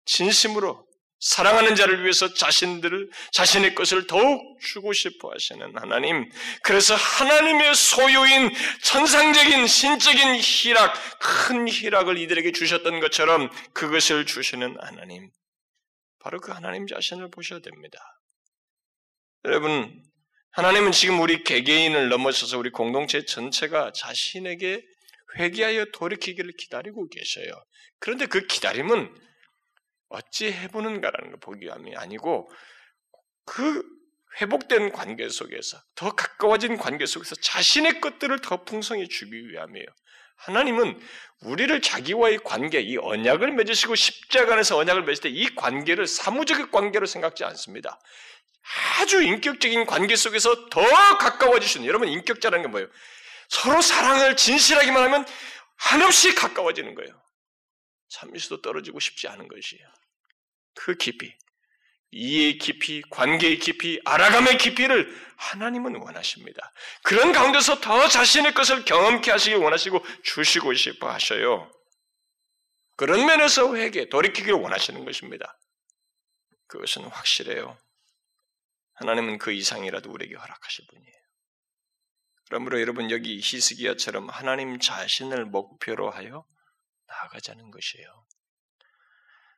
진심으로 0.04 0.87
사랑하는 1.20 1.74
자를 1.74 2.02
위해서 2.02 2.32
자신들을, 2.32 3.10
자신의 3.32 3.74
것을 3.74 4.06
더욱 4.06 4.60
주고 4.60 4.92
싶어 4.92 5.30
하시는 5.32 5.76
하나님. 5.76 6.30
그래서 6.62 6.94
하나님의 6.94 7.74
소유인 7.74 8.50
천상적인 8.82 9.66
신적인 9.66 10.36
희락, 10.36 10.94
큰 11.18 11.68
희락을 11.68 12.18
이들에게 12.18 12.52
주셨던 12.52 13.00
것처럼 13.00 13.50
그것을 13.72 14.26
주시는 14.26 14.76
하나님. 14.80 15.28
바로 16.20 16.40
그 16.40 16.52
하나님 16.52 16.86
자신을 16.86 17.30
보셔야 17.30 17.60
됩니다. 17.60 17.98
여러분, 19.44 20.02
하나님은 20.52 20.92
지금 20.92 21.20
우리 21.20 21.42
개개인을 21.42 22.08
넘어서서 22.08 22.58
우리 22.58 22.70
공동체 22.70 23.24
전체가 23.24 23.92
자신에게 23.92 24.82
회개하여 25.38 25.86
돌이키기를 25.92 26.52
기다리고 26.58 27.08
계셔요. 27.08 27.50
그런데 28.00 28.26
그 28.26 28.46
기다림은 28.46 29.14
어찌 30.08 30.50
해보는가라는 30.52 31.30
걸 31.30 31.40
보기 31.40 31.66
위함이 31.66 31.96
아니고 31.96 32.50
그 33.44 33.82
회복된 34.40 34.92
관계 34.92 35.28
속에서 35.28 35.78
더 35.94 36.10
가까워진 36.12 36.76
관계 36.76 37.06
속에서 37.06 37.34
자신의 37.36 38.00
것들을 38.00 38.40
더 38.40 38.64
풍성히 38.64 39.08
주기 39.08 39.48
위함이에요. 39.48 39.86
하나님은 40.36 41.00
우리를 41.40 41.80
자기와의 41.80 42.38
관계, 42.44 42.80
이 42.80 42.96
언약을 42.96 43.52
맺으시고 43.52 43.94
십자가 43.96 44.52
안에서 44.52 44.76
언약을 44.76 45.02
맺을 45.02 45.22
때 45.22 45.28
이 45.30 45.54
관계를 45.54 46.06
사무적인 46.06 46.70
관계로 46.70 47.06
생각지 47.06 47.44
않습니다. 47.44 47.98
아주 49.00 49.22
인격적인 49.22 49.86
관계 49.86 50.14
속에서 50.14 50.68
더 50.68 50.82
가까워지시는 51.18 51.86
여러분 51.86 52.08
인격자라는 52.08 52.62
게 52.62 52.68
뭐예요? 52.68 52.88
서로 53.48 53.80
사랑을 53.80 54.36
진실하기만 54.36 55.02
하면 55.04 55.26
한없이 55.76 56.34
가까워지는 56.34 56.94
거예요. 56.94 57.10
참미수도 58.08 58.62
떨어지고 58.62 59.00
싶지 59.00 59.28
않은 59.28 59.48
것이에요. 59.48 59.86
그 60.74 60.94
깊이, 60.94 61.34
이해의 62.10 62.58
깊이, 62.58 63.02
관계의 63.10 63.58
깊이, 63.58 64.00
알아감의 64.04 64.58
깊이를 64.58 65.14
하나님은 65.36 65.96
원하십니다. 65.96 66.72
그런 67.02 67.32
가운데서 67.32 67.80
더 67.80 68.08
자신의 68.08 68.54
것을 68.54 68.84
경험케 68.84 69.30
하시기 69.30 69.56
원하시고 69.56 70.04
주시고 70.22 70.74
싶어 70.74 71.10
하셔요. 71.10 71.70
그런 72.96 73.26
면에서 73.26 73.76
회개, 73.76 74.08
돌이키기를 74.08 74.54
원하시는 74.54 75.04
것입니다. 75.04 75.58
그것은 76.66 77.04
확실해요. 77.04 77.78
하나님은 78.94 79.38
그 79.38 79.52
이상이라도 79.52 80.10
우리에게 80.10 80.34
허락하실 80.34 80.86
분이에요. 80.88 81.18
그러므로 82.48 82.80
여러분 82.80 83.10
여기 83.10 83.36
히스기야처럼 83.36 84.28
하나님 84.30 84.80
자신을 84.80 85.44
목표로 85.44 86.10
하여 86.10 86.44
나아가자는 87.08 87.70
것이에요. 87.70 88.26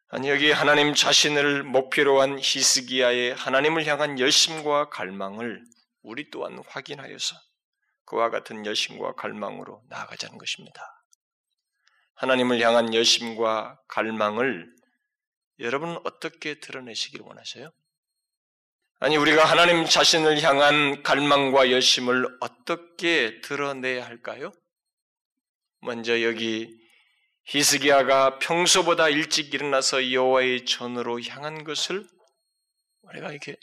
아니 0.08 0.28
여기 0.28 0.50
하나님 0.50 0.94
자신을 0.94 1.62
목표로 1.62 2.20
한 2.20 2.38
히스기야의 2.40 3.34
하나님을 3.34 3.86
향한 3.86 4.18
열심과 4.18 4.88
갈망을 4.88 5.62
우리 6.02 6.30
또한 6.30 6.60
확인하여서 6.66 7.36
그와 8.06 8.30
같은 8.30 8.66
열심과 8.66 9.14
갈망으로 9.14 9.82
나아가자는 9.88 10.36
것입니다. 10.36 10.82
하나님을 12.14 12.60
향한 12.60 12.92
열심과 12.92 13.80
갈망을 13.86 14.74
여러분은 15.60 15.98
어떻게 16.04 16.58
드러내시길 16.58 17.22
원하세요? 17.22 17.70
아니, 18.98 19.16
우리가 19.16 19.44
하나님 19.44 19.86
자신을 19.86 20.42
향한 20.42 21.02
갈망과 21.02 21.70
열심을 21.70 22.26
어떻게 22.40 23.40
드러내야 23.40 24.04
할까요? 24.04 24.52
먼저 25.80 26.22
여기 26.22 26.79
히스기야가 27.52 28.38
평소보다 28.38 29.08
일찍 29.08 29.52
일어나서 29.52 30.12
여호와의 30.12 30.66
전으로 30.66 31.20
향한 31.22 31.64
것을 31.64 32.06
우리가 33.02 33.32
이렇게 33.32 33.56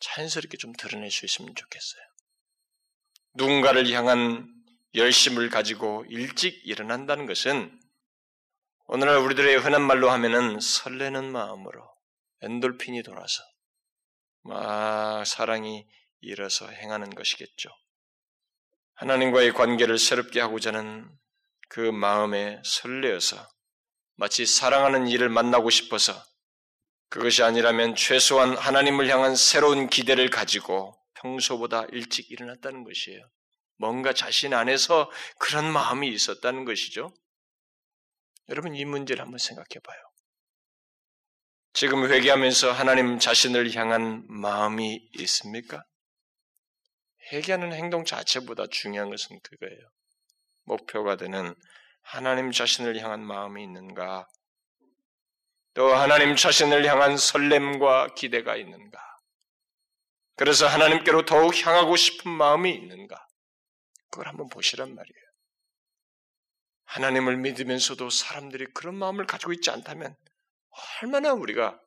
자연스럽게 0.00 0.58
좀 0.58 0.74
드러낼 0.74 1.10
수 1.10 1.24
있으면 1.24 1.54
좋겠어요. 1.54 2.02
누군가를 3.36 3.90
향한 3.92 4.46
열심을 4.94 5.48
가지고 5.48 6.04
일찍 6.10 6.60
일어난다는 6.66 7.24
것은 7.24 7.80
오늘날 8.84 9.16
우리들의 9.16 9.60
흔한 9.60 9.80
말로 9.80 10.10
하면은 10.10 10.60
설레는 10.60 11.32
마음으로 11.32 11.90
엔돌핀이 12.42 13.02
돌아서 13.02 13.42
막 14.42 15.24
사랑이 15.24 15.86
일어서 16.20 16.68
행하는 16.68 17.08
것이겠죠. 17.08 17.70
하나님과의 18.96 19.54
관계를 19.54 19.98
새롭게 19.98 20.38
하고자 20.38 20.74
하는 20.74 21.21
그 21.72 21.80
마음에 21.80 22.60
설레어서 22.66 23.48
마치 24.16 24.44
사랑하는 24.44 25.08
이를 25.08 25.30
만나고 25.30 25.70
싶어서 25.70 26.22
그것이 27.08 27.42
아니라면 27.42 27.94
최소한 27.94 28.54
하나님을 28.58 29.08
향한 29.08 29.34
새로운 29.34 29.88
기대를 29.88 30.28
가지고 30.28 30.94
평소보다 31.14 31.86
일찍 31.90 32.30
일어났다는 32.30 32.84
것이에요. 32.84 33.26
뭔가 33.78 34.12
자신 34.12 34.52
안에서 34.52 35.10
그런 35.38 35.72
마음이 35.72 36.08
있었다는 36.08 36.66
것이죠. 36.66 37.10
여러분 38.50 38.74
이 38.74 38.84
문제를 38.84 39.22
한번 39.24 39.38
생각해 39.38 39.80
봐요. 39.82 39.98
지금 41.72 42.06
회개하면서 42.06 42.70
하나님 42.70 43.18
자신을 43.18 43.74
향한 43.74 44.26
마음이 44.28 45.08
있습니까? 45.20 45.82
회개하는 47.32 47.72
행동 47.72 48.04
자체보다 48.04 48.66
중요한 48.70 49.08
것은 49.08 49.40
그거예요. 49.42 49.88
목표가 50.64 51.16
되는 51.16 51.54
하나님 52.02 52.52
자신을 52.52 52.98
향한 53.00 53.24
마음이 53.24 53.62
있는가? 53.62 54.28
또 55.74 55.94
하나님 55.94 56.36
자신을 56.36 56.84
향한 56.86 57.16
설렘과 57.16 58.14
기대가 58.14 58.56
있는가? 58.56 59.00
그래서 60.36 60.66
하나님께로 60.66 61.24
더욱 61.24 61.54
향하고 61.54 61.96
싶은 61.96 62.30
마음이 62.30 62.72
있는가? 62.72 63.26
그걸 64.10 64.28
한번 64.28 64.48
보시란 64.48 64.94
말이에요. 64.94 65.22
하나님을 66.84 67.38
믿으면서도 67.38 68.10
사람들이 68.10 68.66
그런 68.74 68.94
마음을 68.96 69.26
가지고 69.26 69.52
있지 69.54 69.70
않다면 69.70 70.14
얼마나 71.00 71.32
우리가 71.32 71.80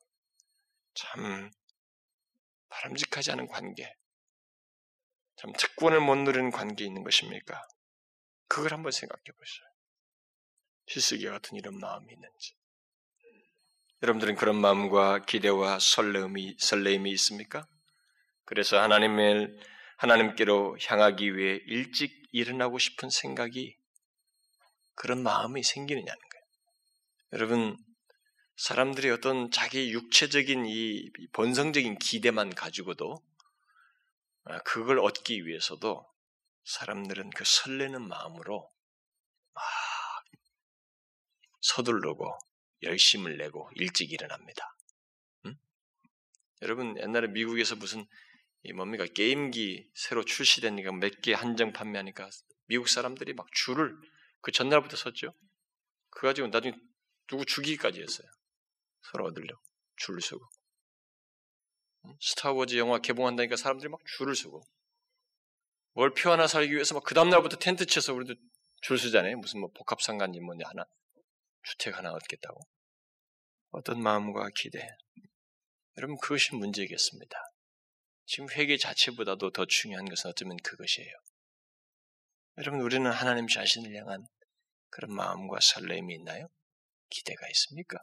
참 0.94 1.50
바람직하지 2.68 3.30
않은 3.32 3.46
관계, 3.46 3.94
참 5.36 5.52
특권을 5.52 6.00
못 6.00 6.16
누리는 6.16 6.50
관계에 6.50 6.86
있는 6.86 7.04
것입니까? 7.04 7.62
그걸 8.48 8.72
한번 8.72 8.92
생각해 8.92 9.22
보세요. 9.22 9.66
히스기야 10.88 11.32
같은 11.32 11.56
이런 11.56 11.78
마음이 11.78 12.12
있는지. 12.12 12.54
여러분들은 14.02 14.36
그런 14.36 14.60
마음과 14.60 15.24
기대와 15.24 15.78
설레임이, 15.80 16.56
설레임이 16.58 17.10
있습니까? 17.12 17.66
그래서 18.44 18.80
하나님을, 18.80 19.58
하나님께로 19.96 20.76
향하기 20.80 21.36
위해 21.36 21.60
일찍 21.66 22.12
일어나고 22.32 22.78
싶은 22.78 23.10
생각이 23.10 23.76
그런 24.94 25.22
마음이 25.22 25.62
생기느냐는 25.62 26.06
거예요. 26.06 26.44
여러분, 27.32 27.76
사람들이 28.56 29.10
어떤 29.10 29.50
자기 29.50 29.92
육체적인 29.92 30.64
이 30.66 31.10
본성적인 31.32 31.98
기대만 31.98 32.54
가지고도 32.54 33.22
아, 34.44 34.58
그걸 34.60 35.00
얻기 35.00 35.46
위해서도 35.46 36.06
사람들은 36.66 37.30
그 37.30 37.44
설레는 37.44 38.06
마음으로 38.06 38.70
막 39.54 39.64
서둘르고 41.60 42.36
열심을 42.82 43.38
내고 43.38 43.70
일찍 43.74 44.12
일어납니다. 44.12 44.76
응? 45.46 45.56
여러분 46.62 46.98
옛날에 46.98 47.28
미국에서 47.28 47.76
무슨 47.76 48.04
이 48.62 48.72
뭡니까 48.72 49.06
게임기 49.06 49.90
새로 49.94 50.24
출시되니까 50.24 50.92
몇 50.92 51.20
개 51.22 51.32
한정 51.34 51.72
판매하니까 51.72 52.28
미국 52.66 52.88
사람들이 52.88 53.32
막 53.34 53.46
줄을 53.52 53.96
그 54.40 54.50
전날부터 54.52 54.96
섰죠. 54.96 55.34
그 56.10 56.22
가지고 56.22 56.48
나중에 56.48 56.74
누구 57.28 57.44
죽이기까지 57.46 58.02
했어요. 58.02 58.28
서로 59.02 59.26
얻으려고 59.26 59.62
줄을 59.96 60.20
서고. 60.20 60.44
스타워즈 62.20 62.76
영화 62.76 62.98
개봉한다니까 62.98 63.56
사람들이 63.56 63.88
막 63.88 64.00
줄을 64.16 64.34
서고. 64.34 64.62
월표 65.96 66.30
하나 66.30 66.46
살기 66.46 66.74
위해서 66.74 66.94
막 66.94 67.04
그 67.04 67.14
다음날부터 67.14 67.56
텐트 67.56 67.86
쳐서 67.86 68.12
우리도 68.12 68.34
줄 68.82 68.98
서잖아요. 68.98 69.38
무슨 69.38 69.60
뭐 69.60 69.70
복합상가님 69.74 70.44
뭐냐 70.44 70.66
하나. 70.68 70.84
주택 71.62 71.96
하나 71.96 72.12
얻겠다고. 72.12 72.60
어떤 73.70 74.02
마음과 74.02 74.50
기대. 74.54 74.86
여러분 75.96 76.18
그것이 76.18 76.54
문제겠습니다. 76.54 77.38
지금 78.26 78.50
회개 78.50 78.76
자체보다도 78.76 79.52
더 79.52 79.64
중요한 79.64 80.04
것은 80.04 80.30
어쩌면 80.30 80.58
그것이에요. 80.58 81.12
여러분 82.58 82.80
우리는 82.80 83.10
하나님 83.10 83.48
자신을 83.48 83.94
향한 83.96 84.26
그런 84.90 85.14
마음과 85.14 85.60
설렘이 85.62 86.14
있나요? 86.14 86.48
기대가 87.08 87.48
있습니까? 87.48 87.98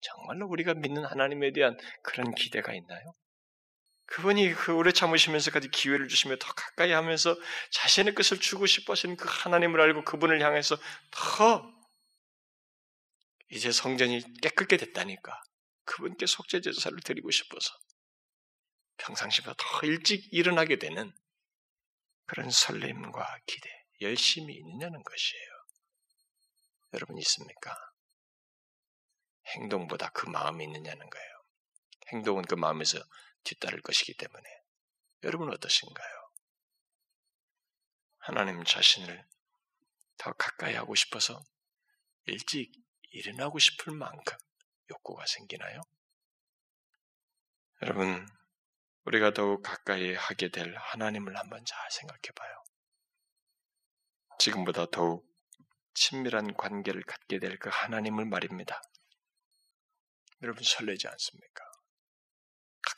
정말로 0.00 0.48
우리가 0.48 0.74
믿는 0.74 1.04
하나님에 1.04 1.52
대한 1.52 1.76
그런 2.02 2.34
기대가 2.34 2.74
있나요? 2.74 3.14
그분이 4.06 4.52
그 4.54 4.74
오래 4.74 4.92
참으시면서까지 4.92 5.70
기회를 5.70 6.08
주시며 6.08 6.36
더 6.36 6.52
가까이 6.52 6.92
하면서 6.92 7.36
자신의 7.70 8.14
것을 8.14 8.38
주고 8.40 8.66
싶어 8.66 8.92
하시는 8.92 9.16
그 9.16 9.26
하나님을 9.28 9.80
알고 9.80 10.04
그분을 10.04 10.42
향해서 10.42 10.76
더 11.10 11.72
이제 13.50 13.70
성전이 13.70 14.40
깨끗게 14.40 14.76
됐다니까 14.76 15.40
그분께 15.84 16.26
속죄 16.26 16.60
제사를 16.60 16.98
드리고 17.00 17.30
싶어서 17.30 17.70
평상시보다 18.98 19.54
더 19.58 19.86
일찍 19.86 20.32
일어나게 20.32 20.78
되는 20.78 21.12
그런 22.26 22.50
설렘과 22.50 23.38
기대, 23.46 23.68
열심이 24.00 24.54
있느냐는 24.54 25.02
것이에요. 25.02 25.50
여러분 26.94 27.18
있습니까? 27.18 27.76
행동보다 29.48 30.10
그 30.10 30.28
마음이 30.28 30.64
있느냐는 30.64 31.10
거예요. 31.10 31.28
행동은 32.12 32.44
그 32.44 32.54
마음에서 32.54 32.98
뒤따를 33.44 33.80
것이기 33.82 34.14
때문에 34.14 34.62
여러분 35.24 35.52
어떠신가요? 35.52 36.30
하나님 38.18 38.62
자신을 38.64 39.26
더 40.18 40.32
가까이 40.32 40.74
하고 40.74 40.94
싶어서 40.94 41.44
일찍 42.26 42.72
일어나고 43.10 43.58
싶을 43.58 43.92
만큼 43.94 44.36
욕구가 44.90 45.26
생기나요? 45.26 45.80
여러분, 47.82 48.26
우리가 49.04 49.32
더욱 49.32 49.62
가까이 49.62 50.14
하게 50.14 50.48
될 50.48 50.74
하나님을 50.76 51.36
한번 51.36 51.64
잘 51.64 51.90
생각해 51.90 52.30
봐요. 52.36 52.62
지금보다 54.38 54.86
더욱 54.86 55.28
친밀한 55.94 56.54
관계를 56.54 57.02
갖게 57.02 57.38
될 57.38 57.58
그 57.58 57.68
하나님을 57.72 58.24
말입니다. 58.24 58.80
여러분 60.42 60.62
설레지 60.64 61.08
않습니까? 61.08 61.71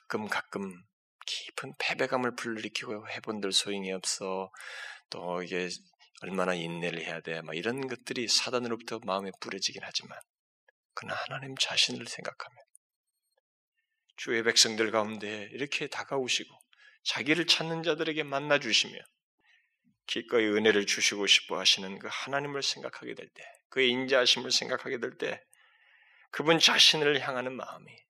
가끔 0.08 0.28
가끔 0.28 0.82
깊은 1.26 1.72
패배감을 1.78 2.36
불러일으키고 2.36 3.08
해본들 3.08 3.52
소용이 3.52 3.90
없어. 3.92 4.50
또 5.10 5.42
이게 5.42 5.68
얼마나 6.22 6.54
인내를 6.54 7.00
해야 7.00 7.20
돼. 7.20 7.40
막 7.42 7.56
이런 7.56 7.86
것들이 7.86 8.28
사단으로부터 8.28 9.00
마음에 9.04 9.30
뿌려지긴 9.40 9.82
하지만 9.84 10.18
그러나 10.94 11.16
하나님 11.26 11.56
자신을 11.56 12.06
생각하면 12.06 12.58
주의 14.16 14.42
백성들 14.42 14.90
가운데 14.90 15.48
이렇게 15.52 15.88
다가오시고 15.88 16.54
자기를 17.04 17.46
찾는 17.46 17.82
자들에게 17.82 18.22
만나 18.22 18.58
주시며 18.58 18.98
기꺼이 20.06 20.46
은혜를 20.46 20.86
주시고 20.86 21.26
싶어 21.26 21.58
하시는 21.58 21.98
그 21.98 22.08
하나님을 22.10 22.62
생각하게 22.62 23.14
될 23.14 23.28
때, 23.30 23.42
그의 23.70 23.88
인자하심을 23.88 24.50
생각하게 24.52 24.98
될 24.98 25.16
때, 25.16 25.42
그분 26.30 26.58
자신을 26.58 27.20
향하는 27.20 27.54
마음이 27.54 28.03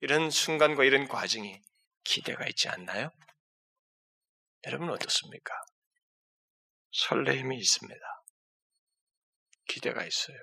이런 0.00 0.30
순간과 0.30 0.84
이런 0.84 1.08
과정이 1.08 1.60
기대가 2.04 2.46
있지 2.46 2.68
않나요? 2.68 3.10
여러분 4.66 4.88
어떻습니까? 4.90 5.54
설레임이 6.92 7.56
있습니다. 7.58 8.00
기대가 9.68 10.04
있어요. 10.04 10.38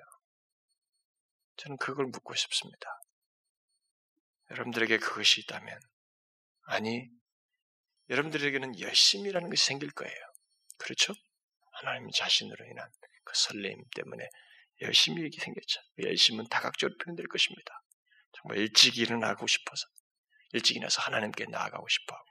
저는 1.56 1.76
그걸 1.76 2.06
묻고 2.06 2.34
싶습니다. 2.34 3.00
여러분들에게 4.50 4.98
그것이 4.98 5.40
있다면, 5.42 5.78
아니, 6.62 7.08
여러분들에게는 8.08 8.80
열심이라는 8.80 9.50
것이 9.50 9.66
생길 9.66 9.90
거예요. 9.90 10.14
그렇죠? 10.78 11.12
하나님 11.72 12.08
자신으로 12.10 12.64
인한 12.64 12.90
그 13.24 13.32
설렘 13.34 13.76
때문에 13.94 14.28
열심히 14.82 15.20
이렇게 15.20 15.38
생겼죠. 15.40 15.80
그 15.96 16.04
열심은 16.04 16.48
다각적으로 16.48 16.96
표현될 16.98 17.26
것입니다. 17.26 17.82
정말 18.32 18.58
일찍 18.58 18.98
일어나고 18.98 19.46
싶어서 19.46 19.86
일찍 20.52 20.76
일어나서 20.76 21.02
하나님께 21.02 21.46
나아가고 21.46 21.86
싶어하고 21.88 22.26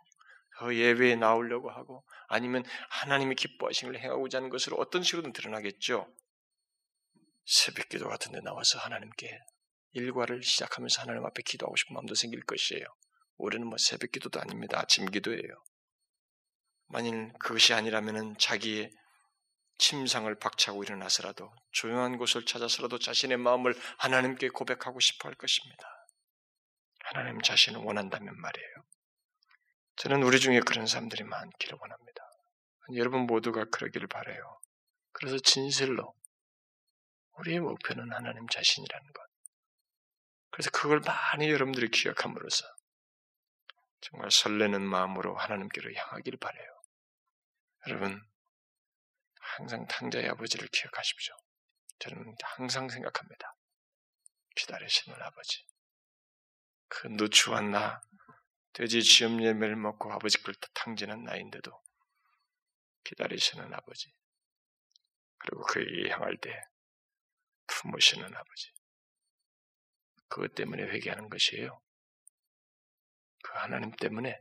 그 0.59 0.75
예배에 0.75 1.15
나오려고 1.15 1.69
하고 1.69 2.03
아니면 2.27 2.63
하나님이 2.89 3.35
기뻐하시는 3.35 3.93
걸 3.93 4.01
행하고자 4.01 4.39
하는 4.39 4.49
것으로 4.49 4.77
어떤 4.77 5.03
식으로든 5.03 5.33
드러나겠죠. 5.33 6.07
새벽기도 7.45 8.09
같은 8.09 8.31
데 8.31 8.41
나와서 8.41 8.79
하나님께 8.79 9.39
일과를 9.91 10.43
시작하면서 10.43 11.01
하나님 11.01 11.25
앞에 11.25 11.43
기도하고 11.43 11.75
싶은 11.75 11.93
마음도 11.93 12.15
생길 12.15 12.43
것이에요. 12.43 12.83
우리는 13.37 13.67
뭐 13.67 13.77
새벽기도도 13.77 14.41
아닙니다. 14.41 14.79
아침 14.79 15.05
기도예요. 15.05 15.63
만일 16.87 17.31
그것이 17.39 17.73
아니라면은 17.73 18.37
자기의 18.37 18.91
침상을 19.77 20.33
박차고 20.35 20.83
일어나서라도 20.83 21.53
조용한 21.71 22.17
곳을 22.17 22.45
찾아서라도 22.45 22.99
자신의 22.99 23.37
마음을 23.37 23.75
하나님께 23.97 24.49
고백하고 24.49 24.99
싶어 24.99 25.29
할 25.29 25.35
것입니다. 25.35 26.07
하나님 27.03 27.41
자신을 27.41 27.79
원한다면 27.81 28.35
말이에요. 28.39 28.75
저는 29.97 30.23
우리 30.23 30.39
중에 30.39 30.59
그런 30.59 30.85
사람들이 30.87 31.23
많기를 31.23 31.77
원합니다. 31.79 32.23
여러분 32.95 33.21
모두가 33.21 33.65
그러기를 33.65 34.07
바래요. 34.07 34.59
그래서 35.11 35.37
진실로 35.39 36.13
우리의 37.39 37.59
목표는 37.59 38.11
하나님 38.11 38.47
자신이라는 38.47 39.13
것. 39.13 39.23
그래서 40.51 40.69
그걸 40.71 41.01
많이 41.01 41.49
여러분들이 41.49 41.89
기억함으로써 41.89 42.65
정말 44.01 44.31
설레는 44.31 44.81
마음으로 44.81 45.35
하나님께로 45.35 45.93
향하기를 45.93 46.39
바래요. 46.39 46.81
여러분 47.87 48.23
항상 49.55 49.85
탕자의 49.87 50.27
아버지를 50.29 50.67
기억하십시오. 50.67 51.33
저는 51.99 52.35
항상 52.43 52.89
생각합니다. 52.89 53.55
기다리시는 54.55 55.21
아버지. 55.21 55.65
그 56.89 57.07
누추한 57.07 57.71
나, 57.71 58.01
돼지 58.73 59.01
지엄 59.03 59.43
열매를 59.43 59.75
먹고 59.75 60.11
아버지 60.11 60.41
걸 60.43 60.53
탕진한 60.73 61.23
나인데도 61.23 61.71
기다리시는 63.03 63.73
아버지. 63.73 64.13
그리고 65.39 65.63
그에게 65.63 66.09
향할 66.11 66.37
때 66.37 66.61
품으시는 67.67 68.35
아버지. 68.35 68.71
그것 70.27 70.53
때문에 70.55 70.83
회개하는 70.83 71.29
것이에요. 71.29 71.81
그 73.43 73.51
하나님 73.53 73.91
때문에 73.91 74.39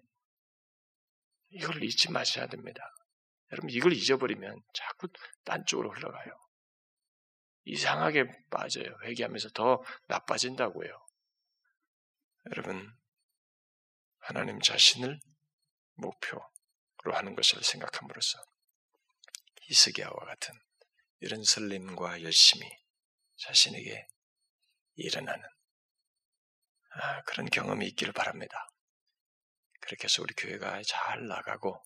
이걸 1.51 1.83
잊지 1.83 2.11
마셔야 2.11 2.47
됩니다. 2.47 2.93
여러분 3.53 3.71
이걸 3.71 3.93
잊어버리면 3.93 4.63
자꾸 4.75 5.09
딴 5.45 5.65
쪽으로 5.67 5.93
흘러가요. 5.93 6.33
이상하게 7.65 8.27
빠져요. 8.51 8.97
회개하면서 9.05 9.51
더 9.51 9.83
나빠진다고요. 10.09 11.07
여러분 12.51 12.97
하나님 14.19 14.61
자신을 14.61 15.21
목표로 15.95 16.43
하는 17.13 17.35
것을 17.35 17.63
생각함으로써 17.63 18.39
이스기야와 19.69 20.15
같은 20.15 20.55
이런 21.21 21.43
설렘과 21.43 22.23
열심이 22.23 22.69
자신에게 23.37 24.07
일어나는 24.97 25.45
아, 26.91 27.23
그런 27.23 27.47
경험이 27.47 27.87
있기를 27.89 28.13
바랍니다. 28.13 28.69
그렇게 29.81 30.05
해서 30.05 30.23
우리 30.23 30.35
교회가 30.35 30.83
잘 30.87 31.27
나가고 31.27 31.83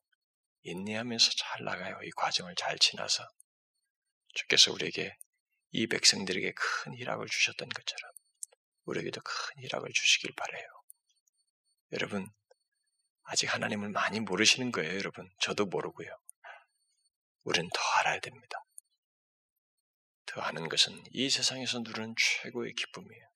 인내하면서 0.63 1.31
잘 1.37 1.65
나가요. 1.65 1.99
이 2.03 2.11
과정을 2.11 2.55
잘 2.55 2.79
지나서 2.79 3.27
주께서 4.35 4.73
우리에게 4.73 5.17
이 5.73 5.87
백성들에게 5.87 6.53
큰 6.53 6.95
희락을 6.95 7.27
주셨던 7.27 7.69
것처럼 7.69 8.13
우리에게도 8.85 9.21
큰 9.23 9.63
희락을 9.63 9.91
주시길 9.93 10.33
바래요. 10.37 10.67
여러분 11.93 12.29
아직 13.23 13.53
하나님을 13.53 13.91
많이 13.91 14.19
모르시는 14.19 14.73
거예요, 14.73 14.97
여러분. 14.97 15.31
저도 15.39 15.67
모르고요. 15.67 16.09
우리는 17.45 17.71
더 17.73 17.81
알아야 18.01 18.19
됩니다. 18.19 18.65
더 20.27 20.41
아는 20.41 20.69
것은 20.69 21.03
이 21.13 21.31
세상에서 21.31 21.79
누리는 21.81 22.15
최고의 22.17 22.75
기쁨이에요. 22.75 23.31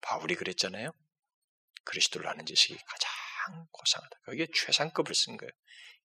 바울이 0.00 0.36
그랬잖아요. 0.36 0.92
그리스도를 1.84 2.28
아는 2.28 2.46
지식이 2.46 2.76
가장 2.76 3.66
고상하다. 3.72 4.16
그게 4.24 4.46
최상급을 4.54 5.14
쓴 5.14 5.36
거예요. 5.36 5.50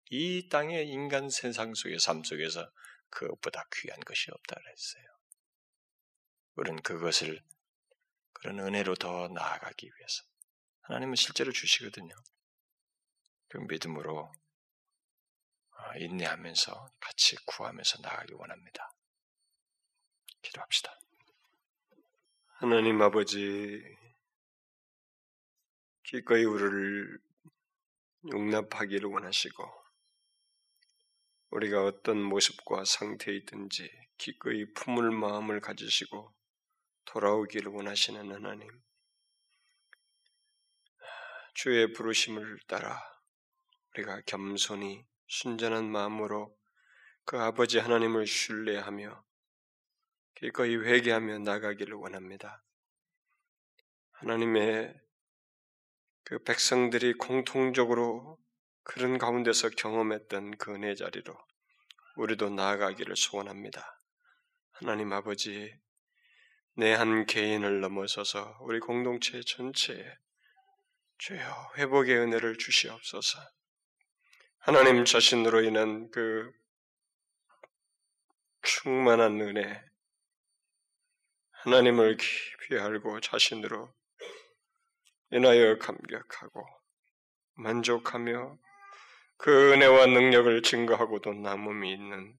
이 0.10 0.50
땅의 0.50 0.88
인간 0.90 1.30
세상 1.30 1.74
속의 1.74 2.00
삶 2.00 2.24
속에서 2.24 2.72
그것보다 3.10 3.66
귀한 3.74 4.00
것이 4.02 4.32
없다 4.32 4.56
그랬어요. 4.56 5.04
우리는 6.56 6.82
그것을 6.82 7.42
그런 8.34 8.60
은혜로 8.60 8.96
더 8.96 9.28
나아가기 9.28 9.86
위해서 9.86 10.24
하나님은 10.82 11.16
실제로 11.16 11.52
주시거든요. 11.52 12.16
그 13.50 13.58
믿음으로 13.58 14.32
어, 15.72 15.94
인내하면서 15.98 16.92
같이 17.00 17.36
구하면서 17.46 18.02
나아가기 18.02 18.34
원합니다. 18.34 18.92
기도합시다. 20.42 21.00
하나님 22.60 23.02
아버지, 23.02 23.82
기꺼이 26.04 26.44
우리를 26.44 27.20
용납하기를 28.32 29.10
원하시고, 29.10 29.79
우리가 31.52 31.84
어떤 31.84 32.22
모습과 32.22 32.86
상태에 32.86 33.36
있든지 33.38 33.90
기꺼이 34.18 34.72
품을 34.74 35.12
마음을 35.12 35.62
가지시고 35.62 36.34
돌아오기를 37.06 37.72
원하시는 37.72 38.32
하나님. 38.32 38.70
주의 41.56 41.92
부르심을 41.92 42.60
따라 42.68 43.02
우리가 43.92 44.22
겸손히 44.28 45.06
순전한 45.28 45.90
마음으로 45.90 46.56
그 47.26 47.40
아버지 47.40 47.80
하나님을 47.80 48.28
신뢰하며 48.28 49.24
기꺼이 50.36 50.76
회개하며 50.76 51.40
나가기를 51.40 51.96
원합니다. 51.96 52.64
하나님의 54.12 54.94
그 56.24 56.44
백성들이 56.44 57.14
공통적으로 57.14 58.38
그런 58.92 59.20
가운데서 59.20 59.70
경험했던 59.70 60.58
그 60.58 60.74
은혜 60.74 60.96
자리로 60.96 61.38
우리도 62.16 62.50
나아가기를 62.50 63.16
소원합니다. 63.16 64.02
하나님 64.72 65.14
아버지, 65.14 65.72
내 66.74 66.96
한 66.96 67.28
개인을 67.28 67.82
넘어서서 67.82 68.58
우리 68.62 68.80
공동체 68.80 69.42
전체에 69.46 70.04
주여 71.20 71.74
회복의 71.78 72.18
은혜를 72.18 72.58
주시옵소서. 72.58 73.38
하나님 74.58 75.06
자신으로 75.06 75.62
인한 75.62 76.10
그 76.10 76.52
충만한 78.64 79.40
은혜, 79.40 79.84
하나님을 81.52 82.18
깊이 82.18 82.80
알고 82.80 83.20
자신으로 83.20 83.94
인하여 85.30 85.78
감격하고 85.78 86.66
만족하며 87.54 88.58
그 89.42 89.72
은혜와 89.72 90.08
능력을 90.08 90.62
증거하고도 90.64 91.32
남음이 91.34 91.94
있는 91.94 92.38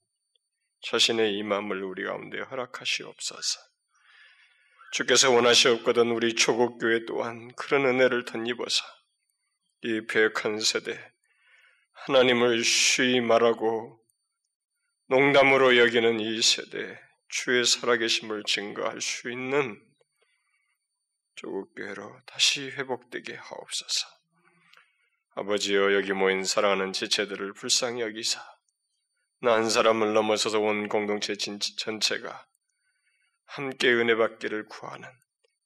자신의 0.83 1.35
이 1.35 1.43
마음을 1.43 1.83
우리 1.83 2.05
가운데 2.05 2.39
허락하시옵소서. 2.41 3.59
주께서 4.93 5.31
원하시옵거든 5.31 6.11
우리 6.11 6.35
초국교회 6.35 7.07
또한 7.07 7.55
그런 7.55 7.87
은혜를 7.87 8.27
덧입어서 8.27 8.85
이 9.83 10.07
배역한 10.09 10.61
세대 10.61 11.01
하나님을 12.05 12.63
쉬이 12.65 13.23
말하고 13.23 13.99
농담으로 15.09 15.79
여기는 15.79 16.21
이 16.21 16.43
세대 16.43 17.01
주의 17.29 17.65
살아계심을 17.65 18.45
증거할 18.45 19.01
수 19.01 19.31
있는 19.31 19.83
조국교회로 21.37 22.21
다시 22.27 22.69
회복되게 22.73 23.37
하옵소서. 23.37 24.20
아버지여 25.35 25.95
여기 25.95 26.13
모인 26.13 26.45
사랑하는 26.45 26.93
지체들을 26.93 27.53
불쌍히 27.55 28.01
여기사 28.01 28.45
나한 29.43 29.71
사람을 29.71 30.13
넘어서서 30.13 30.61
온 30.61 30.89
공동체 30.89 31.35
전체가 31.37 32.47
함께 33.47 33.93
은혜 33.93 34.15
받기를 34.15 34.67
구하는 34.67 35.09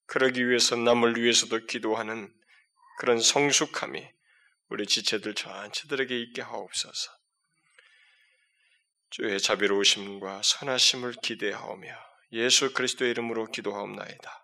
그러기 0.06 0.48
위해서 0.48 0.76
남을 0.76 1.16
위해서도 1.16 1.66
기도하는 1.66 2.32
그런 2.98 3.20
성숙함이 3.20 4.06
우리 4.68 4.86
지체들 4.86 5.34
전체들에게 5.34 6.20
있게 6.20 6.42
하옵소서. 6.42 7.10
주의 9.10 9.40
자비로우심과 9.40 10.42
선하심을 10.42 11.14
기대하오며 11.22 11.88
예수 12.32 12.72
그리스도의 12.72 13.12
이름으로 13.12 13.46
기도하옵나이다. 13.46 14.43